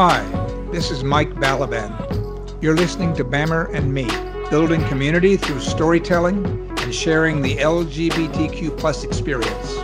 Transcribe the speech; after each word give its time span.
Hi, 0.00 0.22
this 0.70 0.92
is 0.92 1.02
Mike 1.02 1.30
Balaban. 1.30 2.62
You're 2.62 2.76
listening 2.76 3.14
to 3.14 3.24
Bammer 3.24 3.74
and 3.74 3.92
Me, 3.92 4.06
building 4.48 4.80
community 4.86 5.36
through 5.36 5.58
storytelling 5.58 6.46
and 6.78 6.94
sharing 6.94 7.42
the 7.42 7.56
LGBTQ 7.56 8.78
plus 8.78 9.02
experience. 9.02 9.74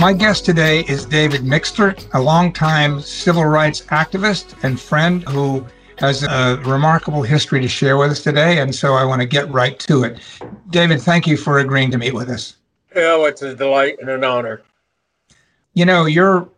My 0.00 0.14
guest 0.14 0.44
today 0.44 0.80
is 0.88 1.06
David 1.06 1.44
Mixner, 1.44 1.94
a 2.14 2.20
longtime 2.20 3.00
civil 3.00 3.44
rights 3.44 3.82
activist 3.82 4.56
and 4.64 4.80
friend 4.80 5.22
who 5.28 5.64
has 5.98 6.24
a 6.24 6.60
remarkable 6.64 7.22
history 7.22 7.60
to 7.60 7.68
share 7.68 7.96
with 7.96 8.10
us 8.10 8.20
today. 8.20 8.58
And 8.58 8.74
so 8.74 8.94
I 8.94 9.04
want 9.04 9.20
to 9.22 9.28
get 9.28 9.48
right 9.48 9.78
to 9.78 10.02
it. 10.02 10.18
David, 10.70 11.00
thank 11.00 11.28
you 11.28 11.36
for 11.36 11.60
agreeing 11.60 11.92
to 11.92 11.98
meet 11.98 12.14
with 12.14 12.30
us. 12.30 12.56
Oh, 12.96 13.26
it's 13.26 13.42
a 13.42 13.54
delight 13.54 13.96
and 14.00 14.10
an 14.10 14.24
honor. 14.24 14.62
You 15.74 15.84
know, 15.84 16.06
your 16.06 16.48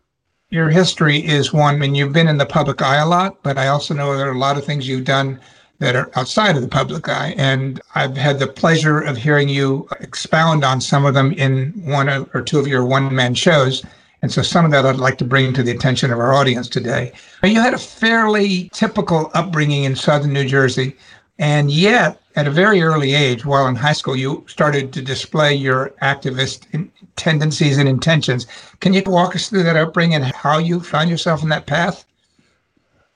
your 0.50 0.70
history 0.70 1.18
is 1.18 1.52
one, 1.52 1.78
mean, 1.78 1.94
you've 1.94 2.12
been 2.12 2.28
in 2.28 2.38
the 2.38 2.46
public 2.46 2.80
eye 2.80 2.96
a 2.96 3.06
lot, 3.06 3.42
but 3.42 3.58
I 3.58 3.68
also 3.68 3.94
know 3.94 4.16
there 4.16 4.28
are 4.28 4.34
a 4.34 4.38
lot 4.38 4.56
of 4.56 4.64
things 4.64 4.86
you've 4.86 5.04
done 5.04 5.40
that 5.78 5.96
are 5.96 6.10
outside 6.14 6.56
of 6.56 6.62
the 6.62 6.68
public 6.68 7.08
eye. 7.08 7.34
And 7.36 7.80
I've 7.94 8.16
had 8.16 8.38
the 8.38 8.46
pleasure 8.46 9.00
of 9.00 9.16
hearing 9.16 9.48
you 9.48 9.88
expound 10.00 10.64
on 10.64 10.80
some 10.80 11.04
of 11.04 11.14
them 11.14 11.32
in 11.32 11.72
one 11.84 12.08
or 12.08 12.42
two 12.42 12.58
of 12.58 12.66
your 12.66 12.84
one 12.84 13.14
man 13.14 13.34
shows. 13.34 13.84
And 14.22 14.32
so 14.32 14.40
some 14.40 14.64
of 14.64 14.70
that 14.70 14.86
I'd 14.86 14.96
like 14.96 15.18
to 15.18 15.24
bring 15.24 15.52
to 15.52 15.62
the 15.62 15.72
attention 15.72 16.12
of 16.12 16.18
our 16.18 16.32
audience 16.32 16.68
today. 16.68 17.12
You 17.42 17.60
had 17.60 17.74
a 17.74 17.78
fairly 17.78 18.70
typical 18.72 19.30
upbringing 19.34 19.84
in 19.84 19.96
southern 19.96 20.32
New 20.32 20.46
Jersey, 20.46 20.96
and 21.38 21.70
yet 21.70 22.20
at 22.36 22.46
a 22.46 22.50
very 22.50 22.82
early 22.82 23.14
age, 23.14 23.46
while 23.46 23.66
in 23.66 23.74
high 23.74 23.94
school, 23.94 24.14
you 24.14 24.44
started 24.46 24.92
to 24.92 25.00
display 25.02 25.54
your 25.54 25.94
activist 26.02 26.90
tendencies 27.16 27.78
and 27.78 27.88
intentions. 27.88 28.46
Can 28.80 28.92
you 28.92 29.02
walk 29.06 29.34
us 29.34 29.48
through 29.48 29.62
that 29.62 29.76
upbringing 29.76 30.16
and 30.16 30.24
how 30.24 30.58
you 30.58 30.80
found 30.80 31.08
yourself 31.08 31.42
in 31.42 31.48
that 31.48 31.66
path? 31.66 32.04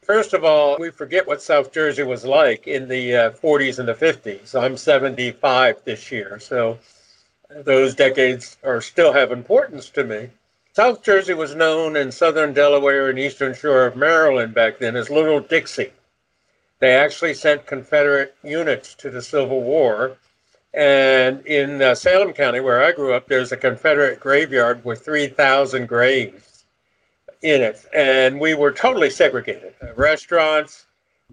First 0.00 0.32
of 0.32 0.42
all, 0.42 0.76
we 0.80 0.90
forget 0.90 1.26
what 1.26 1.42
South 1.42 1.70
Jersey 1.70 2.02
was 2.02 2.24
like 2.24 2.66
in 2.66 2.88
the 2.88 3.14
uh, 3.14 3.30
40s 3.30 3.78
and 3.78 3.86
the 3.86 3.94
50s. 3.94 4.60
I'm 4.60 4.76
75 4.76 5.84
this 5.84 6.10
year, 6.10 6.40
so 6.40 6.78
those 7.50 7.94
decades 7.94 8.56
are 8.64 8.80
still 8.80 9.12
have 9.12 9.32
importance 9.32 9.90
to 9.90 10.02
me. 10.02 10.30
South 10.72 11.02
Jersey 11.02 11.34
was 11.34 11.54
known 11.54 11.94
in 11.96 12.10
southern 12.10 12.54
Delaware 12.54 13.10
and 13.10 13.18
eastern 13.18 13.54
shore 13.54 13.86
of 13.86 13.96
Maryland 13.96 14.54
back 14.54 14.78
then 14.78 14.96
as 14.96 15.10
Little 15.10 15.40
Dixie. 15.40 15.92
They 16.80 16.94
actually 16.94 17.34
sent 17.34 17.66
Confederate 17.66 18.34
units 18.42 18.94
to 18.96 19.10
the 19.10 19.22
Civil 19.22 19.62
War. 19.62 20.16
And 20.72 21.44
in 21.46 21.82
uh, 21.82 21.94
Salem 21.94 22.32
County, 22.32 22.60
where 22.60 22.82
I 22.82 22.92
grew 22.92 23.12
up, 23.12 23.28
there's 23.28 23.52
a 23.52 23.56
Confederate 23.56 24.18
graveyard 24.18 24.84
with 24.84 25.04
3,000 25.04 25.86
graves 25.86 26.64
in 27.42 27.62
it, 27.62 27.86
and 27.94 28.38
we 28.38 28.54
were 28.54 28.72
totally 28.72 29.10
segregated. 29.10 29.74
Uh, 29.82 29.94
restaurants, 29.94 30.86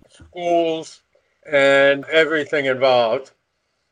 schools, 0.10 1.02
and 1.50 2.06
everything 2.06 2.66
involved. 2.66 3.32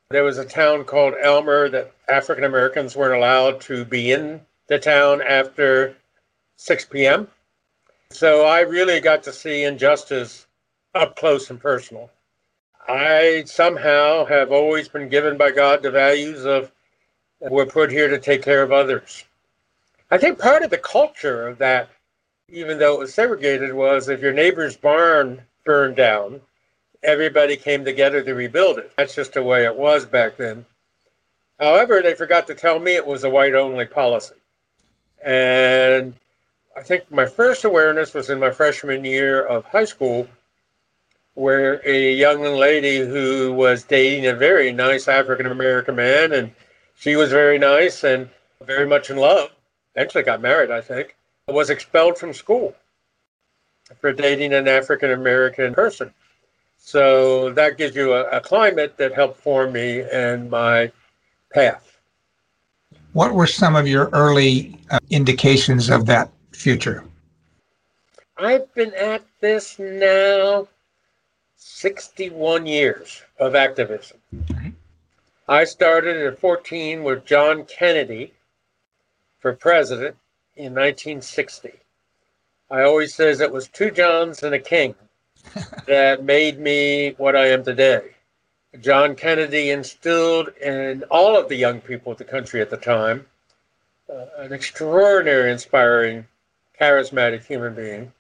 There 0.10 0.24
was 0.24 0.38
a 0.38 0.46
town 0.46 0.84
called 0.84 1.14
Elmer 1.22 1.70
that 1.70 1.94
African 2.08 2.44
Americans 2.44 2.96
weren't 2.96 3.18
allowed 3.18 3.62
to 3.62 3.86
be 3.86 4.12
in 4.12 4.42
the 4.68 4.80
town 4.80 5.22
after 5.22 5.96
6 6.58 6.86
p.m. 6.86 7.28
So 8.12 8.46
I 8.46 8.62
really 8.62 9.00
got 9.00 9.24
to 9.24 9.34
see 9.34 9.64
injustice 9.64 10.48
up 10.96 11.16
close 11.16 11.50
and 11.50 11.60
personal. 11.60 12.10
I 12.88 13.44
somehow 13.46 14.26
have 14.26 14.52
always 14.52 14.88
been 14.88 15.10
given 15.10 15.38
by 15.38 15.52
God 15.52 15.84
the 15.84 15.92
values 15.92 16.46
of 16.46 16.72
we're 17.40 17.66
put 17.66 17.92
here 17.92 18.08
to 18.08 18.20
take 18.20 18.42
care 18.42 18.64
of 18.64 18.72
others. 18.72 19.26
I 20.10 20.18
think 20.18 20.40
part 20.40 20.64
of 20.64 20.70
the 20.70 20.78
culture 20.78 21.48
of 21.48 21.58
that 21.60 21.90
even 22.50 22.78
though 22.78 22.94
it 22.94 23.00
was 23.00 23.14
segregated, 23.14 23.74
was 23.74 24.08
if 24.08 24.22
your 24.22 24.34
neighbor's 24.34 24.78
barn 24.78 25.42
burned 25.66 25.96
down, 25.96 26.40
everybody 27.04 27.58
came 27.58 27.84
together 27.84 28.22
to 28.22 28.34
rebuild 28.34 28.78
it. 28.78 28.92
That's 28.98 29.16
just 29.16 29.34
the 29.34 29.44
way 29.44 29.66
it 29.66 29.76
was 29.76 30.06
back 30.06 30.38
then. 30.38 30.66
However, 31.60 32.02
they 32.02 32.14
forgot 32.14 32.48
to 32.48 32.56
tell 32.56 32.80
me 32.80 32.96
it 32.96 33.06
was 33.06 33.24
a 33.24 33.30
white 33.30 33.56
only 33.56 33.86
policy. 33.86 34.36
And 35.24 36.14
I 36.78 36.84
think 36.84 37.10
my 37.10 37.26
first 37.26 37.64
awareness 37.64 38.14
was 38.14 38.30
in 38.30 38.40
my 38.40 38.52
freshman 38.52 39.04
year 39.04 39.46
of 39.46 39.66
high 39.66 39.86
school, 39.86 40.28
where 41.36 41.82
a 41.86 42.14
young 42.14 42.42
lady 42.42 42.98
who 42.98 43.54
was 43.54 43.84
dating 43.84 44.26
a 44.26 44.34
very 44.34 44.72
nice 44.72 45.08
African 45.08 45.46
American 45.46 45.96
man, 45.96 46.34
and 46.34 46.52
she 46.96 47.16
was 47.16 47.30
very 47.30 47.60
nice 47.60 48.04
and 48.04 48.30
very 48.66 48.88
much 48.88 49.10
in 49.10 49.18
love. 49.18 49.52
Eventually 49.96 50.24
got 50.24 50.42
married, 50.42 50.72
I 50.72 50.82
think 50.82 51.16
was 51.48 51.70
expelled 51.70 52.18
from 52.18 52.34
school 52.34 52.76
for 54.00 54.12
dating 54.12 54.54
an 54.54 54.68
African 54.68 55.12
American 55.12 55.74
person. 55.74 56.12
So 56.78 57.52
that 57.54 57.78
gives 57.78 57.96
you 57.96 58.14
a, 58.14 58.24
a, 58.30 58.42
climate 58.42 58.98
that 58.98 59.14
helped 59.14 59.40
form 59.40 59.74
me 59.74 60.02
and 60.12 60.50
my 60.50 60.92
path. 61.54 61.98
What 63.14 63.34
were 63.34 63.48
some 63.48 63.76
of 63.76 63.88
your 63.88 64.10
early 64.12 64.78
uh, 64.92 65.00
indications 65.10 65.90
of 65.90 66.06
that 66.08 66.32
future? 66.52 67.04
I've 68.38 68.74
been 68.74 68.94
at 68.96 69.24
this 69.40 69.80
now 69.80 70.68
61 71.58 72.66
years 72.66 73.24
of 73.40 73.56
activism. 73.56 74.18
I 75.48 75.64
started 75.64 76.18
at 76.18 76.40
14 76.40 77.04
with 77.04 77.26
John 77.26 77.66
Kennedy 77.66 78.34
for 79.40 79.54
president 79.54 80.16
in 80.56 80.74
1960. 80.74 81.74
I 82.72 82.82
always 82.82 83.14
says 83.14 83.40
it 83.40 83.52
was 83.52 83.68
two 83.68 83.92
Johns 83.92 84.42
and 84.44 84.56
a 84.56 84.60
king 84.60 84.96
that 85.88 86.24
made 86.24 86.60
me 86.60 87.14
what 87.18 87.36
I 87.36 87.48
am 87.48 87.64
today. 87.64 88.16
John 88.82 89.16
Kennedy 89.16 89.70
instilled 89.70 90.50
in 90.62 91.04
all 91.12 91.38
of 91.38 91.48
the 91.48 91.56
young 91.56 91.80
people 91.80 92.12
of 92.12 92.18
the 92.18 92.24
country 92.24 92.62
at 92.62 92.70
the 92.70 92.78
time 92.78 93.26
uh, 94.10 94.26
an 94.38 94.54
extraordinary, 94.54 95.52
inspiring, 95.52 96.28
charismatic 96.80 97.44
human 97.44 97.74
being. 97.74 98.12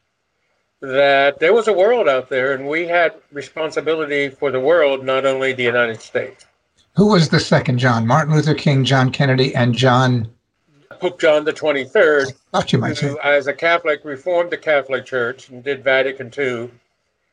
That 0.93 1.39
there 1.39 1.53
was 1.53 1.67
a 1.67 1.73
world 1.73 2.07
out 2.07 2.29
there, 2.29 2.53
and 2.53 2.67
we 2.67 2.85
had 2.85 3.15
responsibility 3.31 4.29
for 4.29 4.51
the 4.51 4.59
world, 4.59 5.03
not 5.03 5.25
only 5.25 5.51
the 5.51 5.63
United 5.63 5.99
States. 5.99 6.45
Who 6.95 7.07
was 7.07 7.29
the 7.29 7.39
second 7.39 7.79
John? 7.79 8.05
Martin 8.05 8.35
Luther 8.35 8.53
King, 8.53 8.85
John 8.85 9.11
Kennedy, 9.11 9.55
and 9.55 9.73
John 9.73 10.29
Pope 10.99 11.19
John 11.19 11.43
the 11.43 11.53
23rd, 11.53 12.33
you 12.71 12.77
might 12.77 12.99
who, 12.99 13.19
as 13.19 13.47
a 13.47 13.53
Catholic, 13.53 14.05
reformed 14.05 14.51
the 14.51 14.57
Catholic 14.57 15.05
Church 15.05 15.49
and 15.49 15.63
did 15.63 15.83
Vatican 15.83 16.31
II, 16.37 16.69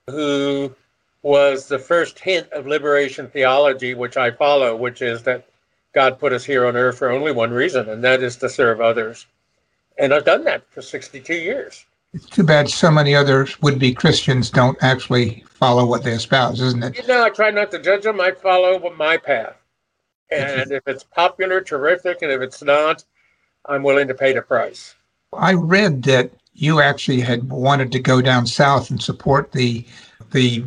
who 0.08 0.74
was 1.22 1.68
the 1.68 1.78
first 1.78 2.18
hint 2.18 2.50
of 2.52 2.66
liberation 2.66 3.28
theology, 3.28 3.92
which 3.92 4.16
I 4.16 4.30
follow, 4.30 4.74
which 4.74 5.02
is 5.02 5.22
that 5.24 5.46
God 5.92 6.18
put 6.18 6.32
us 6.32 6.44
here 6.44 6.66
on 6.66 6.74
earth 6.74 6.98
for 6.98 7.10
only 7.10 7.32
one 7.32 7.50
reason, 7.50 7.88
and 7.90 8.02
that 8.02 8.22
is 8.22 8.36
to 8.36 8.48
serve 8.48 8.80
others. 8.80 9.26
And 9.98 10.14
I've 10.14 10.24
done 10.24 10.44
that 10.44 10.64
for 10.70 10.80
62 10.80 11.34
years. 11.34 11.84
It's 12.14 12.26
too 12.26 12.42
bad 12.42 12.68
so 12.68 12.90
many 12.90 13.14
other 13.14 13.46
would 13.62 13.78
be 13.78 13.94
Christians 13.94 14.50
don't 14.50 14.76
actually 14.82 15.44
follow 15.48 15.86
what 15.86 16.04
they 16.04 16.12
espouse, 16.12 16.60
isn't 16.60 16.82
it? 16.82 16.98
You 16.98 17.06
know, 17.06 17.24
I 17.24 17.30
try 17.30 17.50
not 17.50 17.70
to 17.70 17.78
judge 17.78 18.02
them. 18.02 18.20
I 18.20 18.32
follow 18.32 18.90
my 18.96 19.16
path. 19.16 19.56
And 20.30 20.72
if 20.72 20.82
it's 20.86 21.04
popular, 21.04 21.60
terrific. 21.60 22.20
And 22.22 22.30
if 22.30 22.40
it's 22.42 22.62
not, 22.62 23.04
I'm 23.66 23.82
willing 23.82 24.08
to 24.08 24.14
pay 24.14 24.32
the 24.32 24.42
price. 24.42 24.94
I 25.32 25.54
read 25.54 26.02
that 26.04 26.32
you 26.52 26.80
actually 26.80 27.20
had 27.20 27.48
wanted 27.48 27.90
to 27.92 27.98
go 27.98 28.20
down 28.20 28.46
south 28.46 28.90
and 28.90 29.02
support 29.02 29.52
the 29.52 29.86
the 30.32 30.64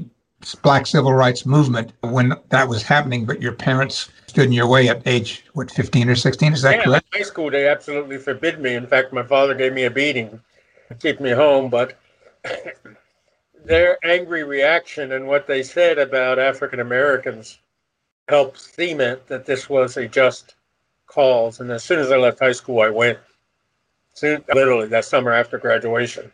black 0.62 0.86
civil 0.86 1.14
rights 1.14 1.46
movement 1.46 1.92
when 2.02 2.34
that 2.50 2.68
was 2.68 2.84
happening, 2.84 3.26
but 3.26 3.42
your 3.42 3.52
parents 3.52 4.10
stood 4.28 4.46
in 4.46 4.52
your 4.52 4.68
way 4.68 4.90
at 4.90 5.06
age 5.08 5.44
what 5.54 5.72
15 5.72 6.10
or 6.10 6.16
16 6.16 6.54
is 6.54 6.62
that 6.62 6.76
yeah, 6.76 6.84
correct 6.84 7.06
high 7.14 7.22
school 7.22 7.50
they 7.50 7.68
absolutely 7.70 8.18
forbid 8.18 8.60
me 8.60 8.76
in 8.76 8.86
fact 8.86 9.14
my 9.14 9.24
father 9.24 9.54
gave 9.54 9.72
me 9.72 9.86
a 9.86 9.90
beating 9.90 10.42
keep 11.00 11.20
me 11.20 11.32
home 11.32 11.70
but 11.70 11.98
their 13.66 13.98
angry 14.04 14.44
reaction 14.44 15.12
and 15.14 15.28
what 15.28 15.48
they 15.48 15.64
said 15.64 15.98
about 15.98 16.40
african 16.40 16.80
americans 16.80 17.60
helped 18.28 18.60
cement 18.60 19.26
that 19.28 19.46
this 19.46 19.70
was 19.70 19.98
a 19.98 20.08
just 20.08 20.56
cause. 21.08 21.60
and 21.60 21.72
as 21.72 21.84
soon 21.84 22.00
as 22.00 22.12
I 22.12 22.18
left 22.18 22.40
high 22.40 22.52
school, 22.52 22.82
I 22.82 22.90
went. 22.90 23.20
Soon, 24.14 24.44
literally 24.54 24.88
that 24.88 25.04
summer 25.04 25.32
after 25.32 25.58
graduation. 25.58 26.32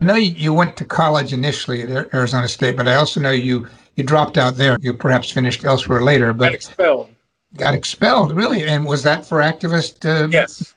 I 0.00 0.04
know 0.04 0.14
you 0.14 0.54
went 0.54 0.76
to 0.78 0.86
college 0.86 1.34
initially 1.34 1.82
at 1.82 2.14
Arizona 2.14 2.48
State, 2.48 2.76
but 2.76 2.88
I 2.88 2.94
also 2.94 3.20
know 3.20 3.30
you 3.30 3.66
you 3.96 4.04
dropped 4.04 4.38
out 4.38 4.56
there. 4.56 4.78
You 4.80 4.94
perhaps 4.94 5.30
finished 5.30 5.64
elsewhere 5.64 6.02
later, 6.02 6.32
but 6.32 6.46
got 6.46 6.54
expelled. 6.54 7.10
Got 7.56 7.74
expelled, 7.74 8.32
really? 8.32 8.64
And 8.64 8.86
was 8.86 9.02
that 9.02 9.26
for 9.26 9.38
activist? 9.38 10.04
Uh, 10.08 10.28
yes. 10.28 10.74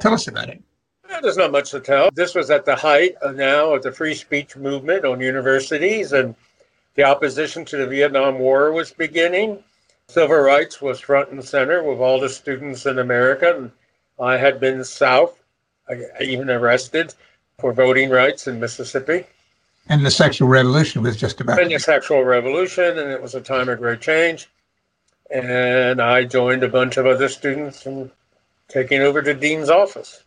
Tell 0.00 0.12
us 0.12 0.28
about 0.28 0.48
it. 0.48 0.62
There's 1.22 1.36
not 1.36 1.52
much 1.52 1.70
to 1.72 1.80
tell. 1.80 2.10
This 2.14 2.34
was 2.34 2.50
at 2.50 2.64
the 2.64 2.76
height 2.76 3.16
of 3.22 3.34
now 3.34 3.74
of 3.74 3.82
the 3.82 3.90
free 3.92 4.14
speech 4.14 4.56
movement 4.56 5.04
on 5.04 5.20
universities, 5.20 6.12
and 6.12 6.34
the 6.94 7.04
opposition 7.04 7.64
to 7.66 7.76
the 7.76 7.86
Vietnam 7.86 8.38
War 8.38 8.72
was 8.72 8.92
beginning. 8.92 9.62
Civil 10.08 10.38
rights 10.38 10.80
was 10.80 11.00
front 11.00 11.30
and 11.30 11.44
center 11.44 11.82
with 11.82 11.98
all 11.98 12.20
the 12.20 12.28
students 12.28 12.86
in 12.86 12.98
America. 12.98 13.56
And 13.56 13.72
I 14.20 14.36
had 14.36 14.60
been 14.60 14.84
south, 14.84 15.38
even 16.20 16.50
arrested 16.50 17.14
for 17.58 17.72
voting 17.72 18.10
rights 18.10 18.46
in 18.46 18.60
Mississippi. 18.60 19.26
And 19.88 20.04
the 20.04 20.10
sexual 20.10 20.48
revolution 20.48 21.02
was 21.02 21.16
just 21.16 21.40
about. 21.40 21.60
And 21.60 21.70
the 21.70 21.78
sexual 21.78 22.22
revolution, 22.24 22.98
and 22.98 23.10
it 23.10 23.20
was 23.20 23.34
a 23.34 23.40
time 23.40 23.68
of 23.68 23.78
great 23.78 24.00
change. 24.00 24.48
And 25.30 26.00
I 26.00 26.24
joined 26.24 26.62
a 26.62 26.68
bunch 26.68 26.96
of 26.96 27.06
other 27.06 27.28
students 27.28 27.86
in 27.86 28.10
taking 28.68 29.02
over 29.02 29.20
the 29.20 29.34
dean's 29.34 29.70
office. 29.70 30.22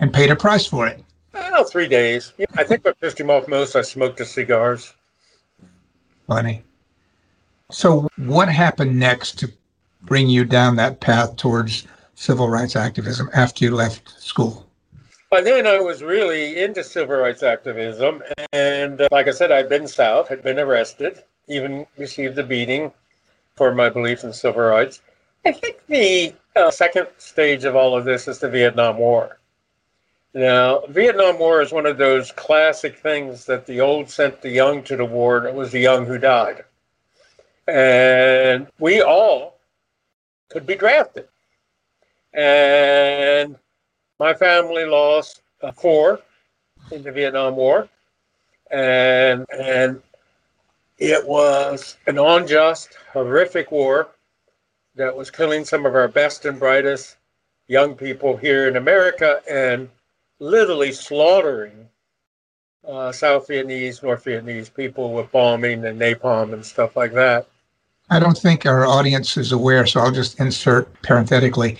And 0.00 0.12
paid 0.12 0.30
a 0.30 0.36
price 0.36 0.66
for 0.66 0.86
it. 0.86 1.02
Well, 1.32 1.64
three 1.64 1.88
days. 1.88 2.32
I 2.56 2.64
think 2.64 2.84
what 2.84 3.00
pissed 3.00 3.18
him 3.18 3.30
off 3.30 3.48
most, 3.48 3.76
I 3.76 3.82
smoked 3.82 4.18
the 4.18 4.24
cigars. 4.24 4.92
Funny. 6.26 6.62
So, 7.70 8.08
what 8.16 8.48
happened 8.48 8.98
next 8.98 9.38
to 9.40 9.52
bring 10.02 10.28
you 10.28 10.44
down 10.44 10.76
that 10.76 11.00
path 11.00 11.36
towards 11.36 11.86
civil 12.14 12.48
rights 12.48 12.76
activism 12.76 13.30
after 13.34 13.64
you 13.64 13.74
left 13.74 14.20
school? 14.20 14.66
By 15.30 15.40
then, 15.40 15.66
I 15.66 15.80
was 15.80 16.02
really 16.02 16.62
into 16.62 16.84
civil 16.84 17.16
rights 17.16 17.42
activism. 17.42 18.22
And 18.52 19.00
uh, 19.00 19.08
like 19.10 19.26
I 19.26 19.32
said, 19.32 19.50
I'd 19.50 19.68
been 19.68 19.88
south, 19.88 20.28
had 20.28 20.42
been 20.42 20.58
arrested, 20.58 21.24
even 21.48 21.86
received 21.98 22.38
a 22.38 22.44
beating 22.44 22.92
for 23.56 23.74
my 23.74 23.88
belief 23.88 24.24
in 24.24 24.32
civil 24.32 24.62
rights. 24.62 25.00
I 25.44 25.52
think 25.52 25.78
the 25.88 26.34
uh, 26.56 26.70
second 26.70 27.08
stage 27.18 27.64
of 27.64 27.74
all 27.76 27.96
of 27.96 28.04
this 28.04 28.28
is 28.28 28.38
the 28.38 28.48
Vietnam 28.48 28.98
War. 28.98 29.38
Now, 30.34 30.80
Vietnam 30.88 31.38
War 31.38 31.62
is 31.62 31.70
one 31.70 31.86
of 31.86 31.96
those 31.96 32.32
classic 32.32 32.98
things 32.98 33.44
that 33.44 33.66
the 33.66 33.80
old 33.80 34.10
sent 34.10 34.42
the 34.42 34.50
young 34.50 34.82
to 34.82 34.96
the 34.96 35.04
war, 35.04 35.38
and 35.38 35.46
it 35.46 35.54
was 35.54 35.70
the 35.70 35.78
young 35.78 36.06
who 36.06 36.18
died. 36.18 36.64
And 37.68 38.66
we 38.80 39.00
all 39.00 39.60
could 40.50 40.66
be 40.66 40.74
drafted. 40.74 41.28
And 42.32 43.56
my 44.18 44.34
family 44.34 44.84
lost 44.84 45.42
four 45.76 46.20
in 46.90 47.04
the 47.04 47.12
Vietnam 47.12 47.54
War, 47.54 47.88
and 48.72 49.46
and 49.56 50.02
it 50.98 51.26
was 51.26 51.96
an 52.08 52.18
unjust, 52.18 52.98
horrific 53.12 53.70
war 53.70 54.08
that 54.96 55.16
was 55.16 55.30
killing 55.30 55.64
some 55.64 55.86
of 55.86 55.94
our 55.94 56.08
best 56.08 56.44
and 56.44 56.58
brightest 56.58 57.16
young 57.68 57.94
people 57.94 58.36
here 58.36 58.68
in 58.68 58.76
America 58.76 59.40
and 59.48 59.88
literally 60.38 60.92
slaughtering 60.92 61.88
uh, 62.86 63.12
South 63.12 63.48
Vietnamese, 63.48 64.02
North 64.02 64.24
Vietnamese 64.24 64.72
people 64.72 65.12
with 65.12 65.30
bombing 65.32 65.84
and 65.86 66.00
napalm 66.00 66.52
and 66.52 66.64
stuff 66.64 66.96
like 66.96 67.12
that. 67.14 67.46
I 68.10 68.18
don't 68.18 68.36
think 68.36 68.66
our 68.66 68.86
audience 68.86 69.36
is 69.36 69.52
aware, 69.52 69.86
so 69.86 70.00
I'll 70.00 70.10
just 70.10 70.38
insert 70.38 70.92
parenthetically. 71.02 71.78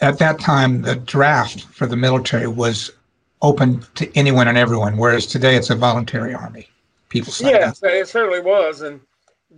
At 0.00 0.18
that 0.18 0.38
time, 0.38 0.82
the 0.82 0.96
draft 0.96 1.62
for 1.62 1.86
the 1.86 1.96
military 1.96 2.46
was 2.46 2.92
open 3.42 3.84
to 3.96 4.16
anyone 4.16 4.46
and 4.48 4.56
everyone, 4.56 4.96
whereas 4.96 5.26
today 5.26 5.56
it's 5.56 5.70
a 5.70 5.74
voluntary 5.74 6.34
army. 6.34 6.68
People 7.08 7.32
sign 7.32 7.50
Yes, 7.50 7.82
up. 7.82 7.90
it 7.90 8.08
certainly 8.08 8.40
was. 8.40 8.82
And 8.82 9.00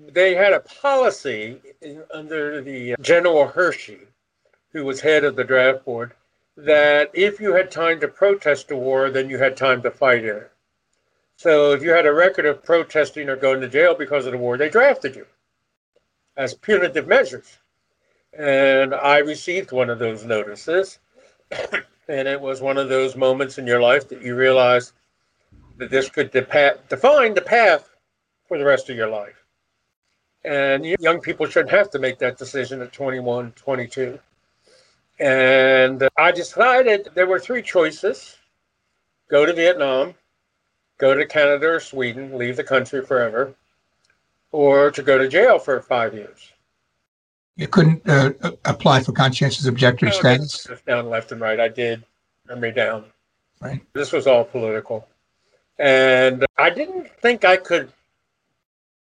they 0.08 0.34
had 0.34 0.52
a 0.54 0.60
policy 0.60 1.60
in, 1.82 2.02
under 2.14 2.62
the 2.62 2.96
General 3.02 3.46
Hershey, 3.46 3.98
who 4.72 4.84
was 4.86 5.00
head 5.00 5.24
of 5.24 5.36
the 5.36 5.44
draft 5.44 5.84
board, 5.84 6.12
that 6.56 7.10
if 7.14 7.40
you 7.40 7.54
had 7.54 7.70
time 7.70 8.00
to 8.00 8.08
protest 8.08 8.69
the 8.69 8.76
war, 8.76 9.10
then 9.10 9.31
you 9.31 9.38
had 9.38 9.56
time 9.56 9.82
to 9.82 9.90
fight 9.90 10.25
in 10.25 10.37
it. 10.37 10.52
So 11.37 11.72
if 11.72 11.82
you 11.82 11.90
had 11.90 12.06
a 12.06 12.12
record 12.12 12.46
of 12.46 12.62
protesting 12.62 13.28
or 13.28 13.37
going 13.37 13.60
to 13.62 13.69
jail 13.69 13.94
because 13.94 14.26
of 14.26 14.32
the 14.32 14.38
war, 14.38 14.56
they 14.56 14.69
drafted 14.69 15.16
you 15.16 15.26
as 16.37 16.54
punitive 16.54 17.06
measures. 17.06 17.58
And 18.32 18.94
I 18.94 19.19
received 19.19 19.72
one 19.72 19.90
of 19.90 19.99
those 19.99 20.25
notices. 20.25 20.99
and 22.08 22.28
it 22.28 22.40
was 22.40 22.60
one 22.60 22.78
of 22.78 22.88
those 22.88 23.16
moments 23.16 23.58
in 23.58 23.66
your 23.66 23.81
life 23.81 24.08
that 24.08 24.22
you 24.22 24.34
realize 24.34 24.93
that 25.78 25.90
this 25.90 26.08
could 26.08 26.32
depa- 26.32 26.78
define 26.88 27.34
the 27.34 27.43
path 27.43 27.90
for 28.46 28.58
the 28.58 28.64
rest 28.64 28.90
of 28.90 28.96
your 28.96 29.08
life. 29.08 29.44
And 30.44 30.84
young 30.84 31.20
people 31.20 31.46
shouldn't 31.46 31.70
have 31.70 31.90
to 31.90 31.98
make 31.98 32.19
that 32.19 32.38
decision 32.38 32.82
at 32.82 32.93
21, 32.93 33.52
22. 33.52 34.19
And 35.18 36.08
I 36.16 36.32
decided 36.32 37.08
there 37.14 37.26
were 37.26 37.38
three 37.38 37.62
choices 37.62 38.36
go 39.30 39.46
to 39.46 39.52
Vietnam, 39.52 40.14
go 40.98 41.14
to 41.14 41.26
Canada 41.26 41.68
or 41.68 41.80
Sweden, 41.80 42.36
leave 42.36 42.56
the 42.56 42.64
country 42.64 43.04
forever, 43.04 43.54
or 44.50 44.90
to 44.90 45.02
go 45.02 45.18
to 45.18 45.28
jail 45.28 45.58
for 45.58 45.80
five 45.80 46.14
years. 46.14 46.52
You 47.56 47.68
couldn't 47.68 48.08
uh, 48.08 48.32
apply 48.64 49.02
for 49.02 49.12
conscientious 49.12 49.66
objector 49.66 50.06
No, 50.06 50.12
status. 50.12 50.66
Down 50.86 51.08
left 51.08 51.32
and 51.32 51.40
right. 51.40 51.60
I 51.60 51.68
did. 51.68 52.04
Turn 52.48 52.60
me 52.60 52.70
down. 52.70 53.04
Right. 53.60 53.80
This 53.92 54.12
was 54.12 54.26
all 54.26 54.44
political. 54.44 55.06
And 55.78 56.44
I 56.58 56.70
didn't 56.70 57.08
think 57.20 57.44
I 57.44 57.56
could. 57.56 57.92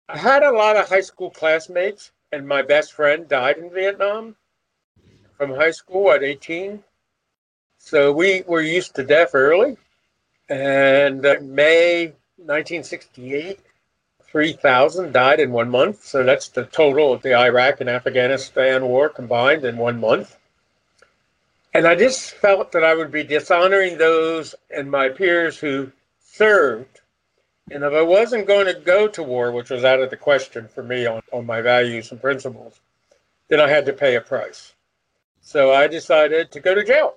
I 0.07 0.17
had 0.17 0.43
a 0.43 0.51
lot 0.51 0.77
of 0.77 0.89
high 0.89 1.01
school 1.01 1.29
classmates, 1.29 2.11
and 2.31 2.47
my 2.47 2.61
best 2.61 2.93
friend 2.93 3.27
died 3.27 3.57
in 3.57 3.69
Vietnam 3.69 4.35
from 5.39 5.55
high 5.55 5.71
school 5.71 6.11
at 6.11 6.21
18. 6.21 6.83
So 7.77 8.11
we 8.11 8.43
were 8.45 8.61
used 8.61 8.93
to 8.95 9.03
death 9.03 9.31
early. 9.33 9.77
And 10.49 11.25
uh, 11.25 11.37
May 11.41 12.07
1968, 12.35 13.59
3,000 14.21 15.13
died 15.13 15.39
in 15.39 15.51
one 15.51 15.69
month. 15.69 16.03
So 16.03 16.23
that's 16.23 16.49
the 16.49 16.65
total 16.65 17.13
of 17.13 17.21
the 17.21 17.33
Iraq 17.35 17.79
and 17.79 17.89
Afghanistan 17.89 18.85
war 18.85 19.07
combined 19.07 19.63
in 19.63 19.77
one 19.77 20.01
month. 20.01 20.37
And 21.73 21.87
I 21.87 21.95
just 21.95 22.31
felt 22.31 22.73
that 22.73 22.83
I 22.83 22.93
would 22.93 23.11
be 23.11 23.23
dishonoring 23.23 23.97
those 23.97 24.55
and 24.69 24.91
my 24.91 25.07
peers 25.07 25.57
who 25.57 25.89
served. 26.21 26.99
And 27.71 27.83
if 27.83 27.93
I 27.93 28.01
wasn't 28.01 28.47
going 28.47 28.65
to 28.65 28.73
go 28.73 29.07
to 29.07 29.23
war, 29.23 29.53
which 29.53 29.69
was 29.69 29.85
out 29.85 30.01
of 30.01 30.09
the 30.09 30.17
question 30.17 30.67
for 30.67 30.83
me 30.83 31.05
on, 31.05 31.21
on 31.31 31.45
my 31.45 31.61
values 31.61 32.11
and 32.11 32.19
principles, 32.19 32.81
then 33.47 33.61
I 33.61 33.69
had 33.69 33.85
to 33.85 33.93
pay 33.93 34.15
a 34.15 34.21
price. 34.21 34.73
So 35.49 35.73
I 35.73 35.87
decided 35.87 36.51
to 36.51 36.59
go 36.59 36.75
to 36.75 36.83
jail. 36.83 37.15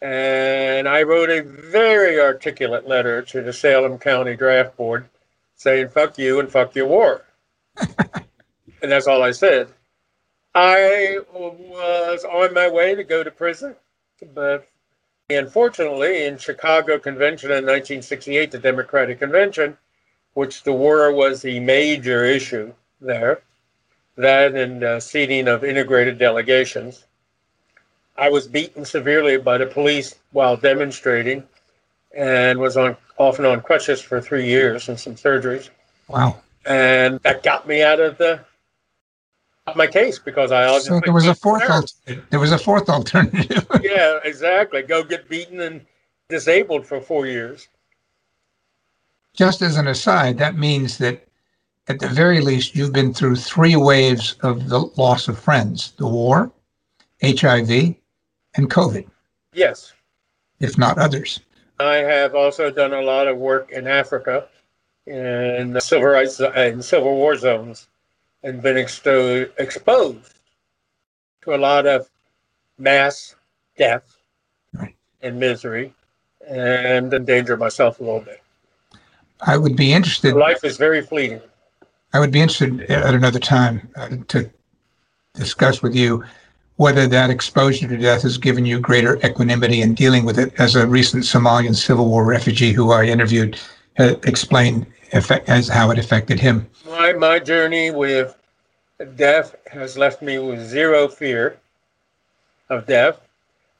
And 0.00 0.88
I 0.88 1.02
wrote 1.02 1.30
a 1.30 1.42
very 1.42 2.20
articulate 2.20 2.86
letter 2.86 3.22
to 3.22 3.42
the 3.42 3.52
Salem 3.52 3.98
County 3.98 4.36
Draft 4.36 4.76
Board 4.76 5.08
saying, 5.56 5.88
fuck 5.88 6.16
you 6.16 6.38
and 6.38 6.48
fuck 6.48 6.76
your 6.76 6.86
war. 6.86 7.24
and 7.76 8.92
that's 8.92 9.08
all 9.08 9.24
I 9.24 9.32
said. 9.32 9.66
I 10.54 11.18
was 11.32 12.24
on 12.24 12.54
my 12.54 12.70
way 12.70 12.94
to 12.94 13.02
go 13.02 13.24
to 13.24 13.32
prison, 13.32 13.74
but 14.32 14.68
unfortunately, 15.28 16.26
in 16.26 16.38
Chicago 16.38 17.00
Convention 17.00 17.50
in 17.50 17.66
1968, 17.66 18.52
the 18.52 18.58
Democratic 18.60 19.18
Convention, 19.18 19.76
which 20.34 20.62
the 20.62 20.72
war 20.72 21.10
was 21.10 21.42
the 21.42 21.58
major 21.58 22.24
issue 22.24 22.72
there, 23.00 23.42
that 24.16 24.54
and 24.54 24.84
uh, 24.84 25.00
seating 25.00 25.48
of 25.48 25.64
integrated 25.64 26.16
delegations, 26.16 27.06
I 28.16 28.28
was 28.30 28.46
beaten 28.46 28.84
severely 28.84 29.38
by 29.38 29.58
the 29.58 29.66
police 29.66 30.14
while 30.32 30.56
demonstrating, 30.56 31.42
and 32.16 32.58
was 32.58 32.76
on 32.76 32.96
off 33.18 33.38
and 33.38 33.46
on 33.46 33.60
crutches 33.60 34.00
for 34.00 34.20
three 34.20 34.46
years 34.46 34.88
and 34.88 34.98
some 34.98 35.14
surgeries, 35.14 35.70
Wow. 36.08 36.40
and 36.66 37.20
that 37.20 37.42
got 37.42 37.66
me 37.66 37.82
out 37.82 38.00
of 38.00 38.18
the 38.18 38.40
my 39.74 39.86
case 39.86 40.18
because 40.18 40.52
I 40.52 40.78
So 40.80 41.00
there 41.00 41.12
was 41.12 41.26
a 41.26 41.34
fourth 41.34 41.62
alternative. 41.62 42.26
There 42.30 42.40
was 42.40 42.52
a 42.52 42.58
fourth 42.58 42.88
alternative. 42.88 43.66
yeah, 43.82 44.18
exactly. 44.22 44.82
Go 44.82 45.02
get 45.02 45.28
beaten 45.28 45.60
and 45.60 45.80
disabled 46.28 46.86
for 46.86 47.00
four 47.00 47.26
years. 47.26 47.68
Just 49.34 49.62
as 49.62 49.76
an 49.78 49.88
aside, 49.88 50.38
that 50.38 50.56
means 50.56 50.98
that 50.98 51.26
at 51.88 51.98
the 51.98 52.08
very 52.08 52.40
least, 52.40 52.74
you've 52.76 52.92
been 52.92 53.12
through 53.12 53.36
three 53.36 53.74
waves 53.76 54.36
of 54.42 54.68
the 54.68 54.80
loss 54.96 55.28
of 55.28 55.38
friends 55.38 55.92
the 55.96 56.06
war, 56.06 56.50
HIV, 57.22 57.94
and 58.56 58.70
COVID, 58.70 59.06
Yes. 59.52 59.92
if 60.60 60.78
not 60.78 60.98
others. 60.98 61.40
I 61.80 61.96
have 61.96 62.34
also 62.34 62.70
done 62.70 62.92
a 62.92 63.02
lot 63.02 63.26
of 63.26 63.36
work 63.36 63.70
in 63.72 63.86
Africa 63.86 64.48
in 65.06 65.78
civil 65.80 66.06
rights 66.08 66.40
and 66.40 66.84
civil 66.84 67.14
war 67.14 67.36
zones 67.36 67.88
and 68.42 68.62
been 68.62 68.76
exto- 68.76 69.50
exposed 69.58 70.34
to 71.42 71.54
a 71.54 71.58
lot 71.58 71.86
of 71.86 72.08
mass 72.78 73.34
death 73.76 74.16
Right. 74.72 74.94
and 75.22 75.38
misery 75.38 75.92
and 76.46 77.12
endanger 77.12 77.56
myself 77.56 78.00
a 78.00 78.04
little 78.04 78.20
bit. 78.20 78.40
I 79.40 79.56
would 79.56 79.76
be 79.76 79.92
interested. 79.92 80.34
Life 80.34 80.64
is 80.64 80.76
very 80.76 81.02
fleeting. 81.02 81.40
I 82.12 82.20
would 82.20 82.30
be 82.30 82.40
interested 82.40 82.82
at 82.90 83.14
another 83.14 83.40
time 83.40 83.90
uh, 83.96 84.08
to 84.28 84.48
discuss 85.34 85.82
with 85.82 85.94
you 85.94 86.24
whether 86.76 87.06
that 87.06 87.30
exposure 87.30 87.86
to 87.86 87.96
death 87.96 88.22
has 88.22 88.36
given 88.36 88.66
you 88.66 88.80
greater 88.80 89.16
equanimity 89.24 89.80
in 89.80 89.94
dealing 89.94 90.24
with 90.24 90.38
it. 90.38 90.52
As 90.58 90.74
a 90.74 90.86
recent 90.86 91.24
Somalian 91.24 91.74
civil 91.74 92.08
war 92.08 92.24
refugee 92.24 92.72
who 92.72 92.90
I 92.90 93.04
interviewed 93.04 93.58
uh, 93.98 94.16
explained 94.24 94.86
effect, 95.12 95.48
as 95.48 95.68
how 95.68 95.90
it 95.90 95.98
affected 95.98 96.40
him. 96.40 96.68
My, 96.86 97.12
my 97.12 97.38
journey 97.38 97.90
with 97.92 98.36
death 99.16 99.54
has 99.70 99.96
left 99.96 100.22
me 100.22 100.38
with 100.38 100.60
zero 100.64 101.08
fear 101.08 101.58
of 102.70 102.86
death. 102.86 103.20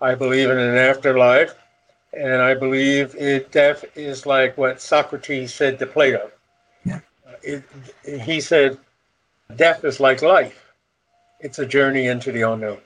I 0.01 0.15
believe 0.15 0.51
in 0.51 0.59
an 0.59 0.77
afterlife, 0.77 1.55
And 2.13 2.43
I 2.43 2.55
believe 2.55 3.15
it 3.17 3.51
death 3.51 3.85
is 3.97 4.27
like 4.27 4.57
what 4.57 4.81
Socrates 4.81 5.53
said 5.53 5.79
to 5.79 5.87
Plato. 5.87 6.31
Yeah. 6.85 7.01
It, 7.43 7.65
he 8.23 8.41
said, 8.41 8.79
death 9.57 9.85
is 9.85 9.99
like 9.99 10.23
life. 10.23 10.64
It's 11.41 11.59
a 11.59 11.67
journey 11.67 12.07
into 12.07 12.33
the 12.33 12.43
unknown. 12.43 12.79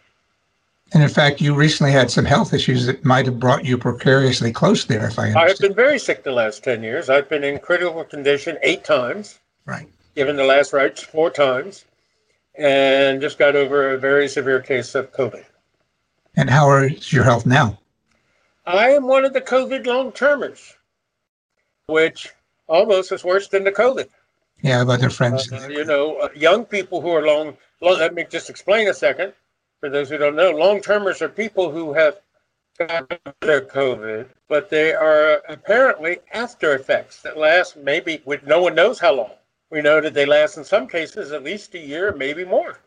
And 0.93 1.03
in 1.03 1.09
fact, 1.09 1.41
you 1.41 1.55
recently 1.55 1.93
had 1.93 2.11
some 2.11 2.25
health 2.25 2.55
issues 2.55 2.87
that 2.87 3.05
might 3.05 3.27
have 3.27 3.39
brought 3.39 3.65
you 3.65 3.77
precariously 3.77 4.53
close 4.53 4.87
there, 4.87 5.07
if 5.07 5.19
I 5.19 5.29
understand. 5.29 5.51
I've 5.51 5.59
been 5.59 5.75
very 5.75 5.99
sick 5.99 6.25
the 6.25 6.33
last 6.33 6.65
10 6.65 6.83
years. 6.83 7.11
I've 7.11 7.29
been 7.29 7.45
in 7.45 7.59
critical 7.59 8.03
condition 8.05 8.57
eight 8.63 8.85
times. 8.85 9.39
Right. 9.67 9.87
Given 10.17 10.37
the 10.37 10.45
last 10.45 10.73
rites 10.73 11.03
four 11.03 11.31
times. 11.31 11.85
And 12.59 13.21
just 13.21 13.39
got 13.39 13.55
over 13.55 13.91
a 13.91 13.99
very 13.99 14.29
severe 14.29 14.61
case 14.61 14.95
of 14.95 15.13
COVID. 15.13 15.45
And 16.37 16.49
how 16.49 16.73
is 16.79 17.13
your 17.13 17.25
health 17.25 17.45
now? 17.45 17.79
I 18.67 18.91
am 18.91 19.07
one 19.07 19.25
of 19.25 19.33
the 19.33 19.41
COVID 19.41 19.87
long 19.87 20.13
termers, 20.13 20.75
which 21.87 22.33
almost 22.67 23.13
is 23.13 23.25
worse 23.25 23.49
than 23.49 23.65
the 23.65 23.73
COVID. 23.73 24.09
Yeah, 24.63 24.77
I 24.77 24.79
have 24.79 24.89
other 24.89 25.11
friends. 25.11 25.51
Uh, 25.53 25.69
you 25.71 25.85
know, 25.85 26.19
uh, 26.19 26.29
young 26.35 26.65
people 26.65 27.01
who 27.01 27.11
are 27.11 27.25
long, 27.25 27.57
long, 27.81 27.99
let 27.99 28.15
me 28.15 28.25
just 28.29 28.51
explain 28.51 28.89
a 28.89 28.95
second 28.95 29.33
for 29.81 29.89
those 29.89 30.09
who 30.09 30.19
don't 30.19 30.37
know. 30.37 30.51
Long 30.51 30.81
termers 30.81 31.23
are 31.23 31.29
people 31.29 31.71
who 31.71 31.93
have 31.93 32.21
got 32.79 33.09
their 33.41 33.61
COVID, 33.61 34.27
but 34.49 34.71
they 34.71 34.93
are 34.95 35.43
apparently 35.49 36.19
after 36.33 36.75
effects 36.75 37.23
that 37.23 37.37
last 37.37 37.77
maybe, 37.77 38.23
with 38.25 38.45
no 38.47 38.63
one 38.63 38.75
knows 38.75 38.99
how 38.99 39.15
long. 39.15 39.31
We 39.71 39.83
know 39.83 40.01
that 40.01 40.15
they 40.15 40.27
last 40.27 40.57
in 40.57 40.65
some 40.65 40.89
cases 40.89 41.33
at 41.33 41.45
least 41.45 41.75
a 41.75 41.79
year, 41.79 42.13
maybe 42.13 42.45
more. 42.45 42.79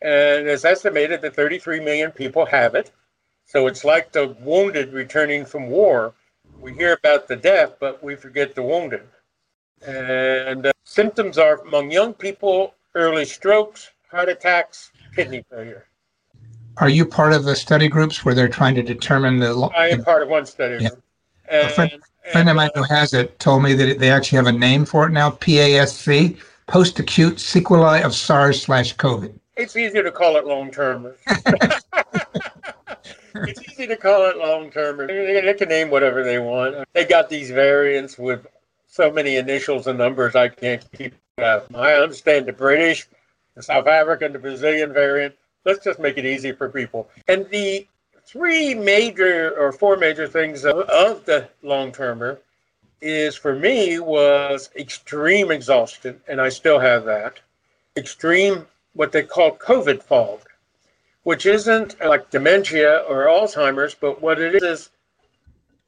And 0.00 0.46
it's 0.46 0.64
estimated 0.64 1.22
that 1.22 1.34
33 1.34 1.80
million 1.80 2.12
people 2.12 2.46
have 2.46 2.74
it. 2.74 2.92
So 3.46 3.66
it's 3.66 3.84
like 3.84 4.12
the 4.12 4.36
wounded 4.40 4.92
returning 4.92 5.44
from 5.44 5.68
war. 5.68 6.14
We 6.60 6.74
hear 6.74 6.92
about 6.92 7.26
the 7.26 7.36
death, 7.36 7.76
but 7.80 8.02
we 8.02 8.14
forget 8.14 8.54
the 8.54 8.62
wounded. 8.62 9.02
And 9.86 10.66
uh, 10.66 10.72
symptoms 10.84 11.38
are 11.38 11.60
among 11.62 11.90
young 11.90 12.12
people 12.14 12.74
early 12.94 13.24
strokes, 13.24 13.90
heart 14.10 14.28
attacks, 14.28 14.90
kidney 15.14 15.44
failure. 15.50 15.86
Are 16.78 16.88
you 16.88 17.04
part 17.04 17.32
of 17.32 17.44
the 17.44 17.56
study 17.56 17.88
groups 17.88 18.24
where 18.24 18.34
they're 18.34 18.48
trying 18.48 18.74
to 18.76 18.82
determine 18.82 19.38
the? 19.38 19.52
lo- 19.54 19.72
I 19.76 19.88
am 19.88 20.04
part 20.04 20.22
of 20.22 20.28
one 20.28 20.46
study. 20.46 20.82
Yeah. 20.82 20.90
group. 20.90 21.02
A 21.50 21.52
And, 21.64 21.72
friend- 21.72 21.92
friend 22.32 22.48
of 22.50 22.56
mine 22.56 22.70
who 22.74 22.82
has 22.84 23.14
it 23.14 23.38
told 23.38 23.62
me 23.62 23.72
that 23.74 23.98
they 23.98 24.10
actually 24.10 24.36
have 24.36 24.46
a 24.46 24.52
name 24.52 24.84
for 24.84 25.06
it 25.06 25.10
now, 25.10 25.30
PASC, 25.30 26.36
post-acute 26.66 27.40
sequelae 27.40 28.02
of 28.02 28.14
SARS 28.14 28.62
slash 28.62 28.94
COVID. 28.96 29.32
it's 29.56 29.76
easier 29.76 30.02
to 30.02 30.10
call 30.12 30.36
it 30.36 30.44
long 30.46 30.70
term. 30.70 31.12
it's 33.34 33.62
easy 33.72 33.86
to 33.86 33.96
call 33.96 34.26
it 34.28 34.36
long 34.36 34.70
term. 34.70 34.98
They 35.06 35.54
can 35.56 35.68
name 35.68 35.90
whatever 35.90 36.22
they 36.22 36.38
want. 36.38 36.86
They 36.92 37.04
got 37.04 37.28
these 37.28 37.50
variants 37.50 38.18
with 38.18 38.46
so 38.88 39.12
many 39.12 39.36
initials 39.36 39.86
and 39.86 39.98
numbers 39.98 40.34
I 40.34 40.48
can't 40.48 40.84
keep 40.92 41.14
up. 41.38 41.72
I 41.74 41.94
understand 41.94 42.46
the 42.46 42.52
British, 42.52 43.06
the 43.54 43.62
South 43.62 43.86
African, 43.86 44.32
the 44.32 44.38
Brazilian 44.38 44.92
variant. 44.92 45.36
Let's 45.64 45.84
just 45.84 46.00
make 46.00 46.16
it 46.18 46.24
easy 46.24 46.52
for 46.52 46.68
people. 46.68 47.08
And 47.28 47.48
the 47.50 47.86
three 48.24 48.74
major 48.74 49.54
or 49.58 49.72
four 49.72 49.96
major 49.96 50.26
things 50.26 50.64
of, 50.64 50.78
of 50.88 51.24
the 51.26 51.48
long 51.62 51.92
termer 51.92 52.40
is 53.00 53.36
for 53.36 53.54
me 53.54 54.00
was 54.00 54.70
extreme 54.74 55.50
exhaustion, 55.50 56.20
and 56.26 56.40
I 56.40 56.48
still 56.48 56.80
have 56.80 57.04
that. 57.04 57.38
Extreme 57.96 58.66
what 58.94 59.12
they 59.12 59.22
call 59.22 59.56
COVID 59.56 60.02
fog, 60.02 60.40
which 61.22 61.46
isn't 61.46 62.00
like 62.00 62.30
dementia 62.30 63.04
or 63.08 63.26
Alzheimer's, 63.26 63.94
but 63.94 64.20
what 64.20 64.40
it 64.40 64.56
is 64.56 64.62
is 64.62 64.90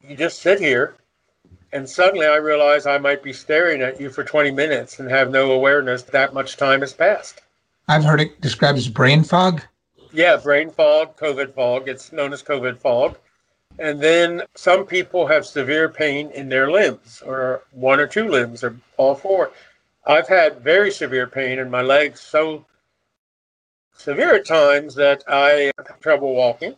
you 0.07 0.17
just 0.17 0.41
sit 0.41 0.61
here 0.61 0.95
and 1.73 1.89
suddenly 1.89 2.27
I 2.27 2.37
realize 2.37 2.87
I 2.87 2.99
might 2.99 3.23
be 3.23 3.33
staring 3.33 3.83
at 3.83 4.01
you 4.01 4.11
for 4.11 4.25
20 4.25 4.51
minutes 4.51 4.99
and 4.99 5.09
have 5.11 5.31
no 5.31 5.53
awareness 5.53 6.03
that 6.03 6.35
much 6.35 6.57
time 6.57 6.81
has 6.81 6.93
passed. 6.93 7.43
I've 7.89 8.05
heard 8.05 8.21
it 8.21 8.41
described 8.41 8.79
as 8.79 8.89
brain 8.89 9.25
fog. 9.25 9.63
Yeah, 10.13 10.37
brain 10.37 10.71
fog, 10.71 11.17
COVID 11.17 11.55
fog. 11.55 11.89
It's 11.89 12.13
known 12.13 12.33
as 12.33 12.43
COVID 12.43 12.79
fog. 12.79 13.19
And 13.79 14.01
then 14.01 14.43
some 14.57 14.85
people 14.85 15.27
have 15.27 15.47
severe 15.47 15.89
pain 15.89 16.31
in 16.31 16.49
their 16.49 16.71
limbs, 16.71 17.23
or 17.25 17.63
one 17.71 18.01
or 18.01 18.07
two 18.07 18.29
limbs, 18.29 18.63
or 18.65 18.77
all 18.97 19.15
four. 19.15 19.53
I've 20.07 20.29
had 20.29 20.61
very 20.61 20.91
severe 20.91 21.27
pain 21.27 21.59
in 21.59 21.71
my 21.71 21.83
legs, 21.83 22.21
so 22.21 22.67
severe 23.97 24.35
at 24.35 24.47
times 24.47 24.95
that 24.97 25.23
I 25.29 25.71
have 25.79 26.01
trouble 26.01 26.35
walking. 26.35 26.75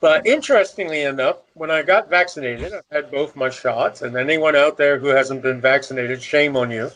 But 0.00 0.26
interestingly 0.26 1.02
enough, 1.02 1.36
when 1.52 1.70
I 1.70 1.82
got 1.82 2.08
vaccinated, 2.08 2.72
I've 2.72 2.84
had 2.90 3.10
both 3.10 3.36
my 3.36 3.50
shots. 3.50 4.00
And 4.00 4.16
anyone 4.16 4.56
out 4.56 4.78
there 4.78 4.98
who 4.98 5.08
hasn't 5.08 5.42
been 5.42 5.60
vaccinated, 5.60 6.22
shame 6.22 6.56
on 6.56 6.70
you. 6.70 6.90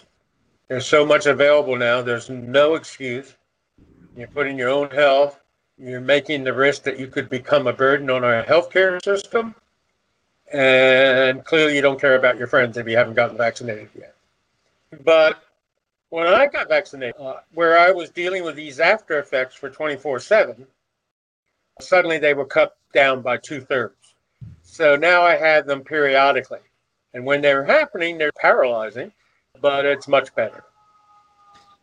There's 0.69 0.87
so 0.87 1.05
much 1.05 1.27
available 1.27 1.77
now, 1.77 2.01
there's 2.01 2.31
no 2.31 2.75
excuse. 2.75 3.37
You're 4.17 4.29
putting 4.29 4.57
your 4.59 4.71
own 4.71 4.91
health, 4.91 5.39
you're 5.77 6.01
making 6.01 6.45
the 6.45 6.55
risk 6.55 6.85
that 6.85 6.99
you 6.99 7.07
could 7.09 7.29
become 7.29 7.67
a 7.67 7.73
burden 7.73 8.09
on 8.09 8.25
our 8.25 8.43
healthcare 8.45 9.03
system. 9.05 9.55
And 10.53 11.45
clearly, 11.45 11.77
you 11.77 11.83
don't 11.83 12.01
care 12.01 12.17
about 12.17 12.39
your 12.39 12.47
friends 12.47 12.79
if 12.79 12.89
you 12.89 12.97
haven't 12.97 13.15
gotten 13.15 13.37
vaccinated 13.37 13.91
yet. 13.95 14.15
But 15.03 15.43
when 16.09 16.27
I 16.27 16.47
got 16.47 16.69
vaccinated, 16.69 17.17
uh, 17.21 17.41
where 17.53 17.79
I 17.79 17.91
was 17.91 18.09
dealing 18.09 18.45
with 18.45 18.57
these 18.57 18.81
after 18.81 19.19
effects 19.19 19.55
for 19.55 19.69
24 19.69 20.21
7, 20.21 20.67
suddenly 21.81 22.19
they 22.19 22.33
were 22.33 22.47
cut 22.47 22.77
down 22.95 23.21
by 23.21 23.37
two 23.37 23.61
thirds. 23.61 24.15
So 24.63 24.97
now 24.97 25.23
I 25.23 25.37
have 25.37 25.67
them 25.67 25.83
periodically. 25.83 26.61
And 27.13 27.25
when 27.25 27.41
they're 27.41 27.65
happening, 27.65 28.19
they're 28.19 28.33
paralyzing, 28.33 29.13
but 29.61 29.85
it's 29.85 30.09
much 30.09 30.35
better. 30.35 30.65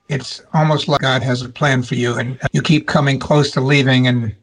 It's 0.09 0.43
almost 0.53 0.89
like 0.89 0.99
God 0.99 1.23
has 1.23 1.41
a 1.41 1.47
plan 1.47 1.83
for 1.83 1.95
you, 1.95 2.15
and 2.15 2.37
you 2.51 2.61
keep 2.61 2.85
coming 2.85 3.17
close 3.17 3.51
to 3.51 3.61
leaving 3.61 4.07
and 4.07 4.35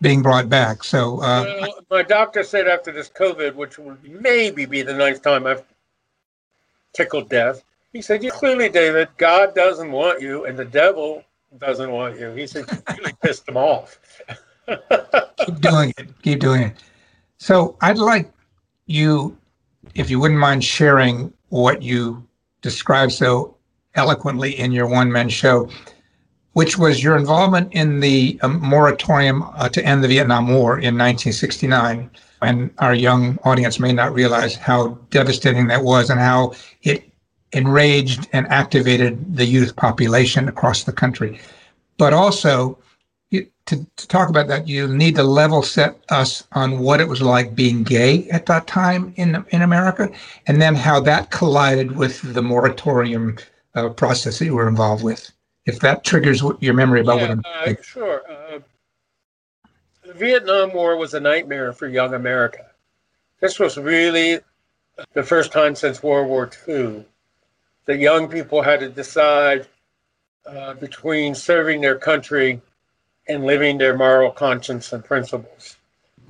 being 0.00 0.20
brought 0.20 0.48
back. 0.48 0.82
So, 0.82 1.20
uh, 1.20 1.58
Well, 1.60 1.74
my 1.90 2.02
doctor 2.02 2.42
said 2.42 2.66
after 2.66 2.90
this 2.90 3.08
COVID, 3.08 3.54
which 3.54 3.78
will 3.78 3.96
maybe 4.02 4.66
be 4.66 4.82
the 4.82 4.94
ninth 4.94 5.22
time 5.22 5.46
I've 5.46 5.62
tickled 6.92 7.28
death, 7.28 7.62
he 7.92 8.02
said, 8.02 8.24
"You 8.24 8.32
clearly, 8.32 8.68
David, 8.68 9.08
God 9.16 9.54
doesn't 9.54 9.92
want 9.92 10.20
you, 10.20 10.44
and 10.44 10.58
the 10.58 10.64
devil 10.64 11.24
doesn't 11.58 11.90
want 11.90 12.18
you." 12.18 12.32
He 12.32 12.48
said, 12.48 12.66
"You 12.68 12.96
really 12.98 13.14
pissed 13.22 13.48
him 13.48 13.56
off." 13.56 13.98
keep 14.66 15.60
doing 15.60 15.92
it. 15.98 16.08
Keep 16.22 16.40
doing 16.40 16.62
it. 16.62 16.76
So, 17.38 17.76
I'd 17.80 17.98
like 17.98 18.30
you, 18.86 19.36
if 19.94 20.10
you 20.10 20.18
wouldn't 20.18 20.40
mind 20.40 20.64
sharing 20.64 21.32
what 21.48 21.82
you 21.82 22.26
described 22.62 23.12
so 23.12 23.56
eloquently 23.94 24.58
in 24.58 24.72
your 24.72 24.86
one 24.86 25.10
man 25.10 25.28
show, 25.28 25.68
which 26.52 26.78
was 26.78 27.02
your 27.02 27.16
involvement 27.16 27.72
in 27.72 28.00
the 28.00 28.38
um, 28.42 28.60
moratorium 28.60 29.42
uh, 29.42 29.68
to 29.68 29.84
end 29.84 30.02
the 30.02 30.08
Vietnam 30.08 30.48
War 30.48 30.78
in 30.78 30.96
1969. 30.96 32.10
And 32.42 32.70
our 32.78 32.94
young 32.94 33.38
audience 33.44 33.78
may 33.78 33.92
not 33.92 34.12
realize 34.12 34.54
how 34.54 34.98
devastating 35.10 35.66
that 35.68 35.82
was 35.82 36.10
and 36.10 36.20
how 36.20 36.54
it 36.82 37.10
enraged 37.52 38.28
and 38.32 38.46
activated 38.48 39.36
the 39.36 39.44
youth 39.44 39.76
population 39.76 40.48
across 40.48 40.84
the 40.84 40.92
country. 40.92 41.40
But 41.98 42.12
also, 42.12 42.78
you, 43.30 43.48
to, 43.66 43.86
to 43.96 44.08
talk 44.08 44.28
about 44.28 44.48
that, 44.48 44.68
you 44.68 44.86
need 44.88 45.16
to 45.16 45.22
level 45.22 45.62
set 45.62 45.98
us 46.10 46.46
on 46.52 46.78
what 46.78 47.00
it 47.00 47.08
was 47.08 47.20
like 47.20 47.54
being 47.54 47.82
gay 47.82 48.28
at 48.30 48.46
that 48.46 48.66
time 48.66 49.12
in 49.16 49.44
in 49.50 49.62
America, 49.62 50.10
and 50.46 50.62
then 50.62 50.74
how 50.74 51.00
that 51.00 51.30
collided 51.30 51.96
with 51.96 52.34
the 52.34 52.42
moratorium 52.42 53.36
uh, 53.74 53.88
process 53.90 54.38
that 54.38 54.44
you 54.44 54.54
were 54.54 54.68
involved 54.68 55.02
with. 55.02 55.30
If 55.66 55.80
that 55.80 56.04
triggers 56.04 56.42
what- 56.42 56.62
your 56.62 56.74
memory 56.74 57.00
about 57.00 57.20
yeah, 57.20 57.28
what 57.28 57.30
I'm 57.30 57.76
uh, 57.76 57.82
sure. 57.82 58.22
Uh, 58.30 58.60
the 60.04 60.14
Vietnam 60.14 60.72
War 60.72 60.96
was 60.96 61.14
a 61.14 61.20
nightmare 61.20 61.72
for 61.72 61.88
young 61.88 62.14
America. 62.14 62.66
This 63.40 63.58
was 63.58 63.76
really 63.76 64.38
the 65.12 65.22
first 65.22 65.52
time 65.52 65.74
since 65.74 66.02
World 66.02 66.28
War 66.28 66.48
II 66.68 67.04
that 67.86 67.98
young 67.98 68.28
people 68.28 68.62
had 68.62 68.80
to 68.80 68.88
decide 68.88 69.66
uh, 70.46 70.74
between 70.74 71.34
serving 71.34 71.80
their 71.80 71.98
country 71.98 72.60
and 73.28 73.44
living 73.44 73.78
their 73.78 73.96
moral 73.96 74.30
conscience 74.30 74.92
and 74.92 75.04
principles. 75.04 75.76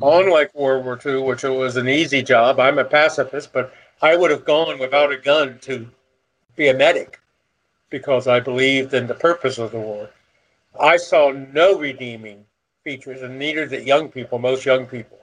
Unlike 0.03 0.55
World 0.55 0.85
War 0.85 0.99
II, 1.05 1.23
which 1.23 1.43
was 1.43 1.77
an 1.77 1.89
easy 1.89 2.23
job, 2.23 2.61
I'm 2.61 2.79
a 2.79 2.85
pacifist, 2.85 3.53
but 3.53 3.73
I 4.03 4.17
would 4.17 4.31
have 4.31 4.45
gone 4.45 4.79
without 4.79 5.13
a 5.13 5.17
gun 5.17 5.59
to 5.63 5.89
be 6.55 6.69
a 6.69 6.75
medic 6.75 7.19
because 7.89 8.27
I 8.27 8.41
believed 8.41 8.93
in 8.93 9.07
the 9.07 9.15
purpose 9.15 9.59
of 9.59 9.73
the 9.73 9.81
war. 9.81 10.11
I 10.79 10.97
saw 10.97 11.31
no 11.31 11.79
redeeming 11.79 12.45
features, 12.85 13.23
and 13.23 13.39
neither 13.39 13.67
did 13.67 13.87
young 13.87 14.11
people, 14.11 14.39
most 14.39 14.67
young 14.67 14.87
people. 14.87 15.19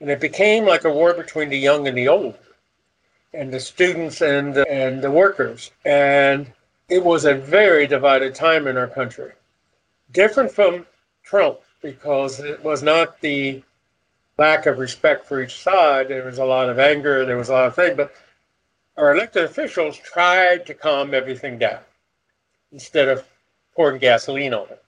And 0.00 0.10
it 0.10 0.20
became 0.20 0.64
like 0.64 0.84
a 0.84 0.92
war 0.92 1.12
between 1.12 1.48
the 1.48 1.58
young 1.58 1.88
and 1.88 1.98
the 1.98 2.08
old, 2.08 2.38
and 3.34 3.52
the 3.52 3.58
students 3.58 4.22
and 4.22 4.54
the, 4.54 4.68
and 4.70 5.02
the 5.02 5.10
workers. 5.10 5.72
And 5.84 6.52
it 6.88 7.04
was 7.04 7.24
a 7.24 7.34
very 7.34 7.86
divided 7.86 8.34
time 8.34 8.66
in 8.68 8.76
our 8.76 8.86
country. 8.86 9.32
Different 10.12 10.50
from 10.50 10.86
Trump, 11.22 11.58
because 11.82 12.40
it 12.40 12.62
was 12.64 12.82
not 12.82 13.20
the 13.20 13.62
lack 14.38 14.66
of 14.66 14.78
respect 14.78 15.26
for 15.26 15.42
each 15.42 15.62
side. 15.62 16.08
There 16.08 16.24
was 16.24 16.38
a 16.38 16.44
lot 16.44 16.70
of 16.70 16.78
anger, 16.78 17.24
there 17.24 17.36
was 17.36 17.48
a 17.48 17.52
lot 17.52 17.66
of 17.66 17.74
things, 17.74 17.96
but 17.96 18.12
our 18.96 19.14
elected 19.14 19.44
officials 19.44 19.96
tried 19.98 20.66
to 20.66 20.74
calm 20.74 21.14
everything 21.14 21.58
down 21.58 21.80
instead 22.72 23.08
of 23.08 23.24
pouring 23.74 23.98
gasoline 23.98 24.54
on 24.54 24.68
it. 24.70 24.82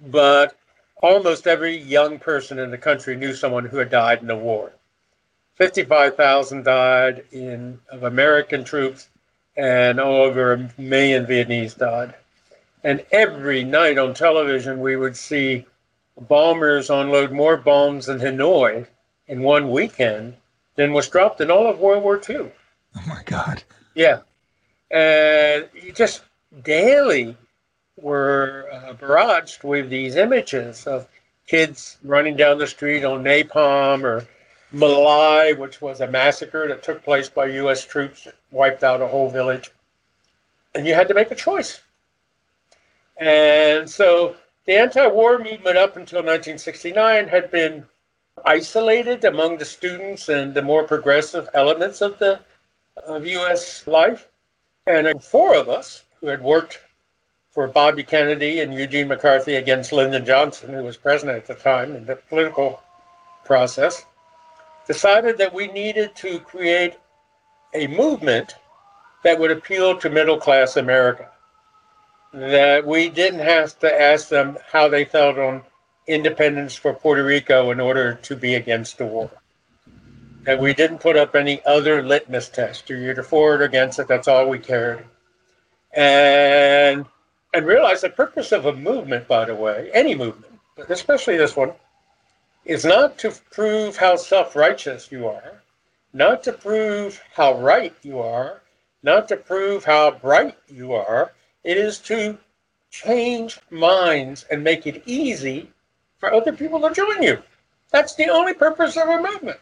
But 0.00 0.56
almost 1.02 1.46
every 1.46 1.76
young 1.76 2.18
person 2.18 2.58
in 2.58 2.70
the 2.70 2.78
country 2.78 3.16
knew 3.16 3.34
someone 3.34 3.64
who 3.64 3.78
had 3.78 3.90
died 3.90 4.20
in 4.20 4.26
the 4.26 4.36
war. 4.36 4.72
55,000 5.56 6.64
died 6.64 7.24
in, 7.32 7.80
of 7.90 8.02
American 8.02 8.64
troops, 8.64 9.08
and 9.56 10.00
over 10.00 10.52
a 10.52 10.70
million 10.78 11.26
Vietnamese 11.26 11.76
died. 11.78 12.14
And 12.84 13.04
every 13.10 13.64
night 13.64 13.96
on 13.96 14.12
television, 14.12 14.78
we 14.78 14.94
would 14.94 15.16
see 15.16 15.64
bombers 16.20 16.90
unload 16.90 17.32
more 17.32 17.56
bombs 17.56 18.10
in 18.10 18.18
Hanoi 18.18 18.86
in 19.26 19.40
one 19.40 19.70
weekend 19.70 20.36
than 20.76 20.92
was 20.92 21.08
dropped 21.08 21.40
in 21.40 21.50
all 21.50 21.66
of 21.66 21.78
World 21.78 22.04
War 22.04 22.20
II. 22.28 22.52
Oh 22.96 23.04
my 23.08 23.22
God. 23.24 23.62
Yeah. 23.94 24.20
And 24.90 25.68
you 25.74 25.92
just 25.92 26.24
daily 26.62 27.36
were 27.96 28.68
uh, 28.70 28.92
barraged 28.92 29.64
with 29.64 29.88
these 29.88 30.16
images 30.16 30.86
of 30.86 31.08
kids 31.46 31.96
running 32.02 32.36
down 32.36 32.58
the 32.58 32.66
street 32.66 33.04
on 33.04 33.24
napalm 33.24 34.04
or 34.04 34.26
My 34.72 34.86
Lai, 34.86 35.52
which 35.52 35.80
was 35.80 36.00
a 36.00 36.06
massacre 36.06 36.68
that 36.68 36.82
took 36.82 37.02
place 37.02 37.30
by 37.30 37.46
U.S. 37.46 37.84
troops, 37.84 38.28
wiped 38.50 38.84
out 38.84 39.00
a 39.00 39.06
whole 39.06 39.30
village. 39.30 39.70
And 40.74 40.86
you 40.86 40.94
had 40.94 41.08
to 41.08 41.14
make 41.14 41.30
a 41.30 41.36
choice. 41.36 41.80
And 43.16 43.88
so 43.88 44.36
the 44.66 44.78
anti 44.78 45.06
war 45.06 45.38
movement 45.38 45.76
up 45.76 45.96
until 45.96 46.18
1969 46.18 47.28
had 47.28 47.50
been 47.50 47.84
isolated 48.44 49.24
among 49.24 49.58
the 49.58 49.64
students 49.64 50.28
and 50.28 50.54
the 50.54 50.62
more 50.62 50.84
progressive 50.84 51.48
elements 51.54 52.00
of 52.00 52.18
the 52.18 52.40
of 53.06 53.26
U.S. 53.26 53.86
life. 53.86 54.28
And 54.86 55.22
four 55.22 55.54
of 55.54 55.68
us 55.68 56.04
who 56.20 56.26
had 56.28 56.42
worked 56.42 56.80
for 57.50 57.66
Bobby 57.68 58.02
Kennedy 58.02 58.60
and 58.60 58.74
Eugene 58.74 59.08
McCarthy 59.08 59.56
against 59.56 59.92
Lyndon 59.92 60.26
Johnson, 60.26 60.74
who 60.74 60.82
was 60.82 60.96
president 60.96 61.38
at 61.38 61.46
the 61.46 61.54
time 61.54 61.94
in 61.94 62.04
the 62.04 62.16
political 62.16 62.82
process, 63.44 64.04
decided 64.86 65.38
that 65.38 65.54
we 65.54 65.68
needed 65.68 66.14
to 66.16 66.40
create 66.40 66.94
a 67.72 67.86
movement 67.86 68.56
that 69.22 69.38
would 69.38 69.50
appeal 69.50 69.96
to 69.98 70.10
middle 70.10 70.38
class 70.38 70.76
America. 70.76 71.30
That 72.34 72.84
we 72.84 73.10
didn't 73.10 73.46
have 73.46 73.78
to 73.78 74.02
ask 74.02 74.28
them 74.28 74.58
how 74.72 74.88
they 74.88 75.04
felt 75.04 75.38
on 75.38 75.62
independence 76.08 76.74
for 76.74 76.92
Puerto 76.92 77.24
Rico 77.24 77.70
in 77.70 77.78
order 77.78 78.14
to 78.14 78.34
be 78.34 78.56
against 78.56 78.98
the 78.98 79.06
war. 79.06 79.30
That 80.42 80.58
we 80.58 80.74
didn't 80.74 80.98
put 80.98 81.16
up 81.16 81.36
any 81.36 81.64
other 81.64 82.02
litmus 82.02 82.48
test. 82.48 82.90
You're 82.90 83.08
either 83.08 83.22
for 83.22 83.54
it 83.54 83.60
or 83.60 83.64
against 83.64 84.00
it. 84.00 84.08
That's 84.08 84.26
all 84.26 84.48
we 84.48 84.58
cared. 84.58 85.04
And 85.92 87.06
and 87.54 87.66
realize 87.66 88.00
the 88.00 88.10
purpose 88.10 88.50
of 88.50 88.66
a 88.66 88.74
movement, 88.74 89.28
by 89.28 89.44
the 89.44 89.54
way, 89.54 89.90
any 89.94 90.16
movement, 90.16 90.58
but 90.76 90.90
especially 90.90 91.36
this 91.36 91.54
one, 91.54 91.72
is 92.64 92.84
not 92.84 93.16
to 93.18 93.32
prove 93.52 93.96
how 93.96 94.16
self 94.16 94.56
righteous 94.56 95.12
you 95.12 95.28
are, 95.28 95.62
not 96.12 96.42
to 96.42 96.52
prove 96.52 97.22
how 97.32 97.56
right 97.60 97.94
you 98.02 98.18
are, 98.18 98.60
not 99.04 99.28
to 99.28 99.36
prove 99.36 99.84
how 99.84 100.10
bright 100.10 100.58
you 100.66 100.94
are. 100.94 101.30
It 101.64 101.78
is 101.78 101.98
to 102.00 102.38
change 102.90 103.58
minds 103.70 104.44
and 104.50 104.62
make 104.62 104.86
it 104.86 105.02
easy 105.06 105.70
for 106.18 106.32
other 106.32 106.52
people 106.52 106.80
to 106.80 106.94
join 106.94 107.22
you. 107.22 107.42
That's 107.90 108.14
the 108.14 108.28
only 108.28 108.54
purpose 108.54 108.96
of 108.96 109.08
a 109.08 109.20
movement. 109.20 109.58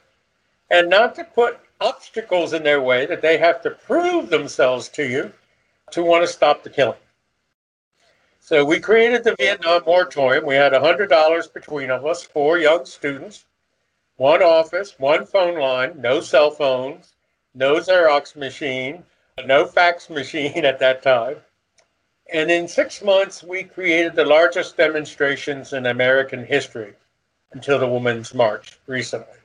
And 0.71 0.91
not 0.91 1.15
to 1.15 1.25
put 1.25 1.61
obstacles 1.81 2.53
in 2.53 2.63
their 2.63 2.81
way 2.81 3.07
that 3.07 3.23
they 3.23 3.39
have 3.39 3.63
to 3.63 3.71
prove 3.71 4.31
themselves 4.31 4.89
to 4.91 5.05
you 5.05 5.33
to 5.93 6.03
want 6.03 6.23
to 6.25 6.33
stop 6.33 6.63
the 6.63 6.71
killing. 6.71 6.99
So 8.41 8.65
we 8.65 8.81
created 8.81 9.23
the 9.23 9.37
Vietnam 9.39 9.83
moratorium. 9.87 10.45
We 10.45 10.57
had 10.57 10.73
$100 10.73 11.53
between 11.53 11.91
of 11.91 12.05
us, 12.05 12.23
four 12.23 12.59
young 12.59 12.85
students, 12.85 13.45
one 14.17 14.43
office, 14.43 14.99
one 14.99 15.27
phone 15.27 15.59
line, 15.59 16.01
no 16.01 16.21
cell 16.21 16.51
phones, 16.51 17.13
no 17.55 17.77
Xerox 17.77 18.35
machine, 18.35 19.05
no 19.47 19.67
fax 19.67 20.11
machine 20.11 20.65
at 20.65 20.81
that 20.81 21.03
time. 21.03 21.37
And 22.33 22.51
in 22.51 22.67
six 22.67 23.03
months, 23.03 23.43
we 23.43 23.63
created 23.63 24.15
the 24.15 24.25
largest 24.25 24.79
demonstrations 24.79 25.75
in 25.75 25.85
American 25.85 26.47
history 26.47 26.95
until 27.53 27.79
the 27.79 27.87
Women's 27.87 28.33
March 28.33 28.79
recently. 28.87 29.37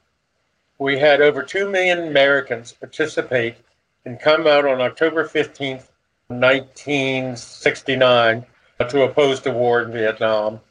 We 0.80 0.98
had 0.98 1.20
over 1.20 1.44
2 1.44 1.70
million 1.70 2.08
Americans 2.08 2.72
participate 2.72 3.58
and 4.06 4.22
come 4.22 4.48
out 4.48 4.66
on 4.66 4.80
October 4.80 5.28
15th, 5.28 5.90
1969 6.30 8.46
to 8.88 9.02
oppose 9.02 9.42
the 9.42 9.52
war 9.52 9.82
in 9.82 9.92
Vietnam. 9.92 10.62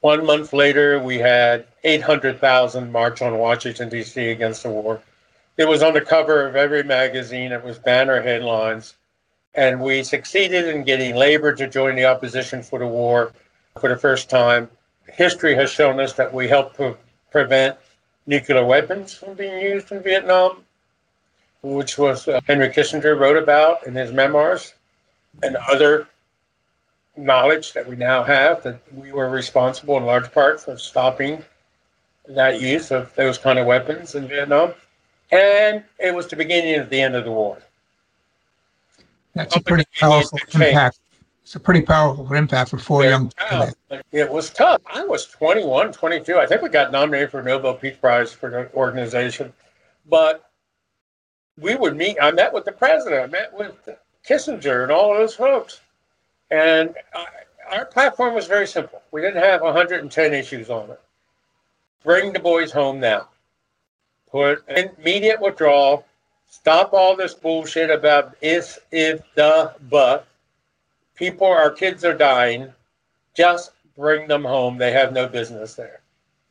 One 0.00 0.24
month 0.24 0.52
later, 0.52 1.00
we 1.00 1.18
had 1.18 1.66
800,000 1.82 2.92
march 2.92 3.20
on 3.20 3.38
Washington, 3.38 3.88
D.C. 3.88 4.30
against 4.30 4.62
the 4.62 4.70
war. 4.70 5.02
It 5.56 5.66
was 5.66 5.82
on 5.82 5.94
the 5.94 6.02
cover 6.02 6.46
of 6.46 6.54
every 6.54 6.84
magazine, 6.84 7.50
it 7.50 7.64
was 7.64 7.80
banner 7.80 8.22
headlines. 8.22 8.94
And 9.58 9.80
we 9.80 10.04
succeeded 10.04 10.68
in 10.68 10.84
getting 10.84 11.16
labor 11.16 11.52
to 11.52 11.66
join 11.66 11.96
the 11.96 12.04
opposition 12.04 12.62
for 12.62 12.78
the 12.78 12.86
war 12.86 13.32
for 13.80 13.88
the 13.88 13.96
first 13.96 14.30
time. 14.30 14.70
History 15.08 15.52
has 15.56 15.68
shown 15.68 15.98
us 15.98 16.12
that 16.12 16.32
we 16.32 16.46
helped 16.46 16.76
pre- 16.76 16.94
prevent 17.32 17.76
nuclear 18.24 18.64
weapons 18.64 19.14
from 19.14 19.34
being 19.34 19.60
used 19.60 19.90
in 19.90 20.00
Vietnam, 20.00 20.62
which 21.62 21.98
was 21.98 22.28
uh, 22.28 22.40
Henry 22.46 22.68
Kissinger 22.68 23.18
wrote 23.18 23.36
about 23.36 23.84
in 23.84 23.96
his 23.96 24.12
memoirs, 24.12 24.74
and 25.42 25.56
other 25.68 26.06
knowledge 27.16 27.72
that 27.72 27.84
we 27.84 27.96
now 27.96 28.22
have 28.22 28.62
that 28.62 28.80
we 28.94 29.10
were 29.10 29.28
responsible 29.28 29.96
in 29.96 30.06
large 30.06 30.30
part 30.30 30.60
for 30.60 30.78
stopping 30.78 31.44
that 32.28 32.60
use 32.60 32.92
of 32.92 33.12
those 33.16 33.38
kind 33.38 33.58
of 33.58 33.66
weapons 33.66 34.14
in 34.14 34.28
Vietnam. 34.28 34.72
And 35.32 35.82
it 35.98 36.14
was 36.14 36.28
the 36.28 36.36
beginning 36.36 36.76
of 36.78 36.90
the 36.90 37.00
end 37.00 37.16
of 37.16 37.24
the 37.24 37.32
war. 37.32 37.58
That's 39.38 39.54
a 39.54 39.60
pretty 39.60 39.84
powerful 40.00 40.36
impact. 40.52 40.98
It's 41.44 41.54
a 41.54 41.60
pretty 41.60 41.82
powerful 41.82 42.34
impact 42.34 42.70
for 42.70 42.78
four 42.78 43.04
young 43.04 43.30
people. 43.30 43.70
It 44.10 44.28
was 44.28 44.50
tough. 44.50 44.82
I 44.92 45.04
was 45.04 45.26
21, 45.26 45.92
22. 45.92 46.36
I 46.36 46.44
think 46.44 46.60
we 46.60 46.68
got 46.68 46.90
nominated 46.90 47.30
for 47.30 47.38
a 47.38 47.44
Nobel 47.44 47.74
Peace 47.74 47.96
Prize 47.96 48.32
for 48.32 48.50
the 48.50 48.74
organization. 48.74 49.52
But 50.10 50.50
we 51.56 51.76
would 51.76 51.96
meet. 51.96 52.16
I 52.20 52.32
met 52.32 52.52
with 52.52 52.64
the 52.64 52.72
president. 52.72 53.22
I 53.22 53.26
met 53.28 53.56
with 53.56 53.88
Kissinger 54.28 54.82
and 54.82 54.90
all 54.90 55.14
those 55.14 55.36
folks. 55.36 55.82
And 56.50 56.96
uh, 57.14 57.24
our 57.70 57.84
platform 57.84 58.34
was 58.34 58.48
very 58.48 58.66
simple. 58.66 59.02
We 59.12 59.20
didn't 59.20 59.42
have 59.42 59.60
110 59.60 60.34
issues 60.34 60.68
on 60.68 60.90
it. 60.90 61.00
Bring 62.02 62.32
the 62.32 62.40
boys 62.40 62.72
home 62.72 62.98
now. 62.98 63.28
Put 64.32 64.64
immediate 64.68 65.40
withdrawal. 65.40 66.04
Stop 66.48 66.92
all 66.92 67.14
this 67.14 67.34
bullshit 67.34 67.90
about 67.90 68.36
if, 68.40 68.78
if, 68.90 69.22
the, 69.34 69.74
but. 69.88 70.26
People, 71.14 71.46
our 71.46 71.70
kids 71.70 72.04
are 72.04 72.16
dying. 72.16 72.72
Just 73.34 73.72
bring 73.96 74.28
them 74.28 74.44
home. 74.44 74.78
They 74.78 74.92
have 74.92 75.12
no 75.12 75.28
business 75.28 75.74
there. 75.74 76.00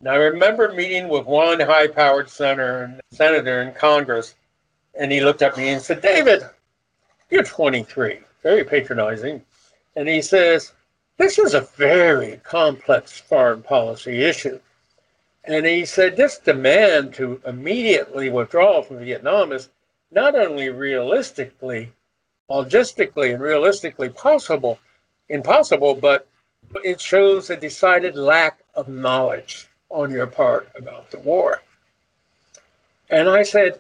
Now, 0.02 0.14
I 0.14 0.18
remember 0.18 0.72
meeting 0.74 1.08
with 1.08 1.26
one 1.26 1.60
high 1.60 1.88
powered 1.88 2.30
senator, 2.30 3.00
senator 3.12 3.64
in 3.64 3.74
Congress, 3.74 4.36
and 5.00 5.12
he 5.12 5.22
looked 5.22 5.42
at 5.42 5.58
me 5.58 5.70
and 5.70 5.82
said, 5.82 6.02
David, 6.02 6.44
you're 7.32 7.44
23. 7.44 8.20
Very 8.44 8.64
patronizing. 8.64 9.42
And 9.96 10.08
he 10.08 10.22
says, 10.22 10.74
this 11.18 11.40
is 11.40 11.56
a 11.56 11.62
very 11.62 12.40
complex 12.44 13.20
foreign 13.20 13.64
policy 13.64 14.22
issue. 14.22 14.60
And 15.46 15.66
he 15.66 15.86
said, 15.86 16.16
this 16.16 16.38
demand 16.38 17.16
to 17.16 17.42
immediately 17.48 18.30
withdraw 18.30 18.84
from 18.84 19.00
Vietnam 19.00 19.52
is 19.52 19.70
not 20.12 20.36
only 20.36 20.70
realistically, 20.70 21.91
logistically, 22.50 23.34
and 23.34 23.41
realistically 23.41 24.10
possible, 24.10 24.80
impossible, 25.30 25.96
but 25.96 26.28
it 26.84 27.00
shows 27.00 27.50
a 27.50 27.58
decided 27.58 28.15
lack 28.15 28.60
of 28.76 28.88
knowledge 28.88 29.67
on 29.89 30.12
your 30.12 30.28
part 30.28 30.70
about 30.76 31.12
the 31.12 31.20
war. 31.20 31.62
And 33.10 33.30
I 33.30 33.43
said, 33.43 33.80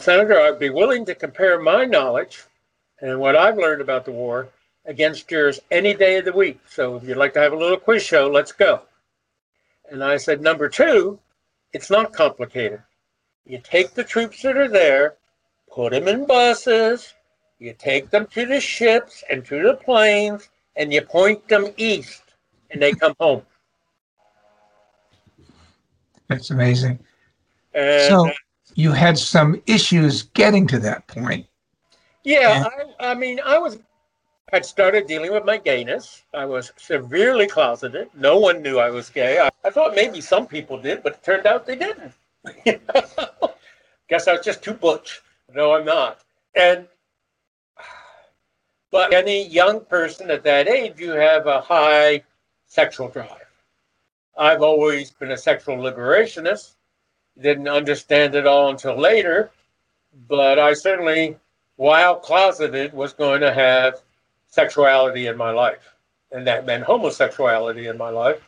Senator, 0.00 0.40
I'd 0.40 0.58
be 0.58 0.70
willing 0.70 1.04
to 1.06 1.14
compare 1.14 1.60
my 1.60 1.84
knowledge 1.84 2.44
and 3.00 3.20
what 3.20 3.36
I've 3.36 3.56
learned 3.56 3.80
about 3.80 4.04
the 4.04 4.12
war 4.12 4.48
against 4.84 5.30
yours 5.30 5.60
any 5.70 5.94
day 5.94 6.18
of 6.18 6.24
the 6.24 6.32
week. 6.32 6.60
So 6.68 6.96
if 6.96 7.04
you'd 7.04 7.16
like 7.16 7.34
to 7.34 7.40
have 7.40 7.52
a 7.52 7.56
little 7.56 7.76
quiz 7.78 8.02
show, 8.02 8.28
let's 8.28 8.52
go. 8.52 8.82
And 9.90 10.02
I 10.02 10.16
said, 10.16 10.40
number 10.40 10.68
two, 10.68 11.18
it's 11.72 11.90
not 11.90 12.12
complicated. 12.12 12.82
You 13.48 13.58
take 13.64 13.94
the 13.94 14.04
troops 14.04 14.42
that 14.42 14.58
are 14.58 14.68
there, 14.68 15.16
put 15.72 15.92
them 15.92 16.06
in 16.06 16.26
buses, 16.26 17.14
you 17.58 17.72
take 17.72 18.10
them 18.10 18.26
to 18.26 18.44
the 18.44 18.60
ships 18.60 19.24
and 19.30 19.42
to 19.46 19.62
the 19.62 19.74
planes, 19.74 20.50
and 20.76 20.92
you 20.92 21.00
point 21.00 21.48
them 21.48 21.72
east, 21.78 22.22
and 22.70 22.80
they 22.80 22.92
come 22.92 23.14
home. 23.18 23.42
That's 26.28 26.50
amazing. 26.50 26.98
And 27.72 28.08
So 28.08 28.28
uh, 28.28 28.32
you 28.74 28.92
had 28.92 29.16
some 29.16 29.62
issues 29.66 30.24
getting 30.34 30.66
to 30.66 30.78
that 30.80 31.06
point. 31.06 31.46
yeah, 32.24 32.68
I, 33.00 33.12
I 33.12 33.14
mean, 33.14 33.40
I 33.42 33.56
was 33.56 33.78
had 34.52 34.64
started 34.64 35.06
dealing 35.06 35.32
with 35.32 35.44
my 35.44 35.56
gayness. 35.56 36.22
I 36.34 36.44
was 36.44 36.70
severely 36.76 37.46
closeted. 37.46 38.08
No 38.14 38.38
one 38.38 38.62
knew 38.62 38.78
I 38.78 38.90
was 38.90 39.08
gay. 39.08 39.38
I, 39.38 39.50
I 39.64 39.70
thought 39.70 39.94
maybe 39.94 40.20
some 40.20 40.46
people 40.46 40.78
did, 40.80 41.02
but 41.02 41.14
it 41.14 41.22
turned 41.22 41.46
out 41.46 41.66
they 41.66 41.76
didn't. 41.76 42.12
Guess 44.08 44.28
I 44.28 44.32
was 44.32 44.44
just 44.44 44.62
too 44.62 44.74
butch. 44.74 45.22
No, 45.54 45.74
I'm 45.74 45.84
not. 45.84 46.20
And 46.54 46.86
but 48.90 49.12
any 49.12 49.46
young 49.46 49.84
person 49.84 50.30
at 50.30 50.44
that 50.44 50.68
age, 50.68 50.98
you 50.98 51.10
have 51.10 51.46
a 51.46 51.60
high 51.60 52.22
sexual 52.66 53.08
drive. 53.08 53.46
I've 54.36 54.62
always 54.62 55.10
been 55.10 55.32
a 55.32 55.36
sexual 55.36 55.76
liberationist. 55.76 56.74
Didn't 57.40 57.68
understand 57.68 58.34
it 58.34 58.46
all 58.46 58.70
until 58.70 58.96
later, 58.96 59.50
but 60.28 60.58
I 60.58 60.74
certainly, 60.74 61.36
while 61.76 62.16
closeted, 62.16 62.92
was 62.92 63.12
going 63.12 63.40
to 63.40 63.52
have 63.52 64.02
sexuality 64.46 65.26
in 65.26 65.36
my 65.36 65.50
life, 65.50 65.94
and 66.32 66.46
that 66.46 66.66
meant 66.66 66.84
homosexuality 66.84 67.88
in 67.88 67.96
my 67.96 68.10
life. 68.10 68.42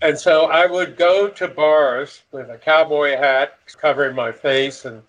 And 0.00 0.18
so 0.18 0.46
I 0.46 0.66
would 0.66 0.96
go 0.96 1.28
to 1.28 1.48
bars 1.48 2.22
with 2.30 2.50
a 2.50 2.58
cowboy 2.58 3.16
hat 3.16 3.58
covering 3.80 4.14
my 4.14 4.30
face 4.30 4.84
and 4.84 5.02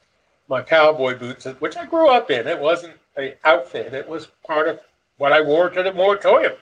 my 0.47 0.63
cowboy 0.63 1.17
boots, 1.17 1.45
which 1.59 1.77
I 1.77 1.85
grew 1.85 2.09
up 2.09 2.31
in. 2.31 2.47
It 2.47 2.59
wasn't 2.59 2.95
an 3.15 3.33
outfit; 3.43 3.93
it 3.93 4.07
was 4.07 4.27
part 4.45 4.67
of 4.67 4.79
what 5.17 5.31
I 5.31 5.41
wore 5.41 5.69
to 5.69 5.83
the 5.83 5.93
moratorium. 5.93 6.53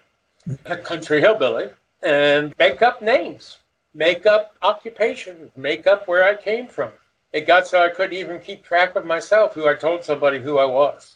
A 0.65 0.77
country 0.77 1.21
hillbilly, 1.21 1.69
and 2.03 2.53
make 2.59 2.81
up 2.81 3.01
names, 3.01 3.59
make 3.93 4.25
up 4.25 4.55
occupations, 4.61 5.51
make 5.55 5.87
up 5.87 6.07
where 6.07 6.23
I 6.23 6.35
came 6.35 6.67
from. 6.67 6.91
It 7.33 7.47
got 7.47 7.67
so 7.67 7.81
I 7.81 7.89
couldn't 7.89 8.17
even 8.17 8.39
keep 8.39 8.63
track 8.63 8.95
of 8.95 9.05
myself, 9.05 9.53
who 9.53 9.67
I 9.67 9.73
told 9.73 10.03
somebody 10.03 10.39
who 10.39 10.57
I 10.57 10.65
was. 10.65 11.15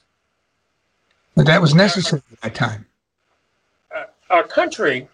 But 1.36 1.46
that 1.46 1.62
was 1.62 1.74
necessary 1.74 2.22
at 2.34 2.42
that 2.42 2.56
time. 2.56 2.86
Uh, 3.96 4.04
our 4.30 4.44
country 4.44 5.08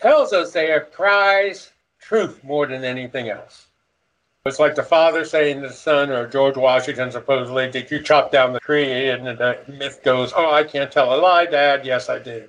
tells 0.00 0.32
us 0.32 0.52
they 0.52 0.76
prize 0.92 1.72
truth 2.00 2.42
more 2.42 2.66
than 2.66 2.84
anything 2.84 3.28
else. 3.28 3.66
It's 4.46 4.58
like 4.58 4.74
the 4.74 4.82
father 4.82 5.24
saying 5.24 5.60
to 5.60 5.68
the 5.68 5.74
son, 5.74 6.10
or 6.10 6.26
George 6.26 6.56
Washington 6.56 7.10
supposedly, 7.10 7.70
did 7.70 7.90
you 7.90 8.00
chop 8.00 8.32
down 8.32 8.54
the 8.54 8.60
tree? 8.60 9.10
And 9.10 9.26
the 9.26 9.58
myth 9.68 10.00
goes, 10.02 10.32
oh, 10.34 10.50
I 10.50 10.64
can't 10.64 10.90
tell 10.90 11.14
a 11.14 11.20
lie, 11.20 11.44
Dad. 11.44 11.84
Yes, 11.84 12.08
I 12.08 12.18
did. 12.18 12.48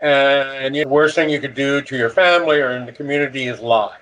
And 0.00 0.74
the 0.74 0.84
worst 0.86 1.14
thing 1.14 1.30
you 1.30 1.40
could 1.40 1.54
do 1.54 1.80
to 1.82 1.96
your 1.96 2.10
family 2.10 2.60
or 2.60 2.72
in 2.72 2.86
the 2.86 2.92
community 2.92 3.46
is 3.46 3.60
lie. 3.60 3.98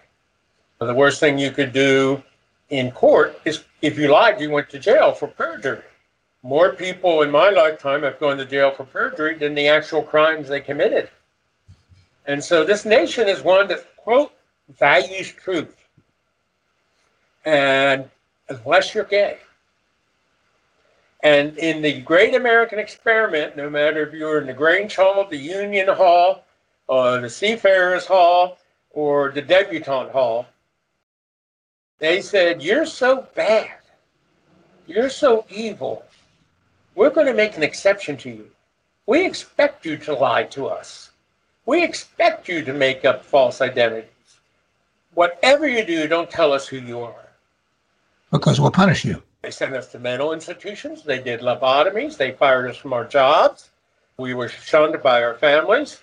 The 0.78 0.94
worst 0.94 1.20
thing 1.20 1.38
you 1.38 1.50
could 1.50 1.72
do 1.72 2.22
in 2.70 2.90
court 2.92 3.38
is 3.44 3.64
if 3.82 3.98
you 3.98 4.08
lied, 4.08 4.40
you 4.40 4.50
went 4.50 4.70
to 4.70 4.78
jail 4.78 5.12
for 5.12 5.26
perjury. 5.26 5.82
More 6.42 6.72
people 6.72 7.22
in 7.22 7.30
my 7.30 7.50
lifetime 7.50 8.02
have 8.04 8.18
gone 8.20 8.38
to 8.38 8.46
jail 8.46 8.70
for 8.70 8.84
perjury 8.84 9.34
than 9.34 9.54
the 9.54 9.68
actual 9.68 10.02
crimes 10.02 10.48
they 10.48 10.60
committed. 10.60 11.10
And 12.28 12.44
so 12.44 12.62
this 12.62 12.84
nation 12.84 13.26
is 13.26 13.42
one 13.42 13.68
that, 13.68 13.96
quote, 13.96 14.32
values 14.78 15.32
truth. 15.32 15.74
And 17.46 18.08
unless 18.50 18.94
you're 18.94 19.04
gay. 19.04 19.38
And 21.22 21.56
in 21.56 21.80
the 21.80 22.02
great 22.02 22.34
American 22.34 22.78
experiment, 22.78 23.56
no 23.56 23.70
matter 23.70 24.06
if 24.06 24.12
you're 24.12 24.42
in 24.42 24.46
the 24.46 24.52
Grange 24.52 24.94
Hall, 24.94 25.26
the 25.26 25.38
Union 25.38 25.88
Hall, 25.88 26.44
or 26.86 27.18
the 27.18 27.30
Seafarers 27.30 28.04
Hall, 28.04 28.58
or 28.90 29.30
the 29.30 29.42
Debutante 29.42 30.12
Hall, 30.12 30.46
they 31.98 32.20
said, 32.20 32.62
You're 32.62 32.86
so 32.86 33.26
bad. 33.34 33.70
You're 34.86 35.10
so 35.10 35.46
evil. 35.48 36.04
We're 36.94 37.10
going 37.10 37.26
to 37.26 37.34
make 37.34 37.56
an 37.56 37.62
exception 37.62 38.18
to 38.18 38.30
you. 38.30 38.50
We 39.06 39.24
expect 39.24 39.86
you 39.86 39.96
to 39.96 40.14
lie 40.14 40.44
to 40.44 40.66
us. 40.66 41.07
We 41.68 41.84
expect 41.84 42.48
you 42.48 42.64
to 42.64 42.72
make 42.72 43.04
up 43.04 43.22
false 43.22 43.60
identities. 43.60 44.38
Whatever 45.12 45.68
you 45.68 45.84
do, 45.84 46.08
don't 46.08 46.30
tell 46.30 46.54
us 46.54 46.66
who 46.66 46.78
you 46.78 47.00
are. 47.00 47.28
Because 48.32 48.58
we'll 48.58 48.70
punish 48.70 49.04
you. 49.04 49.22
They 49.42 49.50
sent 49.50 49.76
us 49.76 49.92
to 49.92 49.98
mental 49.98 50.32
institutions. 50.32 51.02
They 51.02 51.18
did 51.18 51.40
lobotomies. 51.40 52.16
They 52.16 52.32
fired 52.32 52.70
us 52.70 52.78
from 52.78 52.94
our 52.94 53.04
jobs. 53.04 53.68
We 54.16 54.32
were 54.32 54.48
shunned 54.48 55.02
by 55.02 55.22
our 55.22 55.34
families. 55.34 56.00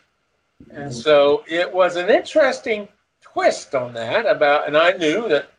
And 0.69 0.93
so 0.93 1.43
it 1.47 1.73
was 1.73 1.95
an 1.95 2.12
interesting 2.12 2.88
twist 3.21 3.73
on 3.73 3.91
that 3.95 4.28
about, 4.28 4.67
and 4.67 4.78
I 4.78 4.91
knew 4.91 5.28
that 5.30 5.49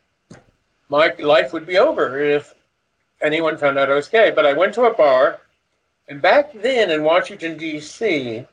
my 0.88 1.14
life 1.18 1.52
would 1.52 1.66
be 1.66 1.78
over 1.78 2.20
if 2.20 2.54
anyone 3.22 3.58
found 3.58 3.76
out 3.76 3.90
I 3.90 3.94
was 3.94 4.06
gay. 4.06 4.30
But 4.30 4.46
I 4.46 4.52
went 4.52 4.72
to 4.74 4.84
a 4.84 4.94
bar, 4.94 5.40
and 6.06 6.22
back 6.22 6.52
then 6.52 6.92
in 6.92 7.02
Washington, 7.02 7.58
D.C., 7.58 8.46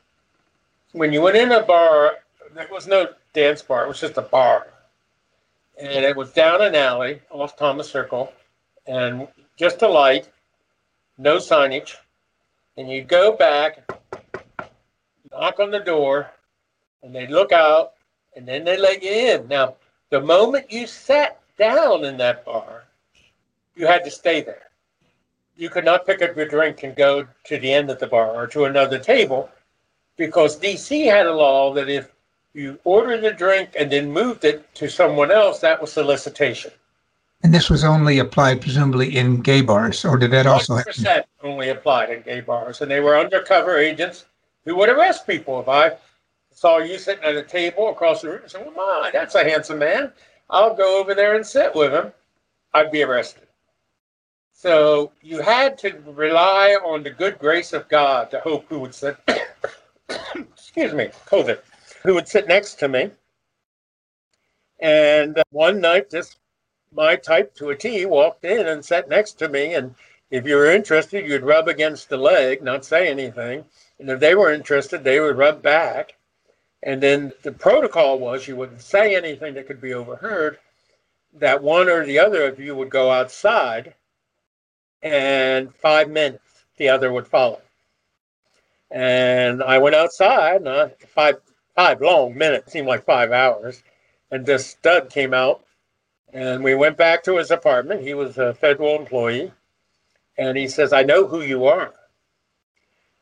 when 0.94 1.12
you 1.12 1.20
went 1.20 1.36
in 1.36 1.50
a 1.50 1.60
bar, 1.60 2.18
there 2.54 2.68
was 2.70 2.86
no 2.86 3.08
dance 3.32 3.60
bar, 3.60 3.84
it 3.84 3.88
was 3.88 4.00
just 4.00 4.16
a 4.16 4.22
bar. 4.22 4.68
And 5.78 6.04
it 6.04 6.16
was 6.16 6.32
down 6.32 6.62
an 6.62 6.76
alley 6.76 7.20
off 7.30 7.56
Thomas 7.56 7.90
Circle, 7.90 8.32
and 8.86 9.26
just 9.56 9.82
a 9.82 9.88
light, 9.88 10.28
no 11.18 11.38
signage. 11.38 11.96
And 12.76 12.88
you'd 12.88 13.08
go 13.08 13.36
back, 13.36 13.90
knock 15.32 15.58
on 15.58 15.72
the 15.72 15.80
door, 15.80 16.30
and 17.02 17.12
they'd 17.12 17.30
look 17.30 17.50
out, 17.50 17.94
and 18.36 18.46
then 18.46 18.64
they 18.64 18.76
let 18.76 19.02
you 19.02 19.10
in. 19.10 19.48
Now, 19.48 19.74
the 20.10 20.20
moment 20.20 20.70
you 20.70 20.86
sat 20.86 21.40
down 21.58 22.04
in 22.04 22.16
that 22.18 22.44
bar, 22.44 22.84
you 23.74 23.88
had 23.88 24.04
to 24.04 24.12
stay 24.12 24.42
there. 24.42 24.70
You 25.56 25.70
could 25.70 25.84
not 25.84 26.06
pick 26.06 26.22
up 26.22 26.36
your 26.36 26.46
drink 26.46 26.84
and 26.84 26.94
go 26.94 27.26
to 27.44 27.58
the 27.58 27.72
end 27.72 27.90
of 27.90 27.98
the 27.98 28.06
bar 28.06 28.30
or 28.30 28.46
to 28.48 28.66
another 28.66 29.00
table 29.00 29.50
because 30.16 30.58
DC 30.58 31.06
had 31.06 31.26
a 31.26 31.32
law 31.32 31.72
that 31.74 31.88
if 31.88 32.12
you 32.52 32.78
ordered 32.84 33.24
a 33.24 33.32
drink 33.32 33.70
and 33.78 33.90
then 33.90 34.12
moved 34.12 34.44
it 34.44 34.72
to 34.76 34.88
someone 34.88 35.30
else, 35.30 35.60
that 35.60 35.80
was 35.80 35.92
solicitation. 35.92 36.70
And 37.42 37.52
this 37.52 37.68
was 37.68 37.84
only 37.84 38.20
applied 38.20 38.62
presumably 38.62 39.16
in 39.16 39.42
gay 39.42 39.60
bars, 39.60 40.04
or 40.04 40.16
did 40.16 40.30
that 40.30 40.46
also 40.46 40.76
happen? 40.76 40.92
100% 40.92 41.24
only 41.42 41.68
applied 41.68 42.10
in 42.10 42.22
gay 42.22 42.40
bars, 42.40 42.80
and 42.80 42.90
they 42.90 43.00
were 43.00 43.18
undercover 43.18 43.76
agents 43.76 44.24
who 44.64 44.76
would 44.76 44.88
arrest 44.88 45.26
people. 45.26 45.60
If 45.60 45.68
I 45.68 45.92
saw 46.52 46.78
you 46.78 46.96
sitting 46.96 47.24
at 47.24 47.36
a 47.36 47.42
table 47.42 47.90
across 47.90 48.22
the 48.22 48.30
room 48.30 48.42
and 48.42 48.50
said, 48.50 48.64
Well, 48.64 48.74
my, 48.74 49.10
that's 49.12 49.34
a 49.34 49.44
handsome 49.44 49.78
man, 49.78 50.12
I'll 50.48 50.74
go 50.74 50.98
over 50.98 51.14
there 51.14 51.34
and 51.34 51.46
sit 51.46 51.74
with 51.74 51.92
him, 51.92 52.12
I'd 52.72 52.90
be 52.90 53.02
arrested. 53.02 53.42
So 54.52 55.12
you 55.20 55.42
had 55.42 55.76
to 55.78 56.02
rely 56.06 56.78
on 56.82 57.02
the 57.02 57.10
good 57.10 57.38
grace 57.38 57.74
of 57.74 57.88
God 57.88 58.30
to 58.30 58.40
hope 58.40 58.64
who 58.68 58.78
would 58.78 58.94
sit, 58.94 59.18
excuse 60.74 60.92
me, 60.92 61.08
COVID, 61.26 61.60
who 62.02 62.14
would 62.14 62.26
sit 62.26 62.48
next 62.48 62.80
to 62.80 62.88
me. 62.88 63.08
And 64.80 65.38
uh, 65.38 65.44
one 65.50 65.80
night, 65.80 66.10
this 66.10 66.34
my 66.92 67.14
type 67.14 67.54
to 67.54 67.70
a 67.70 67.76
T 67.76 68.06
walked 68.06 68.44
in 68.44 68.66
and 68.66 68.84
sat 68.84 69.08
next 69.08 69.34
to 69.34 69.48
me. 69.48 69.74
And 69.74 69.94
if 70.30 70.44
you 70.44 70.56
were 70.56 70.70
interested, 70.70 71.28
you'd 71.28 71.44
rub 71.44 71.68
against 71.68 72.08
the 72.08 72.16
leg, 72.16 72.60
not 72.60 72.84
say 72.84 73.08
anything. 73.08 73.64
And 74.00 74.10
if 74.10 74.18
they 74.18 74.34
were 74.34 74.52
interested, 74.52 75.04
they 75.04 75.20
would 75.20 75.36
rub 75.36 75.62
back. 75.62 76.16
And 76.82 77.00
then 77.00 77.32
the 77.44 77.52
protocol 77.52 78.18
was 78.18 78.48
you 78.48 78.56
wouldn't 78.56 78.82
say 78.82 79.14
anything 79.14 79.54
that 79.54 79.68
could 79.68 79.80
be 79.80 79.94
overheard, 79.94 80.58
that 81.34 81.62
one 81.62 81.88
or 81.88 82.04
the 82.04 82.18
other 82.18 82.46
of 82.46 82.58
you 82.58 82.74
would 82.74 82.90
go 82.90 83.12
outside, 83.12 83.94
and 85.02 85.72
five 85.76 86.10
minutes, 86.10 86.64
the 86.78 86.88
other 86.88 87.12
would 87.12 87.28
follow. 87.28 87.60
And 88.94 89.60
I 89.60 89.78
went 89.78 89.96
outside, 89.96 90.62
and 90.62 90.92
five, 91.08 91.38
five 91.74 92.00
long 92.00 92.38
minutes, 92.38 92.72
seemed 92.72 92.86
like 92.86 93.04
five 93.04 93.32
hours. 93.32 93.82
And 94.30 94.46
this 94.46 94.68
stud 94.68 95.10
came 95.10 95.34
out 95.34 95.64
and 96.32 96.62
we 96.62 96.76
went 96.76 96.96
back 96.96 97.24
to 97.24 97.36
his 97.36 97.50
apartment. 97.50 98.02
He 98.02 98.14
was 98.14 98.38
a 98.38 98.54
federal 98.54 98.94
employee. 98.94 99.52
And 100.38 100.56
he 100.56 100.68
says, 100.68 100.92
I 100.92 101.02
know 101.02 101.26
who 101.26 101.42
you 101.42 101.66
are. 101.66 101.92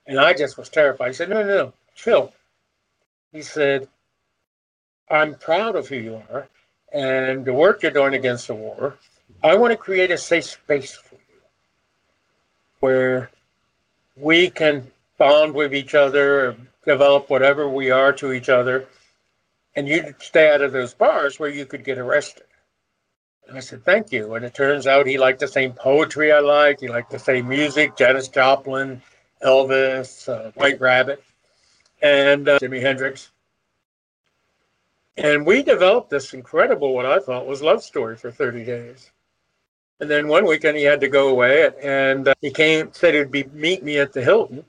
And 0.07 0.21
I 0.21 0.35
just 0.35 0.59
was 0.59 0.69
terrified. 0.69 1.09
He 1.09 1.15
said, 1.15 1.31
No, 1.31 1.43
no, 1.43 1.49
no, 1.49 1.73
chill. 1.95 2.35
He 3.33 3.41
said, 3.41 3.89
I'm 5.11 5.37
proud 5.37 5.75
of 5.75 5.89
who 5.89 5.97
you 5.97 6.23
are 6.31 6.49
and 6.93 7.47
the 7.47 7.55
work 7.55 7.83
you're 7.83 7.93
doing 7.93 8.13
against 8.13 8.47
the 8.47 8.55
war. 8.55 8.99
I 9.43 9.57
want 9.57 9.71
to 9.71 9.77
create 9.79 10.11
a 10.11 10.19
safe 10.19 10.45
space 10.45 10.95
for 10.95 11.15
you 11.15 11.41
where 12.81 13.31
we 14.17 14.51
can 14.51 14.91
bond 15.23 15.55
with 15.55 15.73
each 15.73 15.95
other, 15.95 16.57
develop 16.85 17.31
whatever 17.31 17.69
we 17.69 17.93
are 17.93 18.13
to 18.13 18.33
each 18.33 18.49
other, 18.49 18.89
and 19.77 19.87
you'd 19.87 20.17
stay 20.21 20.53
out 20.53 20.63
of 20.63 20.73
those 20.73 20.95
bars 20.95 21.39
where 21.39 21.49
you 21.49 21.65
could 21.65 21.85
get 21.85 21.97
arrested. 21.97 22.43
And 23.47 23.57
I 23.57 23.61
said, 23.61 23.85
thank 23.85 24.11
you. 24.11 24.35
And 24.35 24.45
it 24.45 24.53
turns 24.53 24.89
out 24.89 25.07
he 25.07 25.19
liked 25.19 25.39
the 25.39 25.47
same 25.47 25.75
poetry 25.75 26.33
I 26.33 26.41
liked. 26.41 26.81
He 26.81 26.89
liked 26.89 27.13
the 27.13 27.21
same 27.21 27.49
music, 27.49 27.97
Janis 27.97 28.27
Joplin, 28.27 29.01
Elvis, 29.45 30.29
uh, 30.29 30.51
White 30.57 30.81
Rabbit, 30.81 31.23
and 32.03 32.49
uh, 32.49 32.59
Jimi 32.59 32.81
Hendrix. 32.81 33.31
And 35.17 35.47
we 35.47 35.63
developed 35.63 36.11
this 36.11 36.35
incredible, 36.35 36.95
what 36.95 37.07
I 37.07 37.21
thought 37.21 37.47
was 37.47 37.63
love 37.63 37.85
story 37.85 38.17
for 38.17 38.33
30 38.33 38.65
days. 38.65 39.13
And 40.01 40.11
then 40.11 40.27
one 40.27 40.47
weekend 40.47 40.79
he 40.79 40.83
had 40.83 41.01
to 41.01 41.09
go 41.09 41.29
away, 41.29 41.71
and 41.81 42.27
uh, 42.27 42.35
he 42.41 42.51
came, 42.51 42.93
said 42.93 43.15
he'd 43.15 43.31
be 43.31 43.45
meet 43.53 43.85
me 43.85 43.99
at 43.99 44.13
the 44.13 44.21
Hilton, 44.21 44.65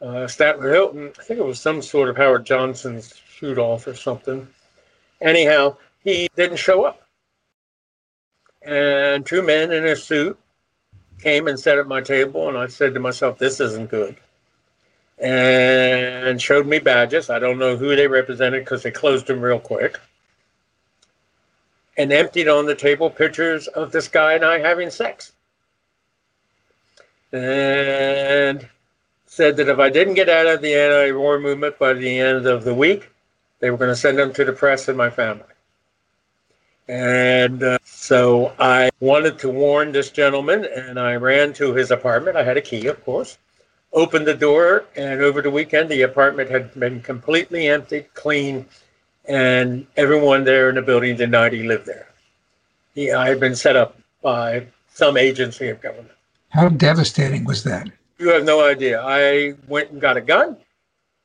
uh, 0.00 0.26
Statler 0.26 0.72
Hilton. 0.72 1.12
I 1.18 1.22
think 1.22 1.40
it 1.40 1.46
was 1.46 1.60
some 1.60 1.82
sort 1.82 2.08
of 2.08 2.16
Howard 2.16 2.44
Johnson's 2.44 3.14
shoot 3.28 3.58
off 3.58 3.86
or 3.86 3.94
something. 3.94 4.46
Anyhow, 5.20 5.76
he 6.04 6.28
didn't 6.36 6.58
show 6.58 6.84
up. 6.84 7.02
And 8.62 9.24
two 9.24 9.42
men 9.42 9.72
in 9.72 9.86
a 9.86 9.96
suit 9.96 10.38
came 11.20 11.48
and 11.48 11.58
sat 11.58 11.78
at 11.78 11.86
my 11.86 12.00
table, 12.00 12.48
and 12.48 12.58
I 12.58 12.66
said 12.66 12.94
to 12.94 13.00
myself, 13.00 13.38
"This 13.38 13.60
isn't 13.60 13.90
good." 13.90 14.16
And 15.18 16.42
showed 16.42 16.66
me 16.66 16.78
badges. 16.78 17.30
I 17.30 17.38
don't 17.38 17.58
know 17.58 17.76
who 17.76 17.96
they 17.96 18.06
represented 18.06 18.64
because 18.64 18.82
they 18.82 18.90
closed 18.90 19.26
them 19.28 19.40
real 19.40 19.60
quick. 19.60 19.98
And 21.96 22.12
emptied 22.12 22.48
on 22.48 22.66
the 22.66 22.74
table 22.74 23.08
pictures 23.08 23.66
of 23.68 23.92
this 23.92 24.08
guy 24.08 24.34
and 24.34 24.44
I 24.44 24.58
having 24.58 24.90
sex. 24.90 25.32
And 27.32 28.68
said 29.36 29.54
that 29.58 29.68
if 29.68 29.78
I 29.78 29.90
didn't 29.90 30.14
get 30.14 30.30
out 30.30 30.46
of 30.46 30.62
the 30.62 30.74
anti-war 30.74 31.38
movement 31.38 31.78
by 31.78 31.92
the 31.92 32.18
end 32.18 32.46
of 32.46 32.64
the 32.64 32.72
week, 32.72 33.10
they 33.60 33.70
were 33.70 33.76
going 33.76 33.90
to 33.90 33.96
send 33.96 34.18
them 34.18 34.32
to 34.32 34.46
the 34.46 34.52
press 34.52 34.88
and 34.88 34.96
my 34.96 35.10
family. 35.10 35.44
And 36.88 37.62
uh, 37.62 37.78
so 37.84 38.54
I 38.58 38.88
wanted 39.00 39.38
to 39.40 39.50
warn 39.50 39.92
this 39.92 40.10
gentleman, 40.10 40.64
and 40.64 40.98
I 40.98 41.16
ran 41.16 41.52
to 41.54 41.74
his 41.74 41.90
apartment. 41.90 42.38
I 42.38 42.44
had 42.44 42.56
a 42.56 42.62
key, 42.62 42.86
of 42.86 43.04
course. 43.04 43.36
Opened 43.92 44.26
the 44.26 44.32
door, 44.34 44.86
and 44.96 45.20
over 45.20 45.42
the 45.42 45.50
weekend, 45.50 45.90
the 45.90 46.00
apartment 46.02 46.48
had 46.48 46.72
been 46.80 47.02
completely 47.02 47.68
emptied, 47.68 48.06
clean, 48.14 48.64
and 49.26 49.86
everyone 49.98 50.44
there 50.44 50.70
in 50.70 50.76
the 50.76 50.82
building 50.82 51.14
denied 51.14 51.52
he 51.52 51.64
lived 51.64 51.84
there. 51.84 52.08
He, 52.94 53.12
I 53.12 53.28
had 53.28 53.40
been 53.40 53.54
set 53.54 53.76
up 53.76 53.98
by 54.22 54.66
some 54.88 55.18
agency 55.18 55.68
of 55.68 55.82
government. 55.82 56.16
How 56.48 56.70
devastating 56.70 57.44
was 57.44 57.64
that? 57.64 57.90
You 58.18 58.28
have 58.30 58.44
no 58.44 58.66
idea. 58.66 59.02
I 59.02 59.54
went 59.68 59.90
and 59.90 60.00
got 60.00 60.16
a 60.16 60.20
gun, 60.20 60.56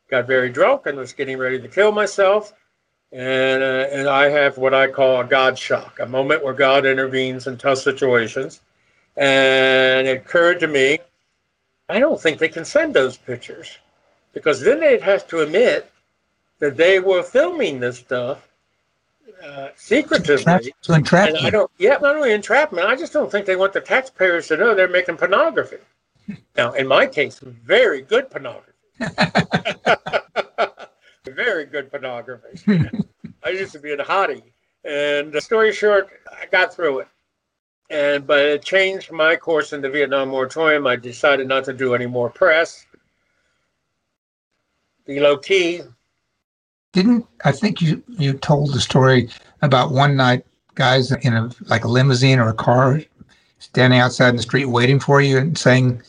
got 0.09 0.27
very 0.27 0.49
drunk, 0.49 0.85
and 0.85 0.97
was 0.97 1.13
getting 1.13 1.37
ready 1.37 1.59
to 1.59 1.67
kill 1.67 1.91
myself 1.91 2.53
and 3.11 3.61
uh, 3.61 3.87
and 3.91 4.07
I 4.07 4.29
have 4.29 4.57
what 4.57 4.73
I 4.73 4.87
call 4.87 5.21
a 5.21 5.25
God 5.25 5.57
shock, 5.57 5.99
a 5.99 6.05
moment 6.05 6.43
where 6.43 6.53
God 6.53 6.85
intervenes 6.85 7.47
in 7.47 7.57
tough 7.57 7.79
situations. 7.79 8.61
And 9.17 10.07
it 10.07 10.17
occurred 10.17 10.59
to 10.61 10.67
me, 10.67 10.99
I 11.89 11.99
don't 11.99 12.19
think 12.19 12.39
they 12.39 12.47
can 12.47 12.63
send 12.63 12.93
those 12.93 13.17
pictures 13.17 13.77
because 14.33 14.61
then 14.61 14.79
they'd 14.79 15.01
have 15.01 15.27
to 15.27 15.41
admit 15.41 15.91
that 16.59 16.77
they 16.77 16.99
were 16.99 17.21
filming 17.21 17.81
this 17.81 17.97
stuff 17.97 18.47
uh, 19.43 19.69
secretively. 19.75 20.73
To 20.83 20.93
entrap 20.93 21.29
and 21.29 21.37
I 21.39 21.49
don't, 21.49 21.69
yeah, 21.77 21.97
not 22.01 22.15
only 22.15 22.31
entrapment. 22.31 22.87
I 22.87 22.95
just 22.95 23.11
don't 23.11 23.29
think 23.29 23.45
they 23.45 23.57
want 23.57 23.73
the 23.73 23.81
taxpayers 23.81 24.47
to 24.47 24.57
know 24.57 24.73
they're 24.73 24.87
making 24.87 25.17
pornography. 25.17 25.77
Now, 26.57 26.73
in 26.73 26.87
my 26.87 27.07
case, 27.07 27.39
very 27.39 28.01
good 28.01 28.29
pornography. 28.29 28.71
very 31.27 31.65
good 31.65 31.89
pornography. 31.89 32.59
I 33.43 33.49
used 33.49 33.71
to 33.73 33.79
be 33.79 33.91
a 33.91 33.97
hottie. 33.97 34.43
And 34.83 35.31
the 35.31 35.41
story 35.41 35.71
short, 35.73 36.09
I 36.31 36.45
got 36.47 36.73
through 36.73 36.99
it. 36.99 37.07
And 37.89 38.25
but 38.25 38.39
it 38.39 38.63
changed 38.63 39.11
my 39.11 39.35
course 39.35 39.73
in 39.73 39.81
the 39.81 39.89
Vietnam 39.89 40.29
moratorium. 40.29 40.87
I 40.87 40.95
decided 40.95 41.47
not 41.47 41.65
to 41.65 41.73
do 41.73 41.93
any 41.93 42.05
more 42.05 42.29
press. 42.29 42.85
Be 45.05 45.19
low 45.19 45.37
key. 45.37 45.81
Didn't 46.93 47.25
I 47.43 47.51
think 47.51 47.81
you 47.81 48.01
you 48.07 48.33
told 48.33 48.73
the 48.73 48.79
story 48.79 49.29
about 49.61 49.91
one 49.91 50.15
night 50.15 50.45
guys 50.75 51.11
in 51.11 51.33
a 51.33 51.49
like 51.65 51.83
a 51.83 51.89
limousine 51.89 52.39
or 52.39 52.47
a 52.49 52.53
car 52.53 53.01
standing 53.59 53.99
outside 53.99 54.29
in 54.29 54.35
the 54.37 54.41
street 54.41 54.65
waiting 54.65 54.99
for 54.99 55.21
you 55.21 55.37
and 55.37 55.57
saying 55.57 56.01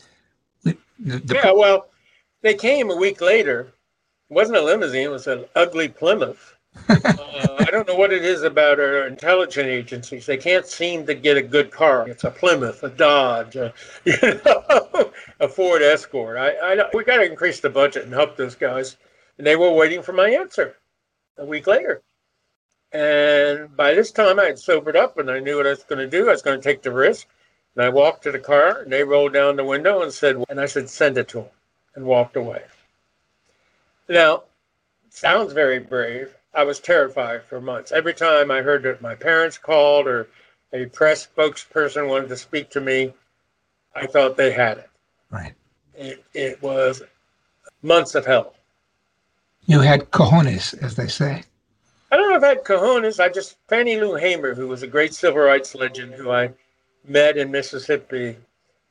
the, 1.03 1.19
the, 1.19 1.35
yeah 1.35 1.51
well 1.51 1.87
they 2.41 2.53
came 2.53 2.89
a 2.89 2.95
week 2.95 3.21
later 3.21 3.73
it 4.29 4.33
wasn't 4.33 4.57
a 4.57 4.61
limousine, 4.61 5.03
it 5.03 5.11
was 5.11 5.27
an 5.27 5.45
ugly 5.55 5.89
Plymouth. 5.89 6.55
uh, 6.89 6.95
I 7.59 7.67
don't 7.69 7.87
know 7.87 7.93
what 7.93 8.11
it 8.11 8.25
is 8.25 8.41
about 8.41 8.79
our 8.79 9.05
intelligence 9.05 9.67
agencies. 9.67 10.25
They 10.25 10.37
can't 10.37 10.65
seem 10.65 11.05
to 11.05 11.13
get 11.13 11.37
a 11.37 11.41
good 11.43 11.69
car. 11.69 12.09
It's 12.09 12.23
a 12.23 12.31
Plymouth, 12.31 12.81
a 12.81 12.89
Dodge, 12.89 13.57
a, 13.57 13.71
you 14.05 14.17
know, 14.23 15.11
a 15.39 15.47
Ford 15.47 15.83
Escort. 15.83 16.37
I, 16.37 16.49
I, 16.73 16.89
we 16.95 17.03
got 17.03 17.17
to 17.17 17.29
increase 17.29 17.59
the 17.59 17.69
budget 17.69 18.05
and 18.05 18.13
help 18.13 18.35
those 18.35 18.55
guys. 18.55 18.97
And 19.37 19.45
they 19.45 19.55
were 19.55 19.71
waiting 19.71 20.01
for 20.01 20.13
my 20.13 20.29
answer 20.29 20.77
a 21.37 21.45
week 21.45 21.67
later. 21.67 22.01
And 22.91 23.75
by 23.77 23.93
this 23.93 24.11
time, 24.11 24.39
I 24.39 24.45
had 24.45 24.57
sobered 24.57 24.95
up 24.95 25.19
and 25.19 25.29
I 25.29 25.39
knew 25.39 25.57
what 25.57 25.67
I 25.67 25.71
was 25.71 25.83
going 25.83 25.99
to 25.99 26.09
do. 26.09 26.27
I 26.27 26.31
was 26.31 26.41
going 26.41 26.59
to 26.59 26.63
take 26.63 26.81
the 26.81 26.91
risk. 26.91 27.27
And 27.75 27.85
I 27.85 27.89
walked 27.89 28.23
to 28.23 28.31
the 28.31 28.39
car 28.39 28.81
and 28.81 28.91
they 28.91 29.03
rolled 29.03 29.33
down 29.33 29.55
the 29.55 29.63
window 29.63 30.01
and 30.01 30.13
said, 30.13 30.43
and 30.49 30.59
I 30.59 30.65
said, 30.65 30.89
send 30.89 31.17
it 31.17 31.27
to 31.29 31.39
him, 31.39 31.49
and 31.95 32.05
walked 32.05 32.35
away. 32.35 32.63
Now, 34.07 34.43
sounds 35.09 35.53
very 35.53 35.79
brave. 35.79 36.35
I 36.53 36.63
was 36.63 36.79
terrified 36.79 37.43
for 37.43 37.59
months. 37.59 37.91
Every 37.91 38.13
time 38.13 38.51
I 38.51 38.61
heard 38.61 38.83
that 38.83 39.01
my 39.01 39.15
parents 39.15 39.57
called 39.57 40.07
or 40.07 40.27
a 40.71 40.85
press 40.85 41.27
spokesperson 41.27 42.07
wanted 42.07 42.29
to 42.29 42.37
speak 42.37 42.69
to 42.71 42.81
me, 42.81 43.13
I 43.95 44.05
thought 44.05 44.37
they 44.37 44.51
had 44.51 44.77
it. 44.79 44.89
Right. 45.31 45.53
It, 45.95 46.23
it 46.33 46.61
was 46.61 47.01
months 47.81 48.13
of 48.13 48.25
hell. 48.25 48.53
You 49.65 49.79
had 49.79 50.11
cojones, 50.11 50.73
as 50.83 50.95
they 50.95 51.07
say. 51.07 51.43
I 52.11 52.17
don't 52.17 52.29
know 52.29 52.37
if 52.37 52.43
I 52.43 52.49
had 52.49 52.63
cojones. 52.63 53.19
I 53.19 53.29
just, 53.29 53.57
Fannie 53.67 53.99
Lou 53.99 54.15
Hamer, 54.15 54.53
who 54.53 54.67
was 54.67 54.83
a 54.83 54.87
great 54.87 55.13
civil 55.13 55.41
rights 55.41 55.73
legend 55.73 56.13
who 56.13 56.29
I 56.29 56.51
met 57.05 57.37
in 57.37 57.51
Mississippi, 57.51 58.37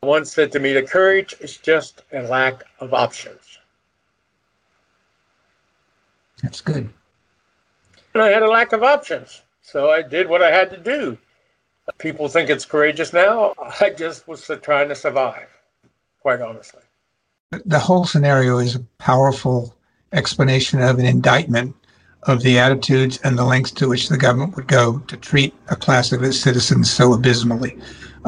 once 0.03 0.33
said 0.33 0.53
to 0.53 0.59
me, 0.59 0.72
the 0.72 0.83
courage 0.83 1.35
is 1.40 1.57
just 1.57 2.03
a 2.12 2.22
lack 2.22 2.64
of 2.81 2.92
options. 2.92 3.59
That's 6.42 6.61
good. 6.61 6.88
And 8.14 8.22
I 8.22 8.29
had 8.29 8.42
a 8.42 8.51
lack 8.51 8.72
of 8.72 8.83
options. 8.83 9.42
So 9.62 9.90
I 9.90 10.03
did 10.03 10.29
what 10.29 10.42
I 10.42 10.51
had 10.51 10.70
to 10.70 10.77
do. 10.77 11.16
People 11.98 12.29
think 12.29 12.51
it's 12.51 12.64
courageous 12.64 13.12
now. 13.12 13.55
I 13.81 13.90
just 13.90 14.27
was 14.29 14.51
trying 14.62 14.88
to 14.88 14.94
survive, 14.94 15.48
quite 16.20 16.40
honestly. 16.40 16.83
The 17.64 17.79
whole 17.79 18.05
scenario 18.05 18.59
is 18.59 18.75
a 18.75 18.81
powerful 18.98 19.75
explanation 20.12 20.81
of 20.81 20.98
an 20.98 21.05
indictment 21.05 21.75
of 22.25 22.42
the 22.42 22.59
attitudes 22.59 23.18
and 23.25 23.37
the 23.37 23.44
lengths 23.44 23.72
to 23.72 23.88
which 23.88 24.09
the 24.09 24.16
government 24.16 24.57
would 24.57 24.68
go 24.68 24.98
to 25.01 25.16
treat 25.16 25.55
a 25.68 25.77
class 25.77 26.12
of 26.12 26.22
its 26.22 26.38
citizens 26.38 26.90
so 26.90 27.12
abysmally. 27.12 27.79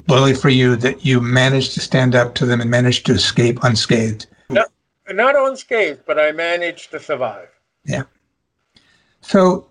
Bully 0.06 0.34
for 0.34 0.48
you 0.48 0.76
that 0.76 1.04
you 1.04 1.20
managed 1.20 1.72
to 1.74 1.80
stand 1.80 2.14
up 2.14 2.34
to 2.36 2.46
them 2.46 2.60
and 2.60 2.70
managed 2.70 3.06
to 3.06 3.12
escape 3.12 3.62
unscathed. 3.62 4.26
No, 4.50 4.64
not 5.10 5.36
unscathed, 5.36 6.02
but 6.06 6.18
I 6.18 6.32
managed 6.32 6.90
to 6.90 7.00
survive. 7.00 7.48
Yeah. 7.84 8.02
So 9.20 9.66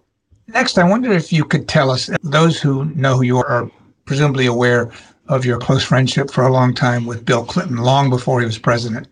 next, 0.48 0.78
I 0.78 0.84
wonder 0.84 1.12
if 1.12 1.32
you 1.32 1.44
could 1.44 1.68
tell 1.68 1.92
us, 1.92 2.10
those 2.24 2.60
who 2.60 2.86
know 2.96 3.18
who 3.18 3.24
you 3.24 3.38
are, 3.38 3.48
are 3.48 3.72
presumably 4.06 4.46
aware 4.46 4.92
of 5.30 5.46
your 5.46 5.58
close 5.58 5.84
friendship 5.84 6.32
for 6.32 6.44
a 6.44 6.52
long 6.52 6.74
time 6.74 7.06
with 7.06 7.26
Bill 7.26 7.46
Clinton, 7.46 7.78
long 7.78 8.10
before 8.10 8.40
he 8.40 8.46
was 8.46 8.58
president. 8.58 9.08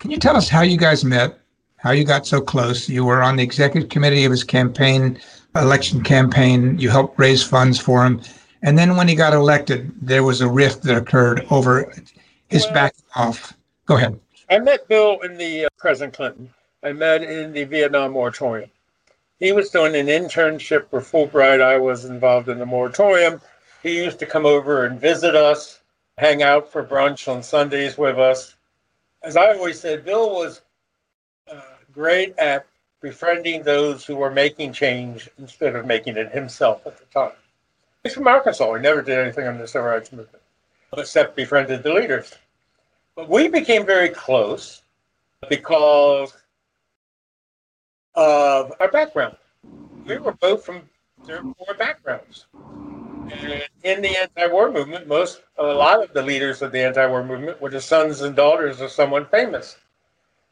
Can 0.00 0.10
you 0.10 0.18
tell 0.18 0.36
us 0.36 0.48
how 0.48 0.62
you 0.62 0.76
guys 0.76 1.04
met, 1.04 1.38
how 1.76 1.92
you 1.92 2.04
got 2.04 2.26
so 2.26 2.40
close? 2.40 2.88
You 2.88 3.04
were 3.04 3.22
on 3.22 3.36
the 3.36 3.42
executive 3.42 3.88
committee 3.88 4.24
of 4.24 4.32
his 4.32 4.42
campaign, 4.42 5.20
election 5.54 6.02
campaign. 6.02 6.78
You 6.78 6.90
helped 6.90 7.18
raise 7.18 7.44
funds 7.44 7.78
for 7.78 8.04
him. 8.04 8.20
And 8.62 8.78
then 8.78 8.96
when 8.96 9.08
he 9.08 9.14
got 9.14 9.32
elected, 9.32 9.92
there 10.00 10.22
was 10.22 10.40
a 10.40 10.48
rift 10.48 10.82
that 10.84 10.96
occurred 10.96 11.46
over 11.50 11.92
his 12.48 12.64
well, 12.66 12.74
back 12.74 12.94
off. 13.16 13.54
Go 13.86 13.96
ahead. 13.96 14.18
I 14.50 14.58
met 14.58 14.86
Bill 14.86 15.20
in 15.20 15.36
the 15.36 15.64
uh, 15.64 15.68
President 15.78 16.14
Clinton. 16.14 16.52
I 16.82 16.92
met 16.92 17.22
in 17.22 17.52
the 17.52 17.64
Vietnam 17.64 18.12
moratorium. 18.12 18.70
He 19.40 19.50
was 19.52 19.70
doing 19.70 19.96
an 19.96 20.06
internship 20.06 20.88
for 20.88 21.00
Fulbright. 21.00 21.60
I 21.60 21.76
was 21.76 22.04
involved 22.04 22.48
in 22.48 22.58
the 22.58 22.66
moratorium. 22.66 23.40
He 23.82 23.96
used 23.96 24.20
to 24.20 24.26
come 24.26 24.46
over 24.46 24.84
and 24.84 25.00
visit 25.00 25.34
us, 25.34 25.80
hang 26.18 26.44
out 26.44 26.70
for 26.70 26.84
brunch 26.84 27.26
on 27.26 27.42
Sundays 27.42 27.98
with 27.98 28.18
us. 28.18 28.54
As 29.24 29.36
I 29.36 29.54
always 29.54 29.80
said, 29.80 30.04
Bill 30.04 30.30
was 30.30 30.62
uh, 31.50 31.60
great 31.92 32.38
at 32.38 32.66
befriending 33.00 33.64
those 33.64 34.04
who 34.04 34.14
were 34.14 34.30
making 34.30 34.72
change 34.72 35.28
instead 35.38 35.74
of 35.74 35.86
making 35.86 36.16
it 36.16 36.30
himself 36.30 36.86
at 36.86 36.96
the 36.98 37.04
time. 37.06 37.32
He's 38.02 38.14
from 38.14 38.26
Arkansas. 38.26 38.74
He 38.74 38.80
never 38.80 39.02
did 39.02 39.18
anything 39.18 39.46
on 39.46 39.58
the 39.58 39.68
civil 39.68 39.88
rights 39.88 40.12
movement 40.12 40.42
except 40.96 41.36
befriended 41.36 41.82
the 41.82 41.92
leaders. 41.92 42.34
But 43.14 43.28
we 43.28 43.48
became 43.48 43.86
very 43.86 44.08
close 44.08 44.82
because 45.48 46.34
of 48.14 48.72
our 48.80 48.90
background. 48.90 49.36
We 50.06 50.18
were 50.18 50.32
both 50.32 50.64
from 50.64 50.88
poor 51.24 51.74
backgrounds. 51.78 52.46
And 52.54 53.62
in 53.84 54.02
the 54.02 54.16
anti-war 54.18 54.72
movement, 54.72 55.06
most 55.06 55.42
a 55.56 55.62
lot 55.62 56.02
of 56.02 56.12
the 56.12 56.22
leaders 56.22 56.60
of 56.60 56.72
the 56.72 56.80
anti-war 56.80 57.24
movement 57.24 57.60
were 57.60 57.70
the 57.70 57.80
sons 57.80 58.20
and 58.20 58.34
daughters 58.34 58.80
of 58.80 58.90
someone 58.90 59.26
famous, 59.26 59.76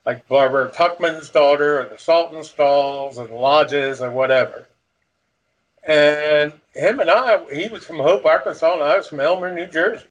like 0.07 0.27
Barbara 0.29 0.71
Tuchman's 0.71 1.29
daughter, 1.29 1.81
or 1.81 1.89
the 1.89 1.97
Saltonstalls, 1.97 3.17
or 3.19 3.27
the 3.27 3.35
Lodges, 3.35 4.01
or 4.01 4.11
whatever. 4.11 4.69
And 5.87 6.53
him 6.75 7.01
and 7.01 7.11
I, 7.11 7.43
he 7.53 7.69
was 7.69 7.85
from 7.85 7.99
Hope, 7.99 8.25
Arkansas, 8.25 8.75
and 8.75 8.83
I 8.83 8.97
was 8.97 9.09
from 9.09 9.21
Elmer, 9.21 9.55
New 9.55 9.66
Jersey. 9.66 10.05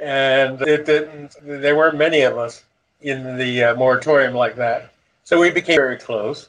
And 0.00 0.60
it 0.62 0.86
didn't, 0.86 1.36
there 1.42 1.76
weren't 1.76 1.96
many 1.96 2.22
of 2.22 2.36
us 2.38 2.64
in 3.02 3.36
the 3.36 3.62
uh, 3.64 3.74
moratorium 3.76 4.34
like 4.34 4.56
that. 4.56 4.92
So 5.24 5.38
we 5.40 5.50
became 5.50 5.76
very 5.76 5.96
close. 5.98 6.48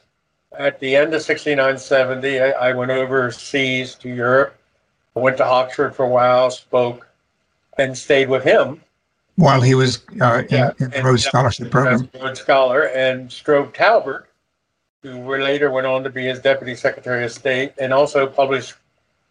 At 0.58 0.80
the 0.80 0.96
end 0.96 1.12
of 1.14 1.22
69 1.22 1.78
70, 1.78 2.40
I, 2.40 2.50
I 2.50 2.72
went 2.72 2.90
overseas 2.90 3.94
to 3.96 4.08
Europe, 4.08 4.56
went 5.14 5.36
to 5.36 5.44
Oxford 5.46 5.94
for 5.94 6.04
a 6.04 6.08
while, 6.08 6.50
spoke, 6.50 7.06
and 7.76 7.96
stayed 7.96 8.28
with 8.28 8.42
him. 8.44 8.80
While 9.36 9.60
he 9.60 9.74
was 9.74 10.02
uh, 10.20 10.42
Yeah, 10.50 10.72
in, 10.78 10.86
in 10.86 10.92
and- 10.94 11.04
Rhodes 11.04 11.24
Scholarship 11.24 11.70
Program. 11.70 12.08
Rhodes 12.20 12.40
Scholar, 12.40 12.84
and 12.88 13.28
Strobe 13.28 13.72
Talbott, 13.74 14.24
who 15.02 15.36
later 15.36 15.70
went 15.70 15.86
on 15.86 16.02
to 16.04 16.10
be 16.10 16.26
his 16.26 16.40
Deputy 16.40 16.74
Secretary 16.74 17.24
of 17.24 17.32
State 17.32 17.72
and 17.78 17.92
also 17.92 18.26
published 18.26 18.74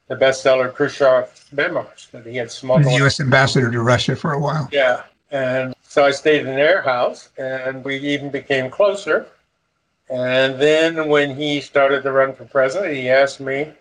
the 0.08 0.16
bestseller 0.16 0.72
Khrushchev's 0.72 1.52
Memoirs 1.52 2.08
that 2.12 2.26
he 2.26 2.38
had 2.38 2.50
smuggled. 2.52 2.86
The. 2.86 2.98
U.S. 3.00 3.20
ambassador 3.20 3.70
to 3.70 3.82
Russia 3.82 4.16
for 4.16 4.34
a 4.34 4.40
while. 4.40 4.70
Yeah. 4.72 5.04
And 5.32 5.76
so 5.82 6.06
I 6.06 6.12
stayed 6.12 6.46
in 6.46 6.56
their 6.56 6.82
house 6.82 7.30
and 7.38 7.84
we 7.84 7.98
even 7.98 8.30
became 8.30 8.70
closer. 8.70 9.28
And 10.10 10.60
then 10.60 11.10
when 11.10 11.36
he 11.36 11.60
started 11.60 12.04
to 12.04 12.12
run 12.12 12.34
for 12.34 12.46
president, 12.46 12.94
he 12.94 13.10
asked 13.10 13.42
me 13.42 13.74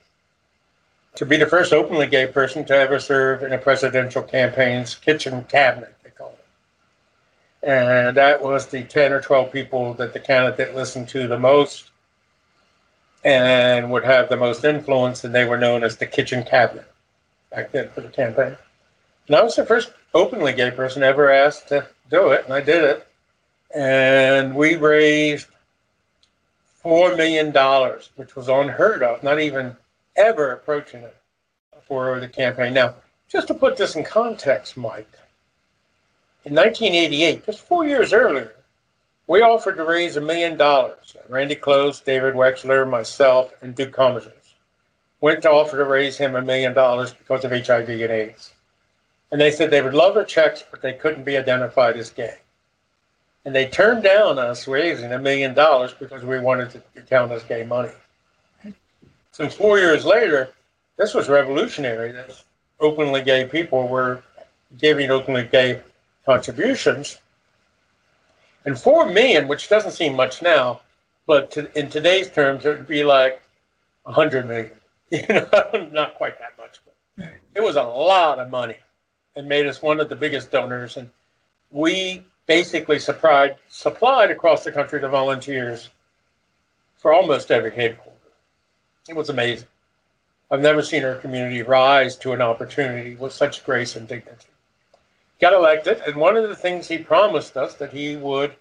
to 1.15 1.25
be 1.25 1.37
the 1.37 1.47
first 1.47 1.73
openly 1.73 2.07
gay 2.09 2.27
person 2.27 2.65
to 2.67 2.75
ever 2.75 2.99
serve 2.99 3.43
in 3.43 3.53
a 3.53 3.59
presidential 3.59 4.23
campaign's 4.23 4.97
kitchen 4.97 5.45
cabinet, 5.45 5.95
they 5.96 5.96
call 5.96 5.96
it. 5.96 5.96
And 7.63 8.17
that 8.17 8.43
was 8.43 8.67
the 8.67 8.85
10 8.85 9.13
or 9.13 9.21
12 9.21 9.53
people 9.53 9.95
that 9.95 10.13
the 10.13 10.21
candidate 10.21 10.75
listened 10.75 11.09
to 11.11 11.27
the 11.27 11.39
most 11.39 11.91
and 13.25 13.91
would 13.91 14.05
have 14.05 14.29
the 14.29 14.37
most 14.37 14.65
influence, 14.65 15.25
and 15.25 15.35
they 15.35 15.45
were 15.45 15.57
known 15.57 15.83
as 15.83 15.97
the 15.97 16.07
kitchen 16.07 16.45
cabinet 16.45 16.87
back 17.51 17.73
then 17.73 17.89
for 17.91 18.01
the 18.01 18.09
campaign. 18.09 18.57
And 19.27 19.37
I 19.37 19.43
was 19.43 19.57
the 19.57 19.67
first 19.67 19.91
openly 20.15 20.53
gay 20.53 20.71
person 20.71 21.03
ever 21.03 21.31
asked 21.31 21.69
to 21.69 21.89
do 22.09 22.31
it, 22.31 22.45
and 22.45 22.55
I 22.55 22.61
did 22.61 22.85
it. 22.85 23.09
And 23.75 24.55
we 24.55 24.77
raised 24.77 25.49
$4 26.85 27.17
million, 27.17 27.53
which 28.15 28.37
was 28.37 28.49
unheard 28.49 29.03
of, 29.03 29.25
not 29.25 29.41
even 29.41 29.77
ever 30.15 30.53
approaching 30.53 31.03
it 31.03 31.17
for 31.83 32.21
the 32.21 32.29
campaign. 32.29 32.75
Now, 32.75 32.95
just 33.29 33.49
to 33.49 33.55
put 33.55 33.77
this 33.77 33.97
in 33.97 34.05
context, 34.05 34.77
Mike, 34.77 35.11
in 36.47 36.55
1988, 36.55 37.45
just 37.45 37.67
four 37.67 37.85
years 37.85 38.13
earlier, 38.13 38.55
we 39.27 39.43
offered 39.43 39.77
to 39.77 39.85
raise 39.85 40.17
a 40.17 40.21
million 40.21 40.57
dollars. 40.57 41.17
Randy 41.29 41.57
Klose, 41.57 42.05
David 42.05 42.35
Wexler, 42.35 42.89
myself, 42.89 43.53
and 43.63 43.75
Duke 43.75 43.93
Commerce 43.93 44.29
went 45.21 45.43
to 45.43 45.51
offer 45.51 45.77
to 45.77 45.85
raise 45.85 46.17
him 46.17 46.37
a 46.37 46.43
million 46.43 46.73
dollars 46.73 47.13
because 47.13 47.45
of 47.45 47.51
HIV 47.51 47.89
and 47.89 48.13
AIDS. 48.13 48.53
And 49.33 49.41
they 49.41 49.51
said 49.51 49.71
they 49.71 49.83
would 49.83 49.95
love 49.95 50.17
our 50.17 50.25
checks, 50.25 50.63
but 50.71 50.81
they 50.81 50.93
couldn't 50.93 51.25
be 51.25 51.37
identified 51.37 51.97
as 51.97 52.11
gay. 52.11 52.37
And 53.45 53.53
they 53.53 53.67
turned 53.67 54.05
down 54.05 54.39
us 54.39 54.69
raising 54.69 55.13
a 55.13 55.19
million 55.19 55.53
dollars 55.53 55.95
because 55.95 56.23
we 56.23 56.39
wanted 56.39 56.71
to 56.71 56.83
be 56.95 57.01
counted 57.01 57.35
as 57.35 57.43
gay 57.43 57.65
money. 57.65 57.91
So 59.33 59.49
four 59.49 59.81
years 59.81 60.05
later, 60.05 60.51
this 60.97 61.13
was 61.13 61.29
revolutionary 61.29 62.13
that 62.13 62.41
openly 62.79 63.23
gay 63.23 63.47
people 63.47 63.89
were 63.89 64.23
giving 64.79 65.11
openly 65.11 65.45
gay 65.45 65.83
contributions. 66.27 67.19
And 68.67 68.79
four 68.79 69.07
million, 69.07 69.49
which 69.49 69.69
doesn't 69.69 69.93
seem 69.93 70.15
much 70.15 70.43
now, 70.43 70.81
but 71.27 71.51
to, 71.53 71.79
in 71.79 71.89
today's 71.89 72.29
terms, 72.31 72.67
it 72.67 72.71
would 72.71 72.89
be 72.89 73.05
like 73.05 73.41
a 74.05 74.13
hundred 74.13 74.47
million. 74.47 74.73
You 75.09 75.23
know, 75.29 75.89
not 75.93 76.17
quite 76.17 76.37
that 76.41 76.59
much, 76.59 76.81
but 76.85 77.29
it 77.55 77.63
was 77.63 77.77
a 77.77 77.83
lot 77.85 78.41
of 78.41 78.51
money 78.51 78.75
and 79.37 79.49
made 79.49 79.69
us 79.69 79.81
one 79.81 80.01
of 80.01 80.09
the 80.09 80.17
biggest 80.17 80.51
donors. 80.51 80.97
And 80.97 81.09
we 81.71 82.25
basically 82.47 82.99
supplied 82.99 83.55
supplied 83.69 84.33
across 84.33 84.65
the 84.65 84.73
country 84.73 85.01
to 85.01 85.09
volunteers 85.09 85.91
for 86.97 87.13
almost 87.15 87.53
every 87.53 87.71
headquarter. 87.71 88.19
It 89.09 89.15
was 89.15 89.29
amazing. 89.29 89.69
I've 90.51 90.61
never 90.61 90.83
seen 90.83 91.05
our 91.05 91.15
community 91.15 91.63
rise 91.63 92.17
to 92.17 92.33
an 92.33 92.43
opportunity 92.43 93.15
with 93.15 93.33
such 93.33 93.65
grace 93.65 93.95
and 93.95 94.09
dignity. 94.09 94.49
Got 95.41 95.53
elected, 95.53 96.01
and 96.07 96.17
one 96.17 96.37
of 96.37 96.49
the 96.49 96.57
things 96.57 96.89
he 96.89 96.99
promised 96.99 97.57
us 97.57 97.75
that 97.75 97.93
he 97.93 98.17
would 98.17 98.57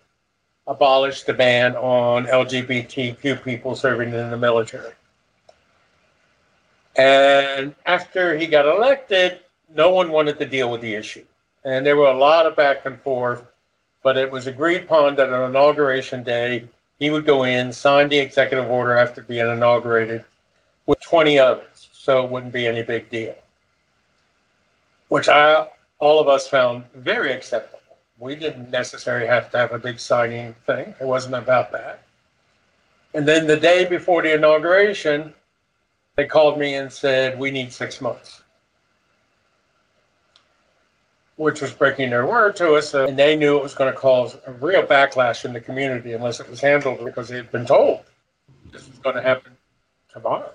abolish 0.68 1.24
the 1.24 1.34
ban 1.34 1.76
on 1.76 2.26
LGBTQ 2.26 3.44
people 3.44 3.76
serving 3.76 4.14
in 4.14 4.30
the 4.30 4.38
military. 4.38 4.92
And 6.98 7.76
after 7.86 8.38
he 8.38 8.48
got 8.48 8.66
elected, 8.66 9.40
no 9.74 9.90
one 9.90 10.12
wanted 10.12 10.40
to 10.40 10.46
deal 10.46 10.72
with 10.72 10.82
the 10.82 10.96
issue. 10.96 11.26
And 11.64 11.86
there 11.86 11.98
were 11.98 12.08
a 12.08 12.18
lot 12.18 12.46
of 12.46 12.56
back 12.56 12.86
and 12.86 13.00
forth, 13.02 13.44
but 14.04 14.18
it 14.18 14.32
was 14.32 14.48
agreed 14.48 14.84
upon 14.84 15.16
that 15.16 15.32
on 15.32 15.50
inauguration 15.50 16.24
day, 16.24 16.68
he 17.00 17.10
would 17.10 17.26
go 17.26 17.44
in, 17.44 17.74
sign 17.74 18.10
the 18.10 18.20
executive 18.20 18.70
order 18.70 18.98
after 18.98 19.22
being 19.22 19.48
inaugurated 19.48 20.24
with 20.86 21.02
20 21.02 21.40
others. 21.40 21.90
So 21.92 22.24
it 22.24 22.32
wouldn't 22.32 22.54
be 22.54 22.68
any 22.68 22.84
big 22.84 23.10
deal, 23.10 23.36
which 25.10 25.28
I, 25.28 25.68
all 26.00 26.20
of 26.20 26.28
us 26.28 26.48
found 26.48 26.86
very 26.94 27.32
acceptable. 27.32 27.80
We 28.18 28.36
didn't 28.36 28.70
necessarily 28.70 29.28
have 29.28 29.52
to 29.52 29.58
have 29.58 29.74
a 29.74 29.80
big 29.80 30.00
signing 30.00 30.56
thing. 30.66 30.94
It 31.00 31.06
wasn't 31.06 31.36
about 31.36 31.72
that. 31.72 32.04
And 33.14 33.28
then 33.28 33.48
the 33.48 33.58
day 33.58 33.86
before 33.86 34.22
the 34.22 34.34
inauguration, 34.34 35.34
they 36.16 36.26
called 36.26 36.60
me 36.60 36.76
and 36.76 36.92
said, 36.92 37.40
we 37.40 37.52
need 37.52 37.72
six 37.72 38.02
months. 38.02 38.42
Which 41.38 41.62
was 41.62 41.74
breaking 41.74 42.10
their 42.10 42.26
word 42.26 42.56
to 42.58 42.76
us. 42.76 42.94
And 42.94 43.18
they 43.18 43.36
knew 43.36 43.58
it 43.58 43.64
was 43.64 43.76
going 43.76 43.92
to 43.92 43.98
cause 43.98 44.38
a 44.48 44.54
real 44.54 44.84
backlash 44.84 45.44
in 45.44 45.54
the 45.54 45.60
community 45.60 46.14
unless 46.14 46.40
it 46.40 46.50
was 46.50 46.62
handled 46.62 47.04
because 47.04 47.30
they 47.30 47.38
had 47.38 47.52
been 47.52 47.66
told 47.66 48.02
this 48.72 48.88
was 48.88 49.00
going 49.00 49.16
to 49.16 49.22
happen 49.22 49.52
tomorrow. 50.12 50.52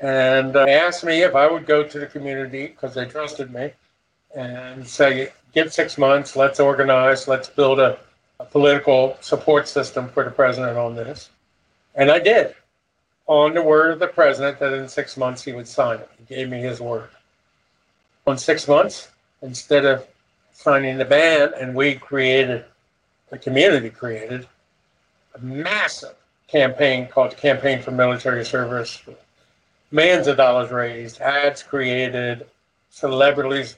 And 0.00 0.54
uh, 0.54 0.64
they 0.66 0.74
asked 0.74 1.04
me 1.04 1.22
if 1.22 1.34
I 1.34 1.50
would 1.50 1.66
go 1.66 1.84
to 1.84 1.98
the 1.98 2.06
community 2.06 2.68
because 2.68 2.94
they 2.94 3.04
trusted 3.06 3.52
me 3.52 3.72
and 4.34 4.86
say, 4.86 5.32
give 5.52 5.72
six 5.72 5.96
months, 5.98 6.36
let's 6.36 6.60
organize, 6.60 7.28
let's 7.28 7.48
build 7.48 7.78
a, 7.78 7.98
a 8.40 8.44
political 8.44 9.16
support 9.20 9.68
system 9.68 10.08
for 10.08 10.24
the 10.24 10.30
president 10.30 10.76
on 10.76 10.94
this. 10.94 11.30
And 11.94 12.10
I 12.10 12.18
did 12.18 12.54
on 13.26 13.54
the 13.54 13.62
word 13.62 13.92
of 13.92 13.98
the 13.98 14.08
president 14.08 14.58
that 14.58 14.72
in 14.72 14.88
six 14.88 15.16
months 15.16 15.42
he 15.42 15.52
would 15.52 15.68
sign 15.68 15.98
it. 16.00 16.10
He 16.18 16.34
gave 16.34 16.48
me 16.48 16.60
his 16.60 16.80
word. 16.80 17.08
On 18.26 18.36
six 18.36 18.68
months, 18.68 19.08
instead 19.42 19.84
of 19.84 20.06
signing 20.52 20.98
the 20.98 21.04
ban, 21.04 21.52
and 21.58 21.74
we 21.74 21.94
created, 21.94 22.64
the 23.30 23.38
community 23.38 23.90
created, 23.90 24.46
a 25.34 25.38
massive 25.40 26.14
campaign 26.48 27.06
called 27.06 27.36
Campaign 27.36 27.82
for 27.82 27.90
Military 27.90 28.44
Service. 28.44 29.02
Millions 29.90 30.26
of 30.26 30.36
dollars 30.36 30.70
raised, 30.70 31.20
ads 31.20 31.62
created, 31.62 32.46
celebrities, 32.90 33.76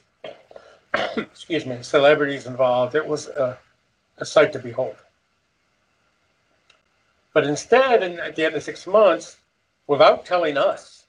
excuse 1.17 1.65
me, 1.65 1.81
celebrities 1.81 2.45
involved. 2.45 2.95
It 2.95 3.05
was 3.05 3.27
a, 3.27 3.57
a 4.17 4.25
sight 4.25 4.53
to 4.53 4.59
behold. 4.59 4.95
But 7.33 7.45
instead, 7.45 8.03
in, 8.03 8.19
at 8.19 8.35
the 8.35 8.45
end 8.45 8.55
of 8.55 8.63
six 8.63 8.87
months, 8.87 9.37
without 9.85 10.25
telling 10.25 10.57
us, 10.57 11.05